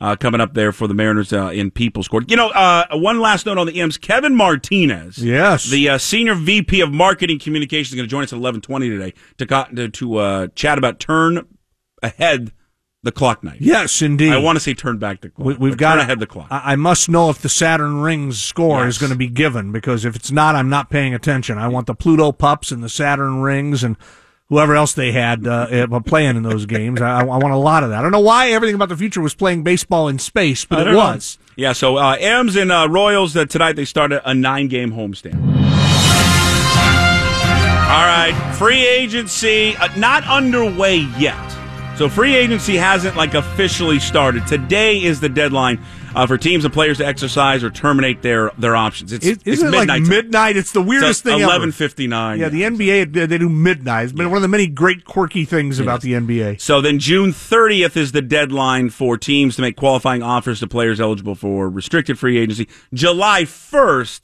Uh, 0.00 0.16
coming 0.16 0.40
up 0.40 0.54
there 0.54 0.72
for 0.72 0.86
the 0.86 0.94
Mariners 0.94 1.32
uh, 1.32 1.48
in 1.48 1.70
People's 1.70 2.08
Court. 2.08 2.30
You 2.30 2.36
know, 2.36 2.48
uh, 2.50 2.84
one 2.92 3.20
last 3.20 3.46
note 3.46 3.58
on 3.58 3.66
the 3.66 3.80
M's. 3.80 3.96
Kevin 3.98 4.34
Martinez, 4.34 5.18
Yes. 5.18 5.64
the 5.70 5.88
uh, 5.88 5.98
senior 5.98 6.34
VP 6.34 6.80
of 6.80 6.92
Marketing 6.92 7.38
Communications, 7.38 7.90
is 7.92 7.96
going 7.96 8.06
to 8.06 8.10
join 8.10 8.22
us 8.24 8.32
at 8.32 8.36
eleven 8.36 8.60
twenty 8.60 8.88
today 8.88 9.14
to 9.38 9.46
to, 9.74 9.88
to 9.88 10.16
uh, 10.16 10.46
chat 10.54 10.78
about 10.78 11.00
turn 11.00 11.46
ahead 12.02 12.52
the 13.04 13.12
clock 13.12 13.44
night. 13.44 13.58
Yes, 13.60 14.02
indeed. 14.02 14.32
I 14.32 14.38
want 14.38 14.56
to 14.56 14.60
say 14.60 14.74
turn 14.74 14.98
back 14.98 15.20
the 15.20 15.30
clock. 15.30 15.46
We, 15.46 15.54
we've 15.54 15.76
got 15.76 15.96
to 15.96 16.00
ahead 16.02 16.18
the 16.18 16.26
clock. 16.26 16.48
I, 16.50 16.72
I 16.72 16.76
must 16.76 17.08
know 17.08 17.30
if 17.30 17.38
the 17.40 17.48
Saturn 17.48 18.00
Rings 18.00 18.40
score 18.42 18.80
Yes. 18.84 18.94
is 18.94 18.98
going 18.98 19.12
to 19.12 19.18
be 19.18 19.28
given 19.28 19.70
because 19.72 20.04
if 20.04 20.16
it's 20.16 20.32
not, 20.32 20.56
I'm 20.56 20.68
not 20.68 20.90
paying 20.90 21.14
attention. 21.14 21.58
I 21.58 21.68
want 21.68 21.86
the 21.86 21.94
Pluto 21.94 22.32
Pups 22.32 22.72
and 22.72 22.82
the 22.82 22.88
Saturn 22.88 23.40
Rings 23.40 23.84
and 23.84 23.96
whoever 24.48 24.74
else 24.74 24.94
they 24.94 25.12
had 25.12 25.46
uh, 25.46 25.86
uh, 25.90 26.00
playing 26.00 26.36
in 26.36 26.42
those 26.42 26.64
games. 26.66 27.00
I, 27.00 27.20
I 27.20 27.22
want 27.24 27.52
a 27.52 27.56
lot 27.58 27.82
of 27.84 27.90
that. 27.90 27.98
I 27.98 28.02
don't 28.02 28.12
know 28.12 28.20
why 28.20 28.50
everything 28.50 28.74
about 28.74 28.88
the 28.88 28.96
future 28.96 29.20
was 29.20 29.34
playing 29.34 29.62
baseball 29.62 30.08
in 30.08 30.18
space, 30.18 30.64
but 30.64 30.80
it 30.80 30.84
don't 30.84 30.94
know. 30.94 31.00
was. 31.00 31.38
Yeah, 31.56 31.72
so 31.72 31.96
uh, 31.96 32.16
M's 32.18 32.56
and 32.56 32.72
uh, 32.72 32.86
Royals 32.88 33.36
uh, 33.36 33.44
tonight 33.44 33.74
they 33.74 33.84
started 33.84 34.20
a, 34.24 34.30
a 34.30 34.34
nine-game 34.34 34.92
homestand. 34.92 35.38
All 37.88 38.04
right, 38.04 38.54
free 38.56 38.86
agency 38.86 39.76
uh, 39.76 39.88
not 39.96 40.24
underway 40.24 40.98
yet. 41.18 41.36
So 41.96 42.08
free 42.08 42.36
agency 42.36 42.76
hasn't 42.76 43.16
like 43.16 43.34
officially 43.34 43.98
started. 43.98 44.46
Today 44.46 45.02
is 45.02 45.20
the 45.20 45.28
deadline 45.28 45.84
uh, 46.14 46.26
for 46.26 46.38
teams 46.38 46.64
and 46.64 46.72
players 46.72 46.98
to 46.98 47.06
exercise 47.06 47.62
or 47.64 47.70
terminate 47.70 48.22
their 48.22 48.50
their 48.58 48.76
options. 48.76 49.12
It's, 49.12 49.26
It, 49.26 49.38
it's 49.38 49.46
isn't 49.46 49.68
it 49.74 49.76
like 49.76 49.88
midnight. 49.88 50.08
midnight? 50.08 50.56
It's 50.56 50.72
the 50.72 50.82
weirdest 50.82 51.22
thing 51.24 51.34
ever. 51.40 51.44
Eleven 51.44 51.72
fifty 51.72 52.06
nine. 52.06 52.38
Yeah, 52.38 52.48
the 52.48 52.62
NBA 52.62 53.12
they 53.28 53.38
do 53.38 53.48
midnight. 53.48 54.04
It's 54.04 54.12
been 54.12 54.28
one 54.30 54.36
of 54.36 54.42
the 54.42 54.48
many 54.48 54.66
great 54.66 55.04
quirky 55.04 55.44
things 55.44 55.78
about 55.78 56.00
the 56.02 56.12
NBA. 56.12 56.60
So 56.60 56.80
then 56.80 56.98
June 56.98 57.30
30th 57.30 57.96
is 57.96 58.12
the 58.12 58.22
deadline 58.22 58.90
for 58.90 59.16
teams 59.18 59.56
to 59.56 59.62
make 59.62 59.76
qualifying 59.76 60.22
offers 60.22 60.60
to 60.60 60.66
players 60.66 61.00
eligible 61.00 61.34
for 61.34 61.68
restricted 61.68 62.18
free 62.18 62.38
agency. 62.38 62.68
July 62.94 63.42
1st 63.42 64.20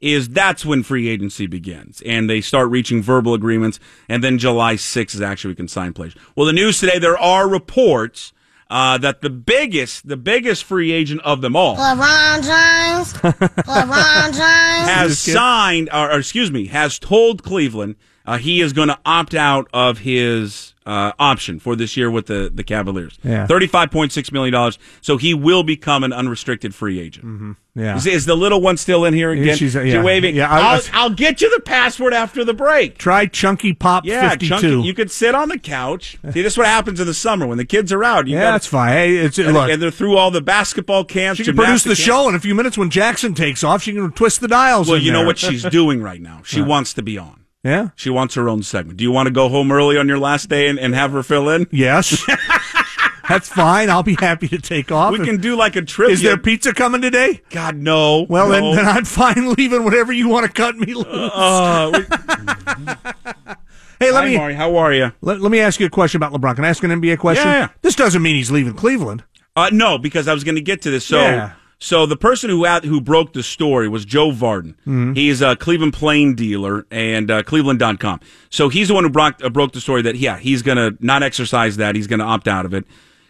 is 0.00 0.28
that's 0.28 0.66
when 0.66 0.82
free 0.82 1.08
agency 1.08 1.46
begins 1.46 2.02
and 2.04 2.28
they 2.28 2.40
start 2.42 2.68
reaching 2.68 3.02
verbal 3.02 3.32
agreements 3.32 3.80
and 4.06 4.22
then 4.22 4.36
July 4.36 4.74
6th 4.74 5.14
is 5.14 5.22
actually 5.22 5.52
we 5.52 5.54
can 5.54 5.68
sign 5.68 5.94
players. 5.94 6.14
Well, 6.36 6.46
the 6.46 6.52
news 6.52 6.78
today 6.78 6.98
there 6.98 7.16
are 7.16 7.48
reports 7.48 8.33
uh, 8.70 8.98
that 8.98 9.20
the 9.20 9.30
biggest 9.30 10.06
the 10.08 10.16
biggest 10.16 10.64
free 10.64 10.92
agent 10.92 11.20
of 11.22 11.40
them 11.40 11.54
all 11.56 11.76
LeBron 11.76 12.36
James. 12.42 13.12
LeBron 13.22 14.26
James. 14.26 14.90
has 14.90 15.18
signed, 15.18 15.88
or, 15.92 16.10
or 16.12 16.18
excuse 16.18 16.50
me, 16.50 16.66
has 16.66 16.98
told 16.98 17.42
Cleveland 17.42 17.96
uh, 18.26 18.38
he 18.38 18.60
is 18.60 18.72
going 18.72 18.88
to 18.88 18.98
opt 19.04 19.34
out 19.34 19.68
of 19.72 19.98
his 19.98 20.72
uh, 20.86 21.12
option 21.18 21.58
for 21.58 21.74
this 21.76 21.96
year 21.96 22.10
with 22.10 22.26
the, 22.26 22.50
the 22.52 22.62
Cavaliers. 22.64 23.18
Yeah. 23.22 23.46
$35.6 23.46 24.32
million. 24.32 24.72
So 25.00 25.16
he 25.16 25.32
will 25.34 25.62
become 25.62 26.04
an 26.04 26.12
unrestricted 26.12 26.74
free 26.74 27.00
agent. 27.00 27.56
Yeah. 27.74 27.96
Is, 27.96 28.06
is 28.06 28.26
the 28.26 28.34
little 28.36 28.60
one 28.60 28.76
still 28.76 29.04
in 29.06 29.14
here 29.14 29.30
again? 29.30 29.56
she's- 29.56 29.72
She 29.72 29.90
yeah. 29.92 30.02
waving. 30.02 30.36
Yeah, 30.36 30.48
I- 30.50 30.58
I'll, 30.60 30.76
I- 30.80 30.82
I'll 30.92 31.10
get 31.10 31.40
you 31.40 31.50
the 31.54 31.60
password 31.62 32.12
after 32.14 32.44
the 32.44 32.52
break. 32.54 32.98
Try 32.98 33.26
Chunky 33.26 33.72
Pop 33.72 34.04
Yeah, 34.04 34.28
52. 34.30 34.48
Chunky, 34.48 34.86
you 34.86 34.94
could 34.94 35.10
sit 35.10 35.34
on 35.34 35.48
the 35.48 35.58
couch. 35.58 36.18
See, 36.32 36.42
this 36.42 36.52
is 36.52 36.58
what 36.58 36.66
happens 36.66 37.00
in 37.00 37.06
the 37.06 37.14
summer 37.14 37.46
when 37.46 37.58
the 37.58 37.64
kids 37.64 37.92
are 37.92 38.04
out. 38.04 38.26
You 38.26 38.34
yeah, 38.34 38.42
gotta- 38.42 38.52
that's 38.52 38.66
fine. 38.66 38.92
Hey, 38.92 39.16
it's 39.16 39.38
and, 39.38 39.52
look. 39.54 39.70
and 39.70 39.80
they're 39.82 39.90
through 39.90 40.16
all 40.18 40.30
the 40.30 40.42
basketball 40.42 41.04
camps. 41.04 41.38
She 41.38 41.44
can 41.44 41.56
produce 41.56 41.82
the 41.82 41.88
camps. 41.90 42.00
show 42.00 42.28
in 42.28 42.34
a 42.34 42.40
few 42.40 42.54
minutes 42.54 42.76
when 42.78 42.90
Jackson 42.90 43.34
takes 43.34 43.64
off. 43.64 43.82
She 43.82 43.92
can 43.92 44.12
twist 44.12 44.40
the 44.40 44.48
dials. 44.48 44.88
Well, 44.88 44.98
you 44.98 45.12
know 45.12 45.24
what 45.24 45.38
she's 45.38 45.62
doing 45.64 46.02
right 46.02 46.20
now. 46.20 46.42
She 46.44 46.60
wants 46.62 46.92
to 46.94 47.02
be 47.02 47.16
on. 47.18 47.43
Yeah. 47.64 47.88
She 47.96 48.10
wants 48.10 48.34
her 48.34 48.48
own 48.48 48.62
segment. 48.62 48.98
Do 48.98 49.04
you 49.04 49.10
want 49.10 49.26
to 49.26 49.32
go 49.32 49.48
home 49.48 49.72
early 49.72 49.96
on 49.96 50.06
your 50.06 50.18
last 50.18 50.48
day 50.48 50.68
and, 50.68 50.78
and 50.78 50.94
have 50.94 51.12
her 51.12 51.22
fill 51.22 51.48
in? 51.48 51.66
Yes. 51.70 52.22
That's 53.28 53.48
fine. 53.48 53.88
I'll 53.88 54.02
be 54.02 54.16
happy 54.20 54.48
to 54.48 54.58
take 54.58 54.92
off. 54.92 55.12
We 55.12 55.24
can 55.24 55.40
do 55.40 55.56
like 55.56 55.76
a 55.76 55.82
trip. 55.82 56.10
Is 56.10 56.20
there 56.20 56.36
pizza 56.36 56.74
coming 56.74 57.00
today? 57.00 57.40
God, 57.48 57.76
no. 57.76 58.26
Well, 58.28 58.48
no. 58.48 58.52
then, 58.52 58.76
then 58.76 58.86
I'm 58.86 59.06
fine 59.06 59.54
leaving 59.54 59.82
whatever 59.82 60.12
you 60.12 60.28
want 60.28 60.44
to 60.44 60.52
cut 60.52 60.76
me 60.76 60.92
loose. 60.92 61.06
Uh, 61.06 61.90
we- 61.94 62.00
hey, 63.98 64.12
let 64.12 64.24
Hi, 64.24 64.28
me 64.28 64.36
Maury. 64.36 64.54
How 64.54 64.76
are 64.76 64.92
you? 64.92 65.12
let, 65.22 65.40
let 65.40 65.50
me 65.50 65.60
ask 65.60 65.80
you 65.80 65.86
a 65.86 65.90
question 65.90 66.22
about 66.22 66.38
LeBron. 66.38 66.56
Can 66.56 66.66
I 66.66 66.68
ask 66.68 66.82
an 66.84 66.90
NBA 66.90 67.18
question? 67.18 67.46
Yeah, 67.46 67.60
yeah. 67.60 67.68
This 67.80 67.96
doesn't 67.96 68.20
mean 68.20 68.36
he's 68.36 68.50
leaving 68.50 68.74
Cleveland. 68.74 69.24
Uh, 69.56 69.70
no, 69.72 69.96
because 69.96 70.28
I 70.28 70.34
was 70.34 70.44
going 70.44 70.56
to 70.56 70.60
get 70.60 70.82
to 70.82 70.90
this. 70.90 71.06
So, 71.06 71.18
Yeah. 71.18 71.54
So 71.78 72.06
the 72.06 72.16
person 72.16 72.50
who 72.50 72.64
out, 72.64 72.84
who 72.84 73.00
broke 73.00 73.32
the 73.32 73.42
story 73.42 73.88
was 73.88 74.04
Joe 74.04 74.30
Vardon. 74.30 74.74
Mm-hmm. 74.86 75.12
He's 75.14 75.42
a 75.42 75.56
Cleveland 75.56 75.92
Plain 75.92 76.34
Dealer 76.34 76.86
and 76.90 77.30
uh, 77.30 77.42
Cleveland.com. 77.42 78.20
So 78.50 78.68
he's 78.68 78.88
the 78.88 78.94
one 78.94 79.04
who 79.04 79.10
broke, 79.10 79.42
uh, 79.44 79.48
broke 79.50 79.72
the 79.72 79.80
story 79.80 80.02
that 80.02 80.16
yeah 80.16 80.38
he's 80.38 80.62
going 80.62 80.78
to 80.78 80.96
not 81.04 81.22
exercise 81.22 81.76
that. 81.76 81.94
He's 81.94 82.06
going 82.06 82.20
to 82.20 82.24
opt 82.24 82.48
out 82.48 82.64
of 82.64 82.74
it. 82.74 82.84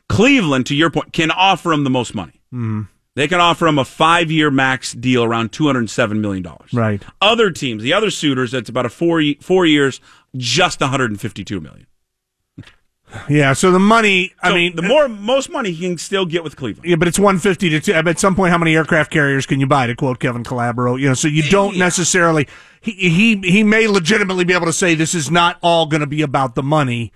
Cleveland, 0.09 0.67
to 0.67 0.75
your 0.75 0.91
point, 0.91 1.13
can 1.13 1.31
offer 1.31 1.73
him 1.73 1.85
the 1.85 1.91
most 1.91 2.15
money. 2.15 2.41
Mm-hmm. 2.53 2.83
They 3.17 3.29
can 3.29 3.41
offer 3.41 3.67
him 3.67 3.79
a 3.79 3.85
five 3.85 4.31
year 4.31 4.51
max 4.51 4.93
deal 4.93 5.23
around 5.23 5.53
two 5.53 5.67
hundred 5.67 5.89
seven 5.89 6.21
million 6.21 6.43
dollars. 6.43 6.73
Right. 6.73 7.03
Other 7.21 7.51
teams, 7.51 7.83
the 7.83 7.93
other 7.93 8.11
suitors, 8.11 8.53
that's 8.53 8.69
about 8.69 8.87
a 8.87 8.91
four 8.91 9.23
four 9.41 9.67
years, 9.67 10.01
just 10.37 10.81
one 10.81 10.91
hundred 10.91 11.11
and 11.11 11.21
fifty 11.21 11.45
two 11.45 11.61
million. 11.61 11.87
Yeah. 13.29 13.53
So 13.53 13.71
the 13.71 13.79
money. 13.79 14.33
I 14.43 14.49
So 14.51 14.55
mean, 14.55 14.77
the 14.77 14.83
more 14.83 15.09
most 15.09 15.51
money 15.51 15.73
he 15.73 15.87
can 15.89 15.99
still 15.99 16.27
get 16.27 16.45
with 16.45 16.57
Cleveland. 16.57 16.89
Yeah, 16.89 16.97
but 16.97 17.09
it's 17.09 17.19
150 17.19 17.71
to 17.71 17.81
two. 17.81 17.93
At 17.93 18.19
some 18.19 18.35
point, 18.35 18.51
how 18.53 18.59
many 18.59 18.75
aircraft 18.77 19.11
carriers 19.11 19.47
can 19.47 19.61
you 19.61 19.67
buy? 19.67 19.87
To 19.87 19.95
quote 19.95 20.21
Kevin 20.21 20.45
Calabro, 20.45 20.99
you 21.01 21.09
know, 21.09 21.15
so 21.15 21.29
you 21.29 21.43
don't 21.45 21.77
necessarily. 21.77 22.47
He 22.81 22.93
he 22.93 23.37
he 23.39 23.63
may 23.65 23.87
legitimately 23.89 24.45
be 24.45 24.53
able 24.55 24.67
to 24.67 24.73
say 24.73 24.95
this 24.95 25.15
is 25.15 25.31
not 25.31 25.59
all 25.63 25.87
going 25.87 26.01
to 26.03 26.07
be 26.07 26.23
about 26.23 26.55
the 26.55 26.63
money. 26.63 27.13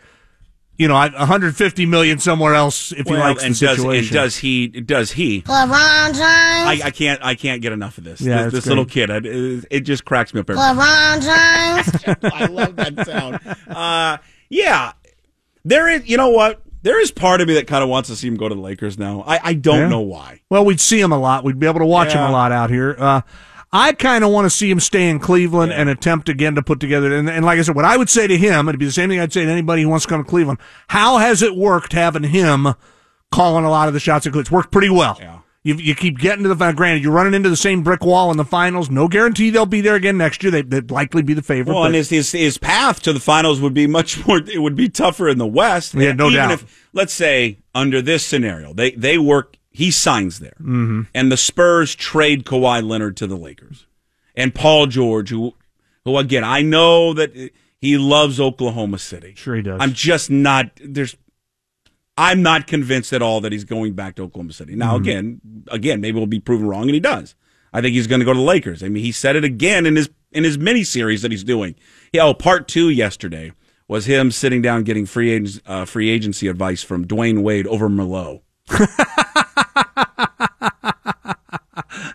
You 0.81 0.87
know, 0.87 0.95
150 0.95 1.87
million 1.87 2.21
somewhere 2.21 2.55
else 2.55 2.93
if 2.93 3.05
he 3.09 3.13
Well, 3.13 3.19
likes 3.21 3.43
and 3.43 3.53
the 3.53 3.67
does 3.67 3.77
situation. 3.79 4.17
and 4.17 4.25
does 4.25 4.37
he 4.37 4.69
does 4.69 5.11
he? 5.11 5.43
LeBron 5.43 6.07
James. 6.07 6.21
I, 6.23 6.81
I 6.85 6.91
can't 6.93 7.21
I 7.21 7.35
can't 7.35 7.61
get 7.61 7.73
enough 7.73 7.99
of 7.99 8.05
this. 8.05 8.21
Yeah, 8.21 8.45
this 8.45 8.53
this 8.53 8.67
little 8.67 8.85
kid, 8.85 9.11
I, 9.11 9.17
it, 9.17 9.65
it 9.73 9.81
just 9.81 10.05
cracks 10.05 10.33
me 10.33 10.39
up. 10.41 10.49
Every 10.49 10.63
LeBron 10.63 11.21
James. 11.21 12.19
I 12.33 12.47
love 12.47 12.77
that 12.77 13.05
sound. 13.07 13.41
Uh, 13.69 14.19
yeah, 14.51 14.93
there 15.65 15.89
is. 15.89 16.09
You 16.09 16.17
know 16.17 16.31
what? 16.31 16.63
There 16.83 17.01
is 17.01 17.11
part 17.11 17.41
of 17.41 17.49
me 17.49 17.55
that 17.55 17.67
kind 17.67 17.83
of 17.83 17.89
wants 17.91 18.09
to 18.09 18.17
see 18.17 18.29
him 18.29 18.37
go 18.37 18.49
to 18.49 18.55
the 18.55 18.61
Lakers 18.61 18.99
now. 18.99 19.25
I, 19.27 19.41
I 19.43 19.53
don't 19.55 19.79
Yeah. 19.81 19.89
know 19.89 20.01
why. 20.01 20.41
Well, 20.49 20.65
we'd 20.65 20.81
see 20.81 21.01
him 21.01 21.11
a 21.13 21.19
lot. 21.19 21.43
We'd 21.45 21.59
be 21.59 21.67
able 21.67 21.81
to 21.81 21.87
watch 21.87 22.13
him 22.13 22.23
a 22.23 22.31
lot 22.31 22.53
out 22.53 22.71
here. 22.71 22.95
Uh, 22.99 23.21
I 23.73 23.93
kind 23.93 24.25
of 24.25 24.31
want 24.31 24.47
to 24.47 24.51
see 24.51 24.71
him 24.71 24.81
stay 24.81 25.11
in 25.11 25.19
Cleveland 25.19 25.73
and 25.73 25.89
attempt 25.91 26.29
again 26.29 26.55
to 26.55 26.63
put 26.63 26.79
together. 26.81 27.15
And, 27.15 27.29
and 27.29 27.45
like 27.45 27.59
I 27.59 27.63
said, 27.63 27.75
what 27.75 27.85
I 27.85 27.97
would 27.97 28.09
say 28.09 28.27
to 28.27 28.37
him, 28.39 28.69
it'd 28.69 28.79
be 28.79 28.87
the 28.87 28.93
same 28.93 29.09
thing 29.11 29.21
I'd 29.21 29.33
say 29.33 29.45
to 29.45 29.51
anybody 29.51 29.83
who 29.83 29.89
wants 29.89 30.07
to 30.07 30.09
come 30.09 30.23
to 30.25 30.31
Cleveland. 30.31 30.59
How 30.87 31.19
has 31.19 31.43
it 31.43 31.55
worked 31.57 31.93
having 31.93 32.23
him 32.23 32.69
calling 33.31 33.65
a 33.65 33.71
lot 33.71 33.89
of 33.89 33.95
the 33.95 34.01
shots? 34.01 34.25
It's 34.27 34.51
worked 34.51 34.71
pretty 34.73 34.89
well. 34.89 35.19
Yeah. 35.21 35.39
You, 35.65 35.75
you 35.75 35.95
keep 35.95 36.19
getting 36.19 36.45
to 36.45 36.49
the 36.49 36.57
final. 36.57 36.75
Granted, 36.75 37.03
you're 37.03 37.13
running 37.13 37.35
into 37.35 37.51
the 37.51 37.57
same 37.57 37.83
brick 37.83 38.05
wall 38.05 38.31
in 38.31 38.37
the 38.37 38.45
finals. 38.45 38.91
No 38.91 39.09
guarantee 39.09 39.51
they'll 39.51 39.67
be 39.67 39.81
there 39.81 39.97
again 39.97 40.17
next 40.17 40.43
year. 40.43 40.53
They, 40.53 40.63
they'd 40.63 40.91
likely 40.91 41.21
be 41.23 41.35
the 41.35 41.43
favorite. 41.43 41.75
Well, 41.75 41.83
but- 41.83 41.87
and 41.87 41.95
his, 41.97 42.11
his 42.11 42.33
his 42.33 42.59
path 42.59 43.03
to 43.03 43.13
the 43.13 43.21
finals 43.21 43.61
would 43.61 43.75
be 43.75 43.87
much 43.87 44.25
more. 44.27 44.39
It 44.39 44.63
would 44.63 44.77
be 44.77 44.89
tougher 44.89 45.29
in 45.29 45.39
the 45.39 45.47
West. 45.47 45.95
Yeah, 45.95 46.13
no 46.13 46.29
Even 46.29 46.37
doubt. 46.39 46.51
If 46.53 46.89
let's 46.93 47.13
say 47.13 47.59
under 47.75 48.01
this 48.01 48.25
scenario, 48.25 48.73
they 48.73 48.93
they 48.93 49.19
work. 49.19 49.57
He 49.71 49.91
signs 49.91 50.39
there, 50.41 50.57
mm-hmm. 50.61 51.03
and 51.15 51.31
the 51.31 51.37
Spurs 51.37 51.95
trade 51.95 52.45
Kawhi 52.45 52.83
Leonard 52.83 53.17
to 53.19 53.27
the 53.27 53.37
Lakers, 53.37 53.87
and 54.35 54.55
Paul 54.55 54.87
George, 54.87 55.31
who 55.31 55.55
who 56.05 56.17
again 56.17 56.45
I 56.45 56.63
know 56.63 57.13
that 57.15 57.33
he 57.81 57.99
loves 57.99 58.41
Oklahoma 58.41 58.99
City. 58.99 59.35
Sure 59.37 59.55
he 59.57 59.63
does. 59.63 59.79
I'm 59.81 59.93
just 59.93 60.31
not 60.31 60.71
there's. 60.83 61.17
I'm 62.19 62.43
not 62.43 62.67
convinced 62.67 63.13
at 63.13 63.23
all 63.23 63.41
that 63.43 63.53
he's 63.53 63.63
going 63.65 63.93
back 63.95 64.17
to 64.17 64.25
Oklahoma 64.25 64.53
City. 64.53 64.75
Now, 64.75 64.95
Mm-hmm. 64.99 65.03
again, 65.09 65.41
again, 65.69 66.01
maybe 66.01 66.19
we'll 66.19 66.27
be 66.27 66.41
proven 66.41 66.67
wrong, 66.67 66.83
and 66.83 66.91
he 66.95 67.01
does. 67.01 67.35
I 67.73 67.81
think 67.81 67.95
he's 67.95 68.07
going 68.09 68.19
to 68.19 68.25
go 68.25 68.33
to 68.33 68.39
the 68.39 68.45
Lakers. 68.45 68.83
I 68.83 68.89
mean, 68.89 69.05
he 69.05 69.13
said 69.13 69.37
it 69.37 69.45
again 69.45 69.87
in 69.87 69.95
his 69.97 70.11
in 70.33 70.43
his 70.45 70.59
mini 70.59 70.83
series 70.85 71.23
that 71.23 71.31
he's 71.31 71.45
doing. 71.45 71.75
Yeah, 72.13 72.25
oh, 72.25 72.35
part 72.35 72.67
two 72.69 72.91
yesterday 72.91 73.53
was 73.87 74.07
him 74.07 74.31
sitting 74.31 74.61
down 74.61 74.83
getting 74.83 75.07
free 75.07 75.31
agents, 75.31 75.61
uh, 75.67 75.85
free 75.85 76.11
agency 76.11 76.49
advice 76.49 76.83
from 76.83 77.07
Dwyane 77.07 77.43
Wade 77.43 77.67
over 77.67 77.89
Merlot. 77.89 78.41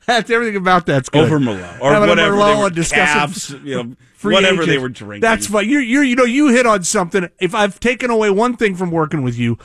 That's 0.05 0.29
everything 0.29 0.57
about 0.57 0.85
that's 0.85 1.07
good. 1.09 1.23
Over 1.23 1.39
Merlot 1.39 1.79
or 1.79 1.91
Having 1.91 2.09
whatever 2.09 2.35
Merlot 2.35 2.55
they 2.57 2.61
were, 2.63 2.69
discussing 2.69 3.55
Cavs, 3.57 3.65
you 3.65 3.75
know, 3.83 3.95
whatever 4.29 4.65
they 4.65 4.77
were 4.77 4.89
drinking. 4.89 5.21
That's 5.21 5.47
fine. 5.47 5.67
You 5.69 5.79
you 5.79 6.01
you 6.01 6.15
know 6.15 6.25
you 6.25 6.49
hit 6.49 6.65
on 6.65 6.83
something. 6.83 7.29
If 7.39 7.55
I've 7.55 7.79
taken 7.79 8.09
away 8.11 8.29
one 8.29 8.57
thing 8.57 8.75
from 8.75 8.91
working 8.91 9.23
with 9.23 9.37
you, 9.37 9.57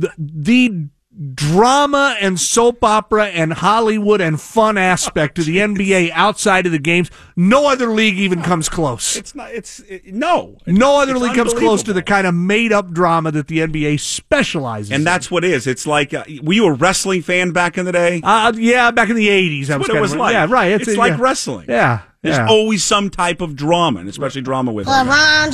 the 0.00 0.12
the 0.18 0.88
drama 1.34 2.16
and 2.20 2.38
soap 2.38 2.84
opera 2.84 3.26
and 3.26 3.52
Hollywood 3.52 4.20
and 4.20 4.40
fun 4.40 4.78
aspect 4.78 5.38
of 5.38 5.44
the 5.44 5.56
NBA 5.58 6.10
outside 6.12 6.66
of 6.66 6.72
the 6.72 6.78
games, 6.78 7.10
no 7.36 7.68
other 7.68 7.88
league 7.88 8.16
even 8.16 8.42
comes 8.42 8.68
close. 8.68 9.16
It's 9.16 9.34
not. 9.34 9.50
It's 9.50 9.80
it, 9.80 10.06
no. 10.14 10.56
No 10.66 11.00
other 11.00 11.18
league 11.18 11.34
comes 11.34 11.52
close 11.52 11.82
to 11.84 11.92
the 11.92 12.02
kind 12.02 12.26
of 12.26 12.34
made 12.34 12.72
up 12.72 12.90
drama 12.92 13.32
that 13.32 13.48
the 13.48 13.58
NBA 13.58 14.00
specializes. 14.00 14.90
And 14.90 15.00
in. 15.00 15.04
that's 15.04 15.30
what 15.30 15.44
it 15.44 15.50
is. 15.50 15.66
It's 15.66 15.86
like, 15.86 16.14
uh, 16.14 16.24
were 16.42 16.52
you 16.52 16.66
a 16.66 16.72
wrestling 16.72 17.22
fan 17.22 17.50
back 17.50 17.76
in 17.76 17.84
the 17.84 17.92
day? 17.92 18.20
uh, 18.22 18.52
yeah, 18.56 18.90
back 18.90 19.10
in 19.10 19.16
the 19.16 19.28
eighties, 19.28 19.68
I 19.68 19.76
was 19.76 19.88
what 19.88 19.90
it 19.90 19.92
kind 19.94 20.02
was 20.02 20.12
of, 20.12 20.18
like. 20.20 20.32
Yeah, 20.32 20.46
right. 20.48 20.72
It's, 20.72 20.88
a- 20.88 20.94
like 20.96 21.12
yeah. 21.18 21.20
wrestling. 21.20 21.66
Yeah, 21.68 22.02
There's 22.22 22.36
yeah. 22.36 22.48
always 22.48 22.84
some 22.84 23.10
type 23.10 23.40
of 23.40 23.56
drama, 23.56 24.00
and 24.00 24.08
especially 24.08 24.42
drama 24.42 24.72
with. 24.72 24.86
LeBron 24.86 25.52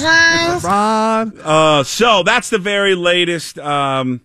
James. 0.50 0.64
Ron, 0.64 1.32
Uh, 1.42 1.82
so 1.82 2.22
that's 2.22 2.50
the 2.50 2.58
very 2.58 2.94
latest 2.94 3.58
um, 3.58 4.20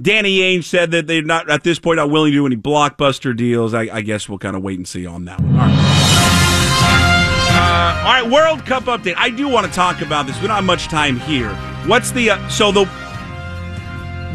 Danny 0.00 0.38
Ainge 0.38 0.64
said 0.64 0.90
that 0.90 1.06
they're 1.06 1.22
not 1.22 1.48
at 1.48 1.62
this 1.62 1.78
point 1.78 1.96
not 1.96 2.10
willing 2.10 2.32
to 2.32 2.38
do 2.38 2.46
any 2.46 2.56
blockbuster 2.56 3.36
deals. 3.36 3.74
I, 3.74 3.82
I 3.82 4.00
guess 4.00 4.28
we'll 4.28 4.38
kind 4.38 4.56
of 4.56 4.62
wait 4.62 4.78
and 4.78 4.88
see 4.88 5.06
on 5.06 5.24
that 5.26 5.40
one. 5.40 5.52
All 5.52 5.66
right. 5.66 7.24
Uh, 7.56 8.02
all 8.04 8.22
right, 8.22 8.30
World 8.30 8.66
Cup 8.66 8.84
update. 8.84 9.14
I 9.16 9.30
do 9.30 9.48
want 9.48 9.66
to 9.66 9.72
talk 9.72 10.00
about 10.00 10.26
this. 10.26 10.34
We 10.40 10.48
don't 10.48 10.56
have 10.56 10.64
much 10.64 10.86
time 10.88 11.20
here. 11.20 11.54
What's 11.86 12.10
the 12.10 12.30
uh, 12.30 12.48
so 12.48 12.72
the 12.72 12.84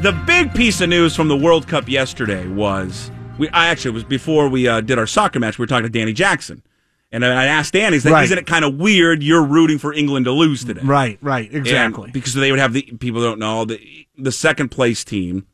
the 0.01 0.13
big 0.25 0.53
piece 0.53 0.79
of 0.79 0.87
news 0.89 1.15
from 1.15 1.27
the 1.27 1.35
World 1.35 1.67
Cup 1.67 1.89
yesterday 1.89 2.47
was 2.47 3.11
we. 3.37 3.49
I 3.49 3.67
actually 3.67 3.89
it 3.89 3.95
was 3.95 4.03
before 4.05 4.47
we 4.47 4.67
uh, 4.69 4.79
did 4.79 4.97
our 4.97 5.07
soccer 5.07 5.39
match. 5.39 5.59
We 5.59 5.63
were 5.63 5.67
talking 5.67 5.83
to 5.83 5.89
Danny 5.89 6.13
Jackson, 6.13 6.63
and 7.11 7.25
I 7.25 7.45
asked 7.45 7.73
Danny, 7.73 7.97
"Is 7.97 8.03
that 8.03 8.11
Right. 8.11 8.23
isn't 8.25 8.37
it 8.37 8.45
kind 8.45 8.63
of 8.65 8.75
weird? 8.75 9.23
You're 9.23 9.43
rooting 9.43 9.77
for 9.79 9.93
England 9.93 10.25
to 10.25 10.31
lose 10.31 10.63
today, 10.63 10.81
Right, 10.83 11.17
right, 11.21 11.49
exactly. 11.53 12.05
And 12.05 12.13
because 12.13 12.33
they 12.33 12.51
would 12.51 12.59
have 12.59 12.73
the 12.73 12.83
people 12.99 13.21
don't 13.21 13.39
know 13.39 13.65
the 13.65 13.79
the 14.17 14.31
second 14.31 14.69
place 14.69 15.03
team 15.03 15.45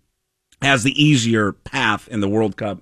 has 0.62 0.84
the 0.84 1.02
easier 1.02 1.52
path 1.54 2.08
in 2.10 2.20
the 2.22 2.28
World 2.30 2.58
Cup, 2.58 2.82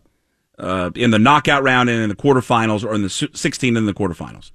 uh, 0.58 0.92
in 0.96 1.12
the 1.12 1.20
knockout 1.20 1.64
round 1.64 1.90
and 1.90 2.02
in 2.02 2.10
the 2.10 2.16
quarterfinals, 2.16 2.84
or 2.84 2.94
in 2.94 3.02
the 3.02 3.08
s- 3.08 3.24
16 3.34 3.76
in 3.76 3.86
the 3.86 3.94
quarterfinals. 3.94 4.52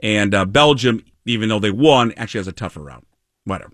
And 0.00 0.34
uh, 0.34 0.44
Belgium, 0.46 1.04
even 1.26 1.48
though 1.48 1.60
they 1.60 1.70
won, 1.70 2.12
actually 2.16 2.40
has 2.40 2.48
a 2.48 2.52
tougher 2.52 2.80
route. 2.80 3.04
Whatever. 3.44 3.72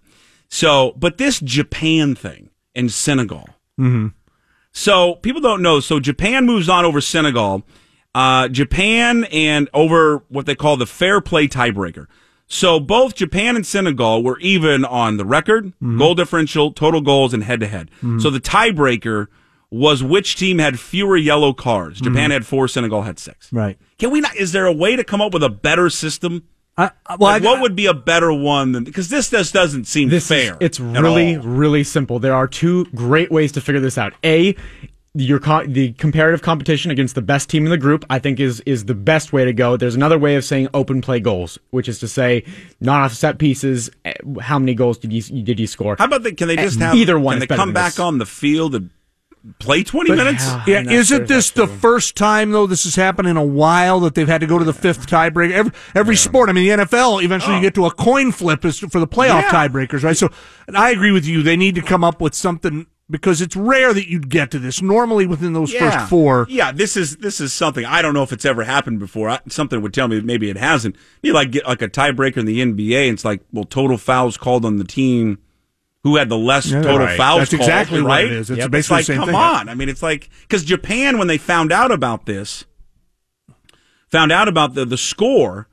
So, 0.49 0.93
but 0.99 1.17
this 1.19 1.41
Japan 1.41 2.15
thing 2.15 2.51
and 2.75 2.91
Senegal. 2.93 3.49
Mhm. 3.81 4.13
So 4.73 5.15
people 5.17 5.41
don't 5.41 5.63
know. 5.63 5.81
So 5.81 5.99
Japan 6.01 6.45
moves 6.47 6.69
on 6.69 6.85
over 6.85 7.01
Senegal. 7.01 7.65
Uh, 8.15 8.49
Japan 8.49 9.25
and 9.25 9.69
over 9.73 10.25
what 10.29 10.47
they 10.47 10.55
call 10.55 10.77
the 10.77 10.87
fair 10.87 11.21
play 11.21 11.47
tiebreaker. 11.47 12.07
So 12.47 12.81
both 12.81 13.15
Japan 13.15 13.57
and 13.57 13.67
Senegal 13.67 14.23
were 14.23 14.39
even 14.41 14.85
on 14.85 15.19
the 15.19 15.25
record, 15.25 15.67
mm-hmm. 15.67 15.99
goal 15.99 16.15
differential, 16.15 16.73
total 16.73 17.03
goals, 17.03 17.35
and 17.35 17.45
head 17.45 17.61
to 17.61 17.67
head. 17.69 17.91
So 18.19 18.31
the 18.31 18.41
tiebreaker 18.41 19.27
was 19.71 20.03
which 20.03 20.37
team 20.37 20.59
had 20.59 20.81
fewer 20.81 21.17
yellow 21.17 21.53
cards. 21.53 22.01
Japan 22.01 22.15
mm-hmm. 22.15 22.33
had 22.33 22.47
four, 22.47 22.69
Senegal 22.69 23.03
had 23.03 23.19
six. 23.19 23.53
right. 23.53 23.79
Can 23.99 24.11
we 24.11 24.21
not? 24.21 24.35
Is 24.37 24.53
there 24.53 24.67
a 24.67 24.73
way 24.73 24.97
to 24.97 25.05
come 25.05 25.21
up 25.21 25.35
with 25.35 25.43
a 25.43 25.51
better 25.51 25.91
system? 25.91 26.45
I, 26.79 26.93
well, 27.11 27.33
Like, 27.33 27.43
I, 27.43 27.45
what 27.45 27.61
would 27.61 27.77
be 27.77 27.87
a 27.87 27.95
better 27.95 28.33
one 28.33 28.73
than 28.73 28.85
because 28.85 29.09
this 29.09 29.31
just 29.31 29.53
doesn't 29.53 29.87
seem 29.87 30.09
fair. 30.09 30.53
is 30.55 30.59
it's 30.61 30.81
really 30.81 31.37
all. 31.37 31.43
really 31.43 31.85
simple. 31.85 32.19
There 32.19 32.35
are 32.35 32.47
two 32.47 32.87
great 32.95 33.31
ways 33.31 33.53
to 33.53 33.61
figure 33.61 33.81
this 33.81 33.99
out. 33.99 34.15
A 34.25 34.55
your 35.21 35.41
co- 35.41 35.67
the 35.67 35.93
comparative 35.95 36.43
competition 36.43 36.91
against 36.91 37.15
the 37.15 37.23
best 37.23 37.51
team 37.51 37.65
in 37.65 37.71
the 37.71 37.77
group, 37.77 38.05
I 38.09 38.19
think, 38.19 38.39
is 38.39 38.61
is 38.61 38.85
the 38.85 38.95
best 38.95 39.33
way 39.33 39.45
to 39.45 39.53
go. 39.53 39.77
There's 39.77 39.97
another 39.97 40.19
way 40.19 40.37
of 40.37 40.45
saying 40.45 40.69
open 40.73 41.01
play 41.01 41.19
goals, 41.21 41.59
which 41.71 41.89
is 41.89 41.99
to 42.01 42.09
say, 42.09 42.45
not 42.81 43.01
off 43.03 43.13
set 43.13 43.39
pieces. 43.39 43.91
eh, 44.05 44.13
How 44.41 44.59
many 44.59 44.75
goals 44.75 44.99
did 44.99 45.13
you 45.13 45.23
did 45.43 45.59
you 45.59 45.67
score? 45.67 45.97
How 45.99 46.05
about 46.05 46.23
they? 46.23 46.33
Can 46.33 46.47
they 46.49 46.57
just 46.57 46.81
Eh, 46.81 46.85
have 46.85 46.95
either 46.95 47.19
one 47.19 47.41
Can 47.41 47.49
they 47.49 47.57
come 47.57 47.73
back 47.73 47.93
this. 47.95 47.99
on 48.01 48.19
the 48.19 48.27
field 48.27 48.75
and 48.77 48.91
play 49.59 49.83
twenty 49.83 50.11
But 50.11 50.19
minutes? 50.19 50.45
how- 50.45 50.63
Yeah, 50.67 50.83
isn't 50.89 51.27
this 51.27 51.51
the 51.51 51.67
true. 51.67 51.77
first 51.77 52.17
time 52.17 52.51
though 52.53 52.67
this 52.67 52.85
has 52.85 52.95
happened 52.97 53.29
in 53.29 53.37
a 53.37 53.45
while 53.45 54.01
that 54.01 54.15
they've 54.15 54.29
had 54.29 54.41
to 54.43 54.47
go 54.47 54.59
to 54.59 54.65
the 54.65 54.73
fifth 54.73 55.07
tiebreaker? 55.09 55.53
Every 55.53 55.73
every 55.95 56.17
sport, 56.17 56.49
I 56.49 56.53
mean, 56.53 56.65
the 56.65 56.85
NFL 56.85 57.23
eventually 57.25 57.57
you 57.57 57.63
get 57.63 57.75
to 57.75 57.87
a 57.87 57.91
coin 57.91 58.31
flip 58.31 58.65
as 58.65 58.79
for 58.79 59.01
the 59.01 59.07
playoff 59.09 59.45
Oh. 59.45 59.49
Yeah. 59.53 59.69
tiebreakers, 59.69 60.05
right? 60.05 60.17
So, 60.17 60.29
and 60.67 60.77
I 60.77 60.91
agree 60.91 61.11
with 61.13 61.27
you. 61.27 61.43
They 61.43 61.57
need 61.57 61.75
to 61.77 61.83
come 61.83 62.05
up 62.05 62.21
with 62.21 62.35
something 62.35 62.87
because 63.11 63.41
it's 63.41 63.57
rare 63.57 63.95
that 63.95 64.09
you'd 64.09 64.29
get 64.29 64.51
to 64.51 64.59
this. 64.59 64.83
Normally, 64.83 65.27
within 65.27 65.53
those 65.55 65.73
first 65.73 66.09
four, 66.09 66.47
Yeah, 66.51 66.73
this 66.73 66.97
is 66.97 67.17
this 67.19 67.41
is 67.41 67.53
something 67.53 67.85
I 67.85 68.03
don't 68.03 68.13
know 68.15 68.23
if 68.23 68.33
it's 68.33 68.45
ever 68.45 68.65
happened 68.65 68.99
before. 68.99 69.29
I, 69.31 69.41
something 69.49 69.81
would 69.81 69.95
tell 69.95 70.09
me 70.09 70.17
that 70.17 70.25
maybe 70.25 70.51
it 70.51 70.57
hasn't. 70.57 70.97
You 71.23 71.33
like 71.33 71.51
get 71.53 71.67
like 71.67 71.81
a 71.83 71.89
tiebreaker 71.89 72.37
in 72.39 72.47
the 72.47 72.61
NBA. 72.61 73.09
And 73.09 73.15
it's 73.15 73.25
like 73.25 73.41
well, 73.53 73.65
total 73.65 73.97
fouls 73.99 74.37
called 74.37 74.65
on 74.65 74.77
the 74.77 74.85
team 74.85 75.39
who 76.05 76.17
had 76.17 76.29
the 76.29 76.39
less 76.39 76.67
Yeah, 76.71 76.83
total 76.83 77.07
right. 77.07 77.17
fouls. 77.17 77.41
That's 77.41 77.51
called, 77.51 77.61
exactly 77.63 78.03
what 78.03 78.09
right? 78.09 78.27
it 78.27 78.33
is. 78.33 78.51
It's 78.51 78.59
Yep. 78.59 78.71
basically 78.71 78.95
like 78.97 79.07
the 79.07 79.13
same 79.13 79.19
come 79.21 79.27
thing. 79.29 79.35
on. 79.37 79.69
I 79.69 79.75
mean, 79.75 79.89
it's 79.89 80.03
like 80.03 80.29
because 80.43 80.65
Japan 80.65 81.19
when 81.19 81.29
they 81.29 81.39
found 81.39 81.73
out 81.73 81.91
about 81.91 82.27
this, 82.27 82.65
found 84.11 84.33
out 84.33 84.49
about 84.49 84.75
the 84.75 84.85
the 84.85 84.99
score. 84.99 85.68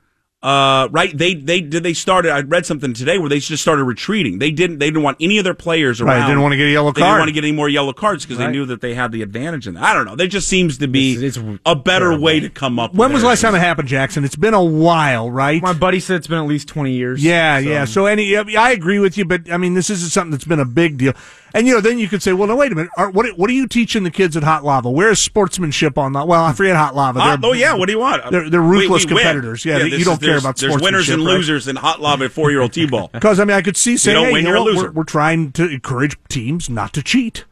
Uh, 0.46 0.88
right? 0.92 1.16
They 1.16 1.34
they 1.34 1.60
did 1.60 1.82
they 1.82 1.92
started. 1.92 2.30
I 2.30 2.42
read 2.42 2.64
something 2.66 2.94
today 2.94 3.18
where 3.18 3.28
they 3.28 3.40
just 3.40 3.62
started 3.62 3.82
retreating. 3.82 4.38
They 4.38 4.52
didn't 4.52 4.78
they 4.78 4.86
didn't 4.86 5.02
want 5.02 5.16
any 5.20 5.38
of 5.38 5.44
their 5.44 5.54
players 5.54 6.00
Right, 6.00 6.18
around. 6.18 6.28
didn't 6.28 6.42
want 6.42 6.52
to 6.52 6.56
get 6.56 6.66
a 6.68 6.70
yellow 6.70 6.92
card. 6.92 6.96
They 6.96 7.00
didn't 7.00 7.08
card. 7.10 7.18
want 7.20 7.28
to 7.30 7.32
get 7.34 7.42
any 7.44 7.52
more 7.52 7.68
yellow 7.68 7.92
cards 7.92 8.24
because 8.24 8.38
they 8.38 8.46
knew 8.46 8.64
that 8.66 8.80
they 8.80 8.94
had 8.94 9.10
the 9.10 9.22
advantage 9.22 9.66
in 9.66 9.74
that. 9.74 9.82
I 9.82 9.92
don't 9.92 10.04
know. 10.04 10.14
There 10.14 10.28
just 10.28 10.46
seems 10.46 10.78
to 10.78 10.86
be 10.86 11.14
It's- 11.16 11.36
it's 11.36 11.60
a 11.66 11.74
better 11.74 12.04
terrible. 12.10 12.22
way 12.24 12.38
to 12.40 12.48
come 12.48 12.78
up. 12.78 12.94
when 12.94 13.08
with 13.08 13.14
was 13.14 13.22
the 13.22 13.28
last 13.28 13.40
time 13.40 13.56
it 13.56 13.58
happened, 13.58 13.88
Jackson? 13.88 14.22
It's 14.24 14.36
been 14.36 14.54
a 14.54 14.62
while, 14.62 15.28
right? 15.30 15.60
My 15.60 15.72
buddy 15.72 15.98
said 15.98 16.16
it's 16.16 16.28
been 16.28 16.38
at 16.38 16.46
least 16.46 16.68
twenty 16.68 16.92
years. 16.92 17.24
Yeah, 17.24 17.60
so- 17.60 17.68
yeah. 17.68 17.84
So 17.84 18.06
any, 18.06 18.36
I 18.36 18.70
agree 18.70 19.00
with 19.00 19.18
you, 19.18 19.24
but 19.24 19.50
I 19.50 19.56
mean, 19.56 19.74
this 19.74 19.90
isn't 19.90 20.10
something 20.10 20.30
that's 20.30 20.44
been 20.44 20.60
a 20.60 20.64
big 20.64 20.96
deal. 20.96 21.14
And 21.56 21.66
you 21.66 21.74
know, 21.74 21.80
then 21.80 21.98
you 21.98 22.06
could 22.08 22.22
say, 22.22 22.32
well, 22.34 22.46
no, 22.46 22.54
wait 22.56 22.70
a 22.70 22.74
minute. 22.74 22.90
Are, 22.96 23.10
what 23.10 23.26
what 23.38 23.48
are 23.48 23.52
you 23.54 23.66
teaching 23.66 24.02
the 24.04 24.10
kids 24.10 24.36
at 24.36 24.42
Hot 24.44 24.62
Lava? 24.62 24.90
Where's 24.90 25.18
sportsmanship 25.18 25.96
on 25.96 26.12
that? 26.12 26.28
Well, 26.28 26.44
I 26.44 26.52
forget 26.52 26.76
Hot 26.76 26.94
Lava. 26.94 27.18
They're- 27.18 27.38
oh 27.50 27.52
yeah, 27.54 27.72
what 27.74 27.86
do 27.86 27.92
you 27.92 27.98
want? 27.98 28.30
They're, 28.30 28.50
they're 28.50 28.60
ruthless 28.60 29.06
we 29.06 29.14
win. 29.14 29.22
competitors. 29.24 29.64
Yeah, 29.64 29.78
they- 29.78 29.88
this 29.90 29.98
you 30.00 30.04
don't 30.04 30.20
is- 30.22 30.26
care 30.28 30.38
about 30.38 30.56
There's 30.58 30.74
winners 30.80 31.08
and 31.08 31.20
sportsmanship, 31.22 31.26
right? 31.26 31.36
losers 31.36 31.68
in 31.68 31.76
hot 31.76 32.00
lava 32.00 32.28
four 32.28 32.50
year 32.50 32.60
old 32.60 32.72
t-ball. 32.74 33.08
Because 33.12 33.40
I 33.40 33.44
mean, 33.44 33.56
I 33.56 33.62
could 33.62 33.76
see 33.76 33.96
saying, 33.96 34.14
don't 34.16 34.26
hey, 34.26 34.32
win, 34.34 34.44
you 34.44 34.52
know 34.52 34.58
you're 34.64 34.68
a 34.68 34.74
loser. 34.74 34.86
We're, 34.88 34.92
we're 34.92 35.04
trying 35.04 35.52
to 35.52 35.68
encourage 35.68 36.16
teams 36.28 36.68
not 36.68 36.92
to 36.92 37.02
cheat, 37.02 37.44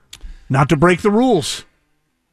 not 0.50 0.68
to 0.68 0.76
break 0.76 1.00
the 1.02 1.10
rules. 1.10 1.64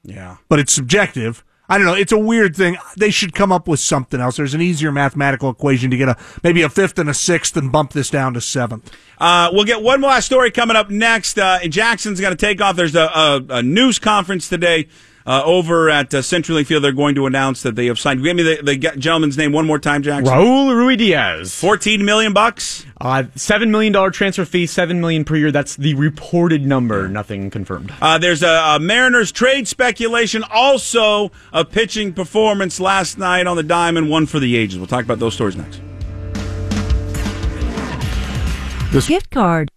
yeah. 0.04 0.38
But 0.50 0.60
it's 0.60 0.74
subjective. 0.74 1.44
I 1.72 1.78
don't 1.78 1.88
know. 1.88 1.94
It's 1.94 2.12
a 2.12 2.18
weird 2.18 2.54
thing. 2.54 2.76
They 2.98 3.12
should 3.12 3.34
come 3.34 3.50
up 3.50 3.66
with 3.66 3.80
something 3.80 4.20
else. 4.20 4.36
There's 4.36 4.54
an 4.54 4.60
easier 4.60 4.92
mathematical 4.92 5.50
equation 5.50 5.90
to 5.92 5.96
get 5.96 6.10
a 6.10 6.18
maybe 6.44 6.64
a 6.64 6.70
fifth 6.70 7.00
and 7.00 7.10
a 7.10 7.14
sixth 7.14 7.56
and 7.56 7.72
bump 7.72 7.94
this 7.94 8.10
down 8.10 8.34
to 8.34 8.42
seventh. 8.42 8.92
Uh, 9.18 9.50
we'll 9.54 9.64
get 9.64 9.82
one 9.82 10.02
last 10.02 10.26
story 10.26 10.52
coming 10.52 10.76
up 10.76 10.90
next. 10.90 11.40
Uh, 11.40 11.66
Jackson's 11.70 12.20
going 12.20 12.36
to 12.36 12.46
take 12.46 12.60
off. 12.60 12.76
There's 12.76 12.94
a, 12.94 13.06
a, 13.06 13.46
a 13.52 13.64
news 13.64 14.00
conference 14.00 14.50
today 14.50 14.90
uh, 15.26 15.42
over 15.46 15.90
at 15.90 16.14
uh, 16.14 16.20
CenturyLink 16.20 16.68
Field. 16.68 16.84
They're 16.84 16.92
going 16.92 17.16
to 17.16 17.26
announce 17.26 17.62
that 17.64 17.76
they 17.76 17.88
have 17.88 18.00
signed. 18.00 18.24
Give 18.24 18.36
me 18.36 18.44
the, 18.44 18.62
the 18.64 18.78
gentleman's 18.78 19.38
name 19.38 19.52
one 19.52 19.66
more 19.66 19.80
time, 19.80 20.04
Jackson. 20.04 20.34
Raul 20.34 20.70
Ruidiaz. 20.70 21.58
Fourteen 21.60 22.06
million 22.06 22.34
bucks. 22.34 22.86
Uh, 23.00 23.24
seven 23.36 23.72
million 23.72 23.92
dollar 23.92 24.12
transfer 24.12 24.46
fee, 24.46 24.68
seven 24.68 25.02
million 25.02 25.26
per 25.26 25.36
year. 25.36 25.52
That's 25.52 25.76
the 25.76 25.96
reported 25.96 26.66
number. 26.66 27.08
Nothing 27.08 27.50
confirmed. 27.50 27.94
Uh, 28.02 28.18
there's 28.18 28.44
a, 28.44 28.76
a 28.76 28.80
Mariners 28.80 29.32
trade 29.32 29.68
speculation. 29.68 30.44
Also, 30.52 31.32
a 31.52 31.66
pitching 31.66 32.14
performance 32.14 32.80
last 32.80 33.18
night 33.18 33.48
on 33.48 33.58
the 33.58 33.64
diamond, 33.64 34.10
one 34.10 34.26
for 34.26 34.40
the 34.40 34.56
ages. 34.56 34.78
We'll 34.78 34.88
talk 34.88 35.04
about 35.04 35.20
those 35.20 35.34
stories 35.34 35.56
next. 35.56 35.82
Gift 39.08 39.32
card. 39.32 39.71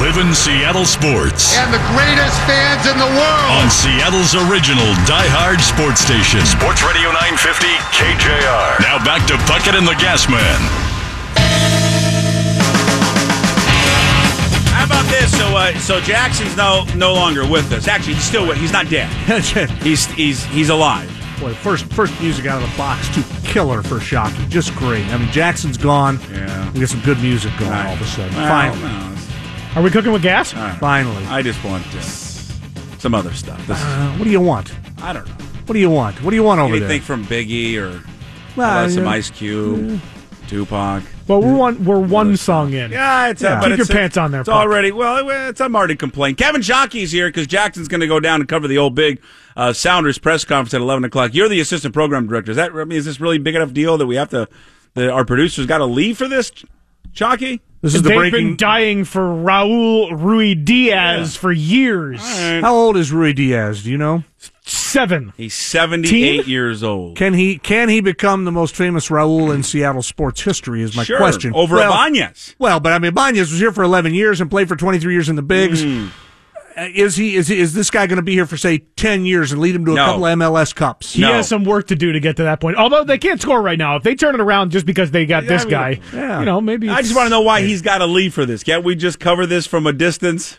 Live 0.00 0.16
in 0.16 0.32
Seattle 0.34 0.86
sports 0.86 1.56
And 1.58 1.68
the 1.72 1.82
greatest 1.92 2.36
fans 2.48 2.86
in 2.88 2.96
the 2.96 3.04
world. 3.04 3.46
on 3.60 3.68
Seattle's 3.70 4.34
original 4.34 4.88
diehard 5.04 5.60
sports 5.60 6.00
station. 6.00 6.40
Sports 6.46 6.82
Radio 6.82 7.12
950 7.12 7.68
KJR. 7.92 8.80
Now 8.80 8.96
back 9.04 9.26
to 9.28 9.34
Puckett 9.44 9.76
and 9.76 9.86
the 9.86 9.94
Gas 10.00 10.26
Man. 10.28 10.58
How 14.72 14.86
about 14.86 15.04
this? 15.10 15.30
So, 15.36 15.54
uh, 15.54 15.78
so 15.78 16.00
Jackson's 16.00 16.56
no 16.56 16.84
no 16.96 17.12
longer 17.12 17.46
with 17.48 17.70
us. 17.72 17.86
Actually, 17.86 18.14
he's 18.14 18.24
still 18.24 18.48
with. 18.48 18.56
He's 18.56 18.72
not 18.72 18.88
dead. 18.88 19.10
He's 19.82 20.06
he's 20.06 20.44
he's 20.46 20.70
alive. 20.70 21.08
Boy, 21.38 21.52
first 21.54 21.84
first 21.92 22.18
music 22.20 22.46
out 22.46 22.62
of 22.62 22.70
the 22.70 22.76
box, 22.76 23.14
too 23.14 23.22
killer 23.44 23.82
for 23.82 23.96
Shockey. 23.96 24.48
Just 24.48 24.74
great. 24.76 25.04
I 25.06 25.18
mean, 25.18 25.30
Jackson's 25.30 25.76
gone. 25.76 26.18
Yeah. 26.32 26.72
We 26.72 26.80
got 26.80 26.88
some 26.88 27.00
good 27.02 27.18
music 27.20 27.52
going 27.58 27.72
all 27.72 27.92
of 27.94 28.00
a 28.00 28.04
sudden. 28.06 28.34
Well, 28.36 28.48
Finally. 28.48 28.80
no, 28.82 29.09
Are 29.76 29.82
we 29.82 29.90
cooking 29.90 30.10
with 30.12 30.22
gas? 30.22 30.52
Finally. 30.52 31.24
I 31.26 31.42
just 31.42 31.62
want 31.64 31.86
uh, 31.94 32.00
some 32.98 33.14
other 33.14 33.32
stuff. 33.32 33.64
This, 33.68 33.80
Uh, 33.80 34.14
what 34.16 34.24
do 34.24 34.30
you 34.30 34.40
want? 34.40 34.72
I 35.00 35.12
don't 35.12 35.26
know. 35.26 35.34
What 35.66 35.74
do 35.74 35.78
you 35.78 35.90
want? 35.90 36.20
What 36.24 36.30
do 36.30 36.36
you 36.36 36.42
want 36.42 36.60
over 36.60 36.74
Anything 36.74 37.00
from 37.02 37.24
Biggie 37.24 37.76
or 37.76 38.02
Well, 38.56 38.68
how 38.68 38.80
about 38.80 38.90
some 38.90 39.04
yeah. 39.04 39.10
Ice 39.10 39.30
Cube, 39.30 40.00
Tupac. 40.48 41.04
Well, 41.28 41.40
we're 41.40 41.54
one 41.54 41.84
we're 41.84 42.00
one 42.00 42.36
song 42.36 42.72
in. 42.72 42.90
Yeah, 42.90 43.28
it's 43.28 43.40
Yeah. 43.42 43.58
Uh, 43.58 43.60
but 43.60 43.68
Keep 43.68 43.76
your 43.76 43.84
it's, 43.84 43.90
pants 43.90 44.16
on 44.16 44.32
there, 44.32 44.40
It's 44.40 44.48
already 44.50 44.90
well. 44.90 45.30
It's 45.48 45.60
I'm 45.60 45.76
already 45.76 45.94
complaining. 45.94 46.34
Kevin 46.34 46.60
Jockey's 46.60 47.12
here 47.12 47.28
because 47.28 47.46
Jackson's 47.46 47.86
going 47.86 48.00
to 48.00 48.08
go 48.08 48.18
down 48.18 48.40
and 48.40 48.48
cover 48.48 48.66
the 48.66 48.78
old 48.78 48.96
big 48.96 49.22
uh, 49.56 49.72
Sounders 49.72 50.18
press 50.18 50.44
conference 50.44 50.74
at 50.74 50.80
11 50.80 51.04
o'clock. 51.04 51.32
You're 51.32 51.48
the 51.48 51.60
assistant 51.60 51.94
program 51.94 52.26
director. 52.26 52.50
Is 52.50 52.56
that 52.56 52.72
I 52.72 52.82
mean, 52.84 52.98
is 52.98 53.04
this 53.04 53.20
really 53.20 53.38
big 53.38 53.54
enough 53.54 53.72
deal 53.72 53.96
that 53.98 54.06
we 54.06 54.16
have 54.16 54.30
to? 54.30 54.48
That 54.94 55.10
our 55.10 55.24
producers 55.24 55.66
got 55.66 55.78
to 55.78 55.84
leave 55.84 56.18
for 56.18 56.26
this, 56.26 56.50
Jockey? 57.12 57.60
This 57.82 57.94
is 57.94 58.02
the 58.02 58.10
They've 58.10 58.18
breaking. 58.18 58.48
been 58.48 58.56
dying 58.56 59.04
for 59.04 59.22
Raul 59.22 60.10
Ruidiaz 60.10 61.36
for 61.38 61.50
years. 61.50 62.20
How 62.20 62.74
old 62.74 62.96
is 62.98 63.10
Ruidiaz? 63.10 63.84
Do 63.84 63.90
you 63.90 63.96
know? 63.96 64.24
Seven. 64.62 65.32
He's 65.36 65.54
78 65.54 66.10
Team? 66.10 66.42
years 66.46 66.82
old. 66.82 67.16
Can 67.16 67.32
he 67.34 67.56
can 67.58 67.88
he 67.88 68.00
become 68.02 68.44
the 68.44 68.52
most 68.52 68.76
famous 68.76 69.08
Raul 69.08 69.54
in 69.54 69.62
Seattle 69.62 70.02
sports 70.02 70.42
history? 70.42 70.82
Is 70.82 70.94
my 70.94 71.04
Sure, 71.04 71.16
question. 71.16 71.52
over 71.54 71.76
well, 71.76 71.90
Ibanez. 71.90 72.54
Well, 72.58 72.80
but 72.80 72.92
I 72.92 72.98
mean, 72.98 73.08
Ibanez 73.08 73.50
was 73.50 73.58
here 73.60 73.72
for 73.72 73.82
11 73.82 74.12
years 74.14 74.40
and 74.42 74.50
played 74.50 74.68
for 74.68 74.76
23 74.76 75.12
years 75.12 75.28
in 75.30 75.36
the 75.36 75.42
bigs. 75.42 75.82
Hmm. 75.82 76.08
Uh, 76.80 76.86
Is 76.94 77.14
he 77.16 77.36
is 77.36 77.50
is 77.50 77.74
this 77.74 77.90
guy 77.90 78.06
going 78.06 78.16
to 78.16 78.22
be 78.22 78.32
here 78.32 78.46
for 78.46 78.56
say 78.56 78.78
10 78.96 79.26
years 79.26 79.52
and 79.52 79.60
lead 79.60 79.74
him 79.74 79.84
to 79.84 79.92
a 79.92 79.94
No. 79.96 80.06
couple 80.06 80.24
of 80.26 80.38
MLS 80.38 80.74
cups? 80.74 81.12
He 81.12 81.20
No. 81.20 81.34
has 81.34 81.46
some 81.46 81.64
work 81.64 81.88
to 81.88 81.94
do 81.94 82.12
to 82.12 82.20
get 82.20 82.36
to 82.36 82.44
that 82.44 82.58
point. 82.60 82.76
Although 82.78 83.04
they 83.04 83.18
can't 83.18 83.40
score 83.40 83.60
right 83.60 83.78
now. 83.78 83.96
If 83.96 84.02
they 84.02 84.14
turn 84.14 84.34
it 84.34 84.40
around 84.40 84.70
just 84.70 84.86
because 84.86 85.10
they 85.10 85.26
got 85.26 85.46
this 85.46 85.62
I 85.62 85.64
mean, 85.66 85.70
guy, 85.70 86.00
yeah. 86.14 86.38
you 86.40 86.46
know, 86.46 86.60
maybe 86.60 86.88
I 86.88 87.02
just 87.02 87.14
want 87.14 87.26
to 87.26 87.30
know 87.30 87.42
why 87.42 87.60
he's 87.60 87.82
got 87.82 87.98
to 87.98 88.06
leave 88.06 88.32
for 88.32 88.46
this. 88.46 88.62
Can't 88.62 88.82
we 88.82 88.94
just 88.94 89.20
cover 89.20 89.44
this 89.46 89.66
from 89.66 89.86
a 89.86 89.92
distance? 89.92 90.58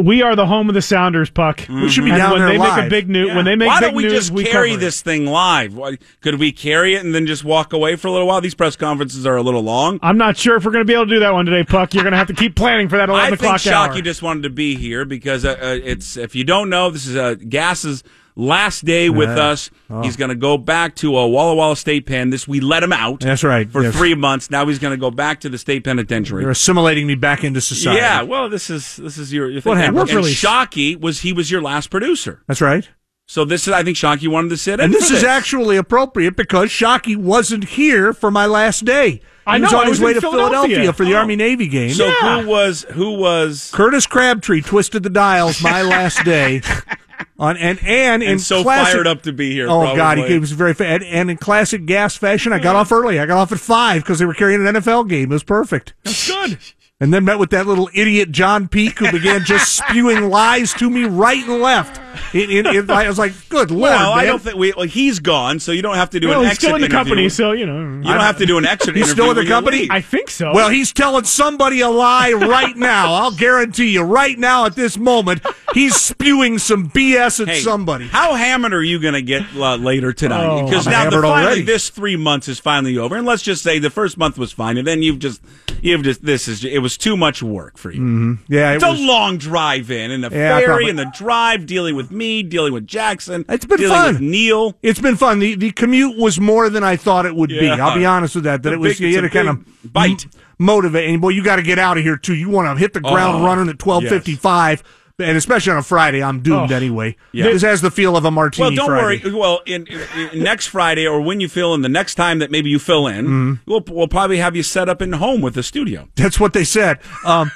We 0.00 0.22
are 0.22 0.34
the 0.34 0.46
home 0.46 0.68
of 0.68 0.74
the 0.74 0.82
Sounders, 0.82 1.30
Puck. 1.30 1.66
We 1.68 1.88
should 1.88 2.04
be 2.04 2.10
and 2.10 2.18
down 2.18 2.32
when 2.32 2.40
there 2.40 2.48
they 2.50 2.58
live. 2.58 2.76
make 2.76 2.86
a 2.86 2.90
big 2.90 3.08
news, 3.08 3.34
when 3.34 3.44
they 3.44 3.54
make 3.56 3.68
Why 3.68 3.80
don't 3.80 3.94
we 3.94 4.04
news, 4.04 4.12
just 4.12 4.30
we 4.30 4.44
carry 4.44 4.76
this 4.76 5.02
thing 5.02 5.26
live? 5.26 5.74
Why- 5.74 5.98
Could 6.20 6.38
we 6.38 6.52
carry 6.52 6.94
it 6.94 7.04
and 7.04 7.14
then 7.14 7.26
just 7.26 7.44
walk 7.44 7.72
away 7.72 7.96
for 7.96 8.08
a 8.08 8.10
little 8.10 8.26
while? 8.26 8.40
These 8.40 8.54
press 8.54 8.76
conferences 8.76 9.26
are 9.26 9.36
a 9.36 9.42
little 9.42 9.62
long. 9.62 9.98
I'm 10.02 10.18
not 10.18 10.36
sure 10.36 10.56
if 10.56 10.64
we're 10.64 10.72
going 10.72 10.84
to 10.84 10.88
be 10.90 10.94
able 10.94 11.06
to 11.06 11.10
do 11.14 11.20
that 11.20 11.32
one 11.32 11.46
today, 11.46 11.64
Puck. 11.64 11.94
You're 11.94 12.02
going 12.04 12.12
to 12.12 12.18
have 12.18 12.28
to 12.28 12.34
keep 12.34 12.56
planning 12.56 12.88
for 12.88 12.96
that 12.96 13.08
11 13.08 13.26
I 13.34 13.36
think 13.36 13.56
o'clock 13.56 13.66
hour. 13.66 13.88
Shockey 13.94 14.02
just 14.04 14.22
wanted 14.22 14.42
to 14.44 14.50
be 14.50 14.74
here 14.76 15.04
because 15.04 15.44
uh, 15.44 15.50
uh, 15.60 15.78
it's 15.82 16.16
if 16.16 16.34
you 16.34 16.44
don't 16.44 16.70
know, 16.70 16.90
this 16.90 17.06
is 17.06 17.16
uh, 17.16 17.34
Gas's 17.48 18.02
last 18.40 18.84
day 18.84 19.10
with 19.10 19.28
Yeah. 19.28 19.48
us. 19.50 19.70
Oh. 19.88 20.02
He's 20.02 20.16
going 20.16 20.30
to 20.30 20.34
go 20.34 20.56
back 20.58 20.94
to 20.96 21.16
a 21.16 21.28
Walla 21.28 21.54
Walla 21.54 21.76
State 21.76 22.06
Pen. 22.06 22.30
This 22.30 22.48
we 22.48 22.60
let 22.60 22.82
him 22.82 22.92
out. 22.92 23.20
That's 23.20 23.44
right. 23.44 23.70
for 23.70 23.82
Yes. 23.82 23.94
three 23.94 24.14
months. 24.14 24.50
Now 24.50 24.66
he's 24.66 24.78
going 24.78 24.92
to 24.92 25.00
go 25.00 25.10
back 25.10 25.40
to 25.40 25.48
the 25.48 25.58
state 25.58 25.84
penitentiary. 25.84 26.42
You're 26.42 26.50
assimilating 26.50 27.06
me 27.06 27.14
back 27.14 27.44
into 27.44 27.60
society. 27.60 27.98
Yeah, 28.00 28.22
well, 28.22 28.48
this 28.48 28.70
is 28.70 28.96
this 28.96 29.18
is 29.18 29.32
your, 29.32 29.50
your. 29.50 29.62
What 29.62 29.72
And- 29.72 29.80
happened? 29.82 29.98
And, 30.00 30.08
Work 30.08 30.16
release. 30.16 30.42
Shockey 30.42 30.98
was 31.00 31.20
he 31.20 31.32
was 31.32 31.50
your 31.50 31.62
last 31.62 31.90
producer. 31.90 32.42
That's 32.48 32.60
right. 32.60 32.88
So 33.28 33.44
this 33.44 33.68
is 33.68 33.72
I 33.72 33.84
think 33.84 33.96
Shockey 33.96 34.26
wanted 34.26 34.48
to 34.48 34.56
sit 34.56 34.80
in. 34.80 34.86
And 34.86 34.94
this 34.94 35.08
for 35.08 35.14
is 35.14 35.22
actually 35.22 35.76
appropriate 35.76 36.34
because 36.36 36.68
Shockey 36.70 37.16
wasn't 37.16 37.62
here 37.64 38.12
for 38.12 38.28
my 38.30 38.46
last 38.46 38.84
day. 38.84 39.10
He 39.10 39.20
I 39.46 39.58
was 39.58 39.70
know, 39.72 39.78
on 39.78 39.84
I 39.86 39.88
his 39.88 40.00
was 40.00 40.06
way 40.06 40.12
to 40.14 40.20
Philadelphia, 40.20 40.60
Philadelphia. 40.76 40.92
for 40.92 41.04
the 41.04 41.14
Oh. 41.14 41.18
Army 41.18 41.36
Navy 41.36 41.68
game. 41.68 41.90
So 41.90 42.06
Yeah. 42.06 42.42
who 42.42 42.48
was 42.48 42.86
who 42.90 43.12
was 43.12 43.70
Curtis 43.72 44.06
Crabtree 44.06 44.62
twisted 44.62 45.02
the 45.04 45.10
dials 45.10 45.62
my 45.62 45.82
last 45.82 46.24
day. 46.24 46.60
On 47.40 47.56
and 47.56 47.82
and 47.82 48.22
in 48.22 48.38
so 48.38 48.62
classic, 48.62 48.92
fired 48.92 49.06
up 49.06 49.22
to 49.22 49.32
be 49.32 49.50
here? 49.50 49.66
Oh 49.66 49.96
God, 49.96 50.18
he 50.18 50.24
probably. 50.24 50.38
was 50.40 50.52
very 50.52 50.74
fa- 50.74 50.86
and, 50.86 51.02
and 51.02 51.30
in 51.30 51.38
classic 51.38 51.86
gas 51.86 52.14
fashion. 52.14 52.52
I 52.52 52.58
got 52.58 52.76
off 52.76 52.92
early. 52.92 53.18
I 53.18 53.24
got 53.24 53.38
off 53.38 53.50
at 53.50 53.58
five 53.58 54.02
because 54.02 54.18
they 54.18 54.26
were 54.26 54.34
carrying 54.34 54.66
an 54.66 54.74
NFL 54.74 55.08
game. 55.08 55.32
It 55.32 55.34
was 55.34 55.42
perfect. 55.42 55.94
That's 56.04 56.28
good. 56.28 56.58
And 57.00 57.14
then 57.14 57.24
met 57.24 57.38
with 57.38 57.48
that 57.50 57.66
little 57.66 57.88
idiot 57.94 58.30
John 58.30 58.68
Peake 58.68 58.98
who 58.98 59.10
began 59.10 59.42
just 59.46 59.72
spewing 59.88 60.28
lies 60.28 60.74
to 60.74 60.90
me 60.90 61.04
right 61.04 61.42
and 61.42 61.62
left. 61.62 61.98
It, 62.32 62.50
it, 62.50 62.66
it- 62.66 62.90
I 62.90 63.08
was 63.08 63.18
like, 63.18 63.32
"Good 63.48 63.70
lord!" 63.70 63.82
Well, 63.82 64.12
I 64.12 64.16
man. 64.18 64.26
don't 64.26 64.42
think 64.42 64.56
we, 64.56 64.72
well, 64.76 64.86
he's 64.86 65.18
gone, 65.18 65.58
so 65.60 65.72
you 65.72 65.82
don't 65.82 65.96
have 65.96 66.10
to 66.10 66.20
do 66.20 66.28
well, 66.28 66.40
an 66.40 66.44
he's 66.46 66.52
exit 66.52 66.62
still 66.68 66.74
in 66.76 66.80
the 66.80 66.86
interview. 66.86 66.98
company, 66.98 67.28
so, 67.28 67.52
you 67.52 67.66
know. 67.66 67.78
You 67.80 68.02
don't 68.14 68.20
have 68.20 68.38
to 68.38 68.46
do 68.46 68.58
an 68.58 68.66
exit 68.66 68.96
He's 68.96 69.10
still 69.10 69.30
in 69.30 69.36
the 69.36 69.46
company? 69.46 69.88
I 69.90 70.00
think 70.00 70.30
so. 70.30 70.52
Well, 70.52 70.68
he's 70.70 70.92
telling 70.92 71.24
somebody 71.24 71.80
a 71.80 71.88
lie 71.88 72.32
right 72.32 72.76
now. 72.76 73.12
I'll 73.14 73.34
guarantee 73.36 73.90
you, 73.90 74.02
right 74.02 74.38
now 74.38 74.64
at 74.66 74.74
this 74.76 74.96
moment, 74.96 75.42
he's 75.74 75.94
spewing 75.96 76.58
some 76.58 76.88
BS 76.90 77.40
at 77.40 77.48
Hey, 77.48 77.60
somebody. 77.60 78.06
How 78.08 78.34
hammered 78.34 78.72
are 78.74 78.82
you 78.82 79.00
going 79.00 79.14
to 79.14 79.22
get 79.22 79.42
uh, 79.56 79.76
later 79.76 80.12
tonight? 80.12 80.44
Oh, 80.46 80.64
Because 80.64 80.86
I'm 80.86 80.92
now 80.92 81.04
the, 81.10 81.20
finally 81.22 81.42
already. 81.46 81.62
this 81.62 81.90
three 81.90 82.16
months 82.16 82.48
is 82.48 82.58
finally 82.58 82.96
over, 82.98 83.16
and 83.16 83.26
let's 83.26 83.42
just 83.42 83.62
say 83.62 83.78
the 83.78 83.90
first 83.90 84.16
month 84.16 84.38
was 84.38 84.52
fine, 84.52 84.76
and 84.78 84.86
then 84.86 85.02
you've 85.02 85.18
just 85.18 85.40
you've 85.82 86.02
just 86.02 86.24
this 86.24 86.48
is 86.48 86.64
it 86.64 86.78
was 86.78 86.96
too 86.96 87.16
much 87.16 87.42
work 87.42 87.76
for 87.78 87.90
you. 87.90 88.38
Yeah, 88.48 88.72
it 88.72 88.76
It's 88.76 88.84
was. 88.84 88.98
a 88.98 89.02
long 89.02 89.36
drive 89.38 89.90
in, 89.90 90.10
and 90.10 90.24
the 90.24 90.28
Yeah, 90.30 90.54
ferry, 90.60 90.64
probably. 90.66 90.90
and 90.90 90.98
the 90.98 91.12
drive, 91.16 91.66
dealing 91.66 91.96
with 91.96 91.99
me, 92.10 92.42
dealing 92.42 92.72
with 92.72 92.86
Jackson. 92.86 93.44
It's 93.48 93.64
been 93.64 93.78
fun. 93.88 94.14
with 94.14 94.22
Neil. 94.22 94.76
It's 94.82 95.00
been 95.00 95.16
fun. 95.16 95.38
The 95.40 95.54
the 95.56 95.72
commute 95.72 96.16
was 96.16 96.38
more 96.38 96.70
than 96.70 96.84
I 96.84 96.96
thought 96.96 97.26
it 97.26 97.34
would 97.34 97.50
be. 97.50 97.56
Yeah. 97.66 97.84
I'll 97.86 97.96
be 97.98 98.06
honest 98.06 98.36
with 98.36 98.44
that. 98.44 98.62
That 98.62 98.72
it 98.72 98.78
was 98.78 98.98
big- 98.98 99.10
you 99.10 99.14
had 99.16 99.24
a 99.24 99.28
to 99.28 99.32
kind 99.34 99.48
of 99.48 99.92
bite. 99.92 100.24
m- 100.24 100.30
motivate. 100.58 101.08
And 101.10 101.20
boy, 101.20 101.30
you 101.30 101.42
got 101.42 101.56
to 101.56 101.62
get 101.62 101.78
out 101.78 101.96
of 101.98 102.04
here 102.04 102.16
too. 102.16 102.34
You 102.34 102.48
want 102.50 102.68
to 102.74 102.78
hit 102.80 102.92
the 102.92 103.00
ground 103.00 103.42
Oh, 103.42 103.46
running 103.46 103.68
at 103.68 103.78
twelve 103.78 104.04
fifty 104.04 104.34
five. 104.36 104.82
And 105.18 105.36
especially 105.36 105.72
on 105.72 105.76
a 105.78 105.82
Friday, 105.82 106.22
I'm 106.22 106.40
doomed 106.40 106.72
Oh. 106.72 106.74
anyway. 106.74 107.14
Yeah. 107.32 107.44
This 107.44 107.60
has 107.60 107.82
the 107.82 107.90
feel 107.90 108.16
of 108.16 108.24
a 108.24 108.30
martini. 108.30 108.68
Well, 108.68 108.74
don't 108.74 108.86
Friday. 108.86 109.20
worry. 109.22 109.34
Well, 109.38 109.60
in, 109.66 109.86
in, 110.32 110.42
next 110.42 110.68
Friday 110.68 111.06
or 111.06 111.20
when 111.20 111.40
you 111.40 111.48
fill 111.50 111.74
in, 111.74 111.82
the 111.82 111.90
next 111.90 112.14
time 112.14 112.38
that 112.38 112.50
maybe 112.50 112.70
you 112.70 112.78
fill 112.78 113.06
in, 113.06 113.26
Mm-hmm. 113.26 113.54
we'll 113.70 113.84
we'll 113.88 114.08
probably 114.08 114.38
have 114.38 114.56
you 114.56 114.62
set 114.62 114.88
up 114.88 115.02
in 115.02 115.12
home 115.12 115.42
with 115.42 115.52
the 115.52 115.62
studio. 115.62 116.08
That's 116.16 116.40
what 116.40 116.54
they 116.54 116.64
said. 116.64 117.00
Um, 117.26 117.50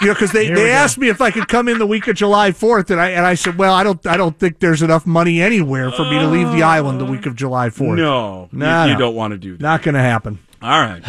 you 0.00 0.08
know, 0.08 0.14
because 0.14 0.32
they, 0.32 0.46
Here 0.46 0.54
they 0.56 0.70
asked 0.70 0.98
me 0.98 1.08
if 1.08 1.20
I 1.20 1.30
could 1.30 1.48
come 1.48 1.68
in 1.68 1.78
the 1.78 1.86
week 1.86 2.06
of 2.08 2.16
July 2.16 2.52
fourth, 2.52 2.90
and 2.90 3.00
I 3.00 3.10
and 3.10 3.24
I 3.26 3.34
said, 3.34 3.56
well, 3.58 3.74
I 3.74 3.82
don't 3.84 4.04
I 4.06 4.16
don't 4.16 4.38
think 4.38 4.58
there's 4.58 4.82
enough 4.82 5.06
money 5.06 5.40
anywhere 5.40 5.90
for 5.92 6.04
me 6.04 6.18
to 6.18 6.26
leave 6.26 6.50
the 6.52 6.62
island 6.62 7.00
the 7.00 7.04
week 7.04 7.26
of 7.26 7.36
July 7.36 7.70
fourth. 7.70 7.96
No, 7.98 8.48
you- 8.52 8.58
No, 8.58 8.84
you, 8.86 8.92
no. 8.94 8.98
don't 8.98 9.14
want 9.14 9.32
to 9.32 9.38
do 9.38 9.56
that. 9.56 9.62
not 9.62 9.82
going 9.82 9.94
to 9.94 10.00
happen. 10.00 10.38
All 10.62 10.70
right. 10.80 11.02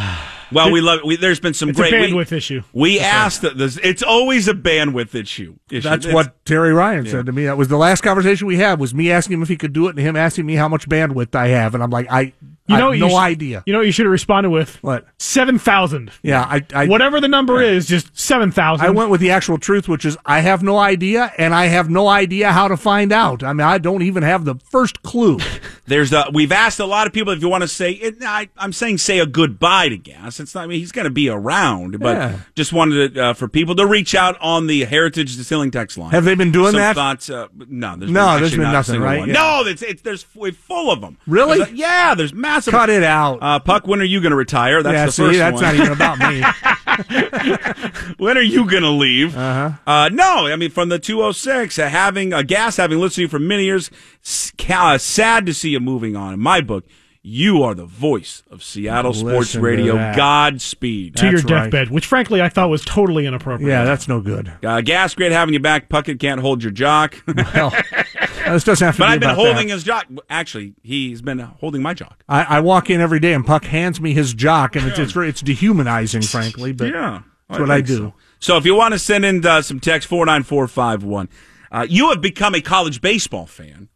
Well, 0.51 0.71
we 0.71 0.79
love. 0.79 0.99
We, 1.03 1.15
there's 1.15 1.39
been 1.39 1.55
some 1.55 1.69
It's 1.69 1.79
a 1.79 1.81
great 1.81 1.93
we- 1.93 2.11
bandwidth 2.15 2.31
issue. 2.31 2.61
We 2.71 2.99
asked 2.99 3.41
that. 3.41 3.57
This, 3.57 3.77
it's 3.81 4.03
always 4.03 4.47
a 4.47 4.53
bandwidth 4.53 5.15
issue. 5.15 5.55
issue. 5.71 5.81
That's 5.89 6.05
It's- 6.05 6.13
what 6.13 6.45
Terry 6.45 6.71
Ryan 6.71 7.07
said 7.07 7.25
to 7.25 7.31
me. 7.31 7.45
That 7.45 7.57
was 7.57 7.67
the 7.67 7.77
last 7.77 8.01
conversation 8.01 8.45
we 8.45 8.57
had. 8.57 8.79
Was 8.79 8.93
me 8.93 9.11
asking 9.11 9.33
him 9.37 9.41
if 9.41 9.49
he 9.49 9.57
could 9.57 9.73
do 9.73 9.87
it, 9.87 9.91
and 9.91 9.99
him 9.99 10.15
asking 10.15 10.45
me 10.45 10.53
how 10.55 10.67
much 10.67 10.87
bandwidth 10.87 11.33
I 11.33 11.47
have, 11.47 11.73
and 11.73 11.81
I'm 11.83 11.89
like, 11.89 12.07
I, 12.11 12.33
You 12.67 12.75
I 12.75 12.79
know, 12.79 12.91
have 12.91 12.99
what 12.99 12.99
no 12.99 13.05
you 13.05 13.11
should- 13.11 13.17
idea. 13.19 13.63
You 13.67 13.73
know, 13.73 13.79
what 13.79 13.85
you 13.85 13.91
should 13.91 14.05
have 14.07 14.11
responded 14.11 14.49
with 14.49 14.81
What? 14.83 15.05
seven 15.19 15.59
thousand. 15.59 16.11
Yeah, 16.23 16.41
I, 16.41 16.65
I 16.73 16.87
Whatever 16.87 17.21
the 17.21 17.27
number 17.27 17.61
is, 17.61 17.85
just 17.87 18.17
seven 18.17 18.51
thousand. 18.51 18.85
I 18.85 18.89
went 18.89 19.11
with 19.11 19.21
the 19.21 19.29
actual 19.29 19.57
truth, 19.59 19.87
which 19.87 20.03
is 20.03 20.17
I 20.25 20.39
have 20.39 20.63
no 20.63 20.77
idea, 20.79 21.31
and 21.37 21.53
I 21.53 21.65
have 21.67 21.89
no 21.91 22.07
idea 22.07 22.51
how 22.51 22.67
to 22.67 22.75
find 22.75 23.11
out. 23.11 23.43
I 23.43 23.53
mean, 23.53 23.67
I 23.67 23.77
don't 23.77 24.01
even 24.01 24.23
have 24.23 24.45
the 24.45 24.55
first 24.71 25.03
clue. 25.03 25.37
There's 25.87 26.11
a. 26.11 26.25
We've 26.33 26.51
asked 26.51 26.79
a 26.79 26.85
lot 26.87 27.05
of 27.05 27.13
people 27.13 27.31
if 27.33 27.41
you 27.41 27.49
want 27.49 27.61
to 27.61 27.67
say. 27.67 27.91
It, 27.91 28.15
I, 28.23 28.49
I'm 28.57 28.73
saying 28.73 28.97
say 28.97 29.19
a 29.19 29.27
goodbye 29.27 29.89
to 29.89 29.97
Gas. 29.97 30.39
It's 30.39 30.55
not. 30.55 30.63
I 30.63 30.67
mean, 30.67 30.79
he's 30.79 30.91
going 30.91 31.03
to 31.05 31.11
be 31.11 31.29
around, 31.29 31.99
but 31.99 32.17
Yeah. 32.17 32.39
just 32.55 32.73
wanted 32.73 33.15
uh, 33.15 33.33
for 33.35 33.47
people 33.47 33.75
to 33.75 33.85
reach 33.85 34.15
out 34.15 34.35
on 34.41 34.65
the 34.65 34.85
Heritage 34.85 35.37
Distilling 35.37 35.69
text 35.69 35.99
line. 35.99 36.09
Have 36.11 36.23
they 36.25 36.33
been 36.33 36.51
doing 36.51 36.71
Some 36.71 36.79
that? 36.79 36.95
Thoughts? 36.95 37.29
Uh, 37.29 37.47
no, 37.69 37.95
there's 37.95 38.09
No, 38.11 38.25
been 38.25 38.39
there's 38.39 38.51
actually 38.53 38.57
been 38.63 38.71
nothing, 38.71 39.01
right? 39.01 39.27
Yeah. 39.27 39.33
No, 39.33 39.63
it's, 39.67 39.83
it's 39.83 40.01
there's 40.01 40.25
we're 40.33 40.51
full 40.51 40.89
of 40.91 41.01
them. 41.01 41.17
Really? 41.27 41.59
There's 41.59 41.71
yeah, 41.73 42.15
there's 42.15 42.33
massive. 42.55 42.71
Cut 42.71 42.89
it 42.89 43.03
out. 43.03 43.39
Uh, 43.41 43.59
Puck, 43.59 43.87
when 43.87 43.99
are 44.01 44.05
you 44.05 44.21
going 44.21 44.31
to 44.31 44.35
retire? 44.35 44.81
That's 44.83 44.93
yeah, 44.93 45.05
the 45.05 45.11
see, 45.11 45.23
first 45.23 45.39
that's 45.39 45.53
one. 45.55 45.63
not 45.63 45.75
even 45.75 45.91
about 45.91 46.19
me. 46.19 48.15
when 48.17 48.37
are 48.37 48.41
you 48.41 48.69
going 48.69 48.83
to 48.83 48.89
leave? 48.89 49.35
Uh-huh. 49.37 50.09
no, 50.09 50.47
I 50.47 50.55
mean, 50.55 50.71
from 50.71 50.89
the 50.89 50.99
206, 50.99 51.77
uh, 51.79 51.87
having 51.89 52.33
a 52.33 52.43
gas, 52.43 52.77
having 52.77 52.99
listened 52.99 53.15
to 53.15 53.21
you 53.23 53.27
for 53.27 53.39
many 53.39 53.65
years, 53.65 53.89
s- 54.23 54.51
uh, 54.69 54.97
sad 54.97 55.45
to 55.45 55.53
see 55.53 55.69
you 55.69 55.79
moving 55.79 56.15
on. 56.15 56.33
In 56.33 56.39
my 56.39 56.61
book, 56.61 56.85
you 57.27 57.63
are 57.63 57.73
the 57.73 57.85
voice 57.85 58.43
of 58.51 58.63
Seattle 58.63 59.11
Sports 59.13 59.55
Listen 59.55 59.61
to 59.61 59.65
Radio. 59.65 59.95
that. 59.95 60.15
Godspeed. 60.15 61.15
to 61.17 61.25
your 61.25 61.33
That's 61.39 61.43
right. 61.51 61.63
deathbed, 61.63 61.89
which 61.89 62.05
frankly 62.05 62.39
I 62.41 62.49
thought 62.49 62.69
was 62.69 62.85
totally 62.85 63.25
inappropriate. 63.25 63.67
yeah, 63.69 63.83
that's 63.83 64.07
no 64.07 64.21
good. 64.21 64.51
Uh, 64.63 64.81
gas, 64.81 65.15
great 65.15 65.31
having 65.31 65.53
you 65.53 65.59
back. 65.59 65.89
Puckett 65.89 66.19
can't 66.19 66.39
hold 66.39 66.61
your 66.61 66.71
jock. 66.71 67.15
Hell, 67.47 67.73
this 68.53 68.63
doesn't 68.63 68.85
have 68.85 68.95
to 68.95 68.99
but 68.99 69.05
be 69.07 69.11
I've 69.13 69.19
been 69.19 69.35
holding 69.35 69.67
that. 69.67 69.73
his 69.73 69.83
jock. 69.83 70.07
Actually, 70.29 70.75
he's 70.83 71.21
been 71.21 71.39
holding 71.39 71.81
my 71.81 71.93
jock. 71.93 72.23
I, 72.27 72.43
I 72.43 72.59
walk 72.59 72.89
in 72.89 73.01
every 73.01 73.19
day, 73.19 73.33
and 73.33 73.45
Puck 73.45 73.65
hands 73.65 73.99
me 73.99 74.13
his 74.13 74.33
jock, 74.33 74.75
and 74.75 74.87
it's 74.87 74.99
it's, 74.99 75.15
it's 75.15 75.41
dehumanizing, 75.41 76.21
frankly. 76.21 76.71
But 76.71 76.93
Yeah, 76.93 77.21
that's 77.49 77.59
what 77.59 77.71
I 77.71 77.81
do. 77.81 77.97
So. 77.97 78.13
So 78.39 78.57
if 78.57 78.65
you 78.65 78.75
want 78.75 78.93
to 78.93 78.99
send 78.99 79.25
in 79.25 79.45
uh, 79.45 79.61
some 79.61 79.79
text 79.79 80.07
four 80.07 80.25
nine 80.25 80.43
four 80.43 80.67
five 80.67 81.03
one, 81.03 81.29
uh, 81.71 81.85
you 81.89 82.09
have 82.09 82.21
become 82.21 82.53
a 82.55 82.61
college 82.61 83.01
baseball 83.01 83.45
fan. 83.47 83.89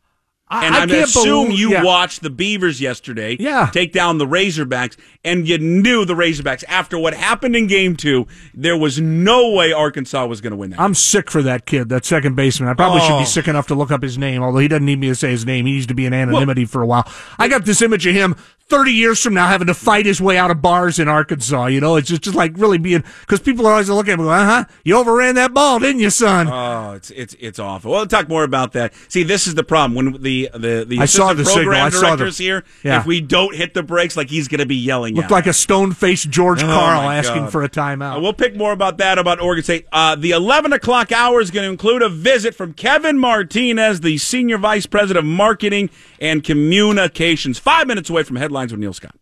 I, 0.51 0.65
And 0.65 0.75
I 0.75 0.81
I, 0.83 0.85
can't 0.87 1.07
assume 1.07 1.45
believe- 1.47 1.59
you 1.59 1.71
yeah. 1.73 1.83
watched 1.83 2.21
the 2.23 2.29
Beavers 2.31 2.81
yesterday 2.81 3.37
Yeah. 3.39 3.69
take 3.71 3.93
down 3.93 4.17
the 4.17 4.25
Razorbacks, 4.25 4.97
and 5.23 5.47
you 5.47 5.59
knew 5.59 6.05
the 6.05 6.15
Razorbacks. 6.15 6.63
After 6.67 6.97
what 6.97 7.13
happened 7.13 7.55
in 7.55 7.67
game 7.67 7.95
two, 7.95 8.25
there 8.55 8.75
was 8.75 8.99
no 8.99 9.51
way 9.51 9.71
Arkansas 9.71 10.25
was 10.25 10.41
going 10.41 10.51
to 10.51 10.57
win 10.57 10.71
that. 10.71 10.79
I'm 10.79 10.95
sick 10.95 11.29
for 11.29 11.43
that 11.43 11.65
kid, 11.67 11.89
that 11.89 12.03
second 12.03 12.35
baseman. 12.35 12.67
I 12.69 12.73
probably 12.73 13.01
should 13.01 13.11
Oh. 13.11 13.19
be 13.19 13.25
sick 13.25 13.47
enough 13.47 13.67
to 13.67 13.75
look 13.75 13.91
up 13.91 14.01
his 14.01 14.17
name, 14.17 14.41
although 14.41 14.59
he 14.59 14.67
doesn't 14.67 14.85
need 14.85 14.99
me 14.99 15.07
to 15.09 15.15
say 15.15 15.29
his 15.29 15.45
name. 15.45 15.67
He 15.67 15.73
needs 15.73 15.85
to 15.87 15.93
be 15.93 16.05
in 16.07 16.13
anonymity 16.13 16.65
for 16.65 16.81
a 16.81 16.85
while. 16.87 17.07
I 17.37 17.47
got 17.47 17.65
this 17.65 17.81
image 17.83 18.07
of 18.07 18.15
him 18.15 18.35
30 18.69 18.91
years 18.91 19.21
from 19.21 19.33
now 19.33 19.47
having 19.47 19.67
to 19.67 19.73
fight 19.73 20.05
his 20.05 20.21
way 20.21 20.37
out 20.37 20.51
of 20.51 20.61
bars 20.61 20.99
in 20.99 21.07
Arkansas. 21.07 21.65
You 21.67 21.81
know, 21.81 21.95
it's 21.95 22.07
just, 22.07 22.21
just 22.21 22.35
like 22.35 22.53
really 22.55 22.77
being, 22.77 23.03
because 23.21 23.39
people 23.39 23.65
are 23.67 23.71
always 23.71 23.89
looking 23.89 24.11
at 24.13 24.19
him 24.19 24.25
going, 24.25 24.39
uh 24.39 24.45
huh, 24.45 24.65
you 24.83 24.95
overran 24.97 25.35
that 25.35 25.53
ball, 25.53 25.79
didn't 25.79 26.01
you, 26.01 26.09
son? 26.09 26.47
Oh, 26.47 26.91
it's 26.93 27.09
it's 27.11 27.35
it's 27.39 27.59
awful. 27.59 27.91
We'll 27.91 28.05
talk 28.07 28.29
more 28.29 28.43
about 28.43 28.73
that. 28.73 28.93
See, 29.07 29.23
this 29.23 29.47
is 29.47 29.55
the 29.55 29.63
problem 29.63 29.95
when 29.95 30.21
the 30.21 30.49
the 30.53 30.85
the 30.87 30.99
I 30.99 31.05
saw 31.05 31.33
the 31.33 31.43
signal. 31.45 31.63
program 31.65 31.85
I 31.87 31.89
saw 31.89 31.99
the- 32.01 32.05
directors 32.17 32.37
here. 32.37 32.63
Yeah. 32.83 32.99
If 32.99 33.05
we 33.05 33.21
don't 33.21 33.55
hit 33.55 33.73
the 33.73 33.83
brakes, 33.83 34.15
like 34.15 34.29
he's 34.29 34.47
going 34.47 34.59
to 34.59 34.65
be 34.65 34.75
yelling. 34.75 35.15
Looked 35.15 35.31
like 35.31 35.47
us. 35.47 35.57
a 35.57 35.61
stone 35.61 35.91
faced 35.93 36.29
George 36.29 36.61
Oh, 36.63 36.67
Karl 36.67 37.09
asking 37.09 37.43
God. 37.43 37.51
for 37.51 37.63
a 37.63 37.69
timeout. 37.69 38.17
Uh, 38.17 38.21
we'll 38.21 38.33
pick 38.33 38.55
more 38.55 38.71
about 38.71 38.97
that 38.97 39.17
about 39.17 39.41
Oregon 39.41 39.63
State. 39.63 39.87
Uh, 39.91 40.15
the 40.15 40.31
11 40.31 40.73
o'clock 40.73 41.11
hour 41.11 41.41
is 41.41 41.49
going 41.51 41.65
to 41.65 41.71
include 41.71 42.01
a 42.01 42.09
visit 42.09 42.53
from 42.55 42.73
Kevin 42.73 43.17
Martinez, 43.17 44.01
the 44.01 44.17
Senior 44.17 44.57
Vice 44.57 44.85
President 44.85 45.17
of 45.17 45.25
Marketing 45.25 45.89
and 46.19 46.43
Communications. 46.43 47.57
Five 47.59 47.87
minutes 47.87 48.09
away 48.09 48.23
from 48.23 48.35
headlines 48.59 48.71
with 48.71 48.79
Neil 48.81 48.93
Scott. 48.93 49.15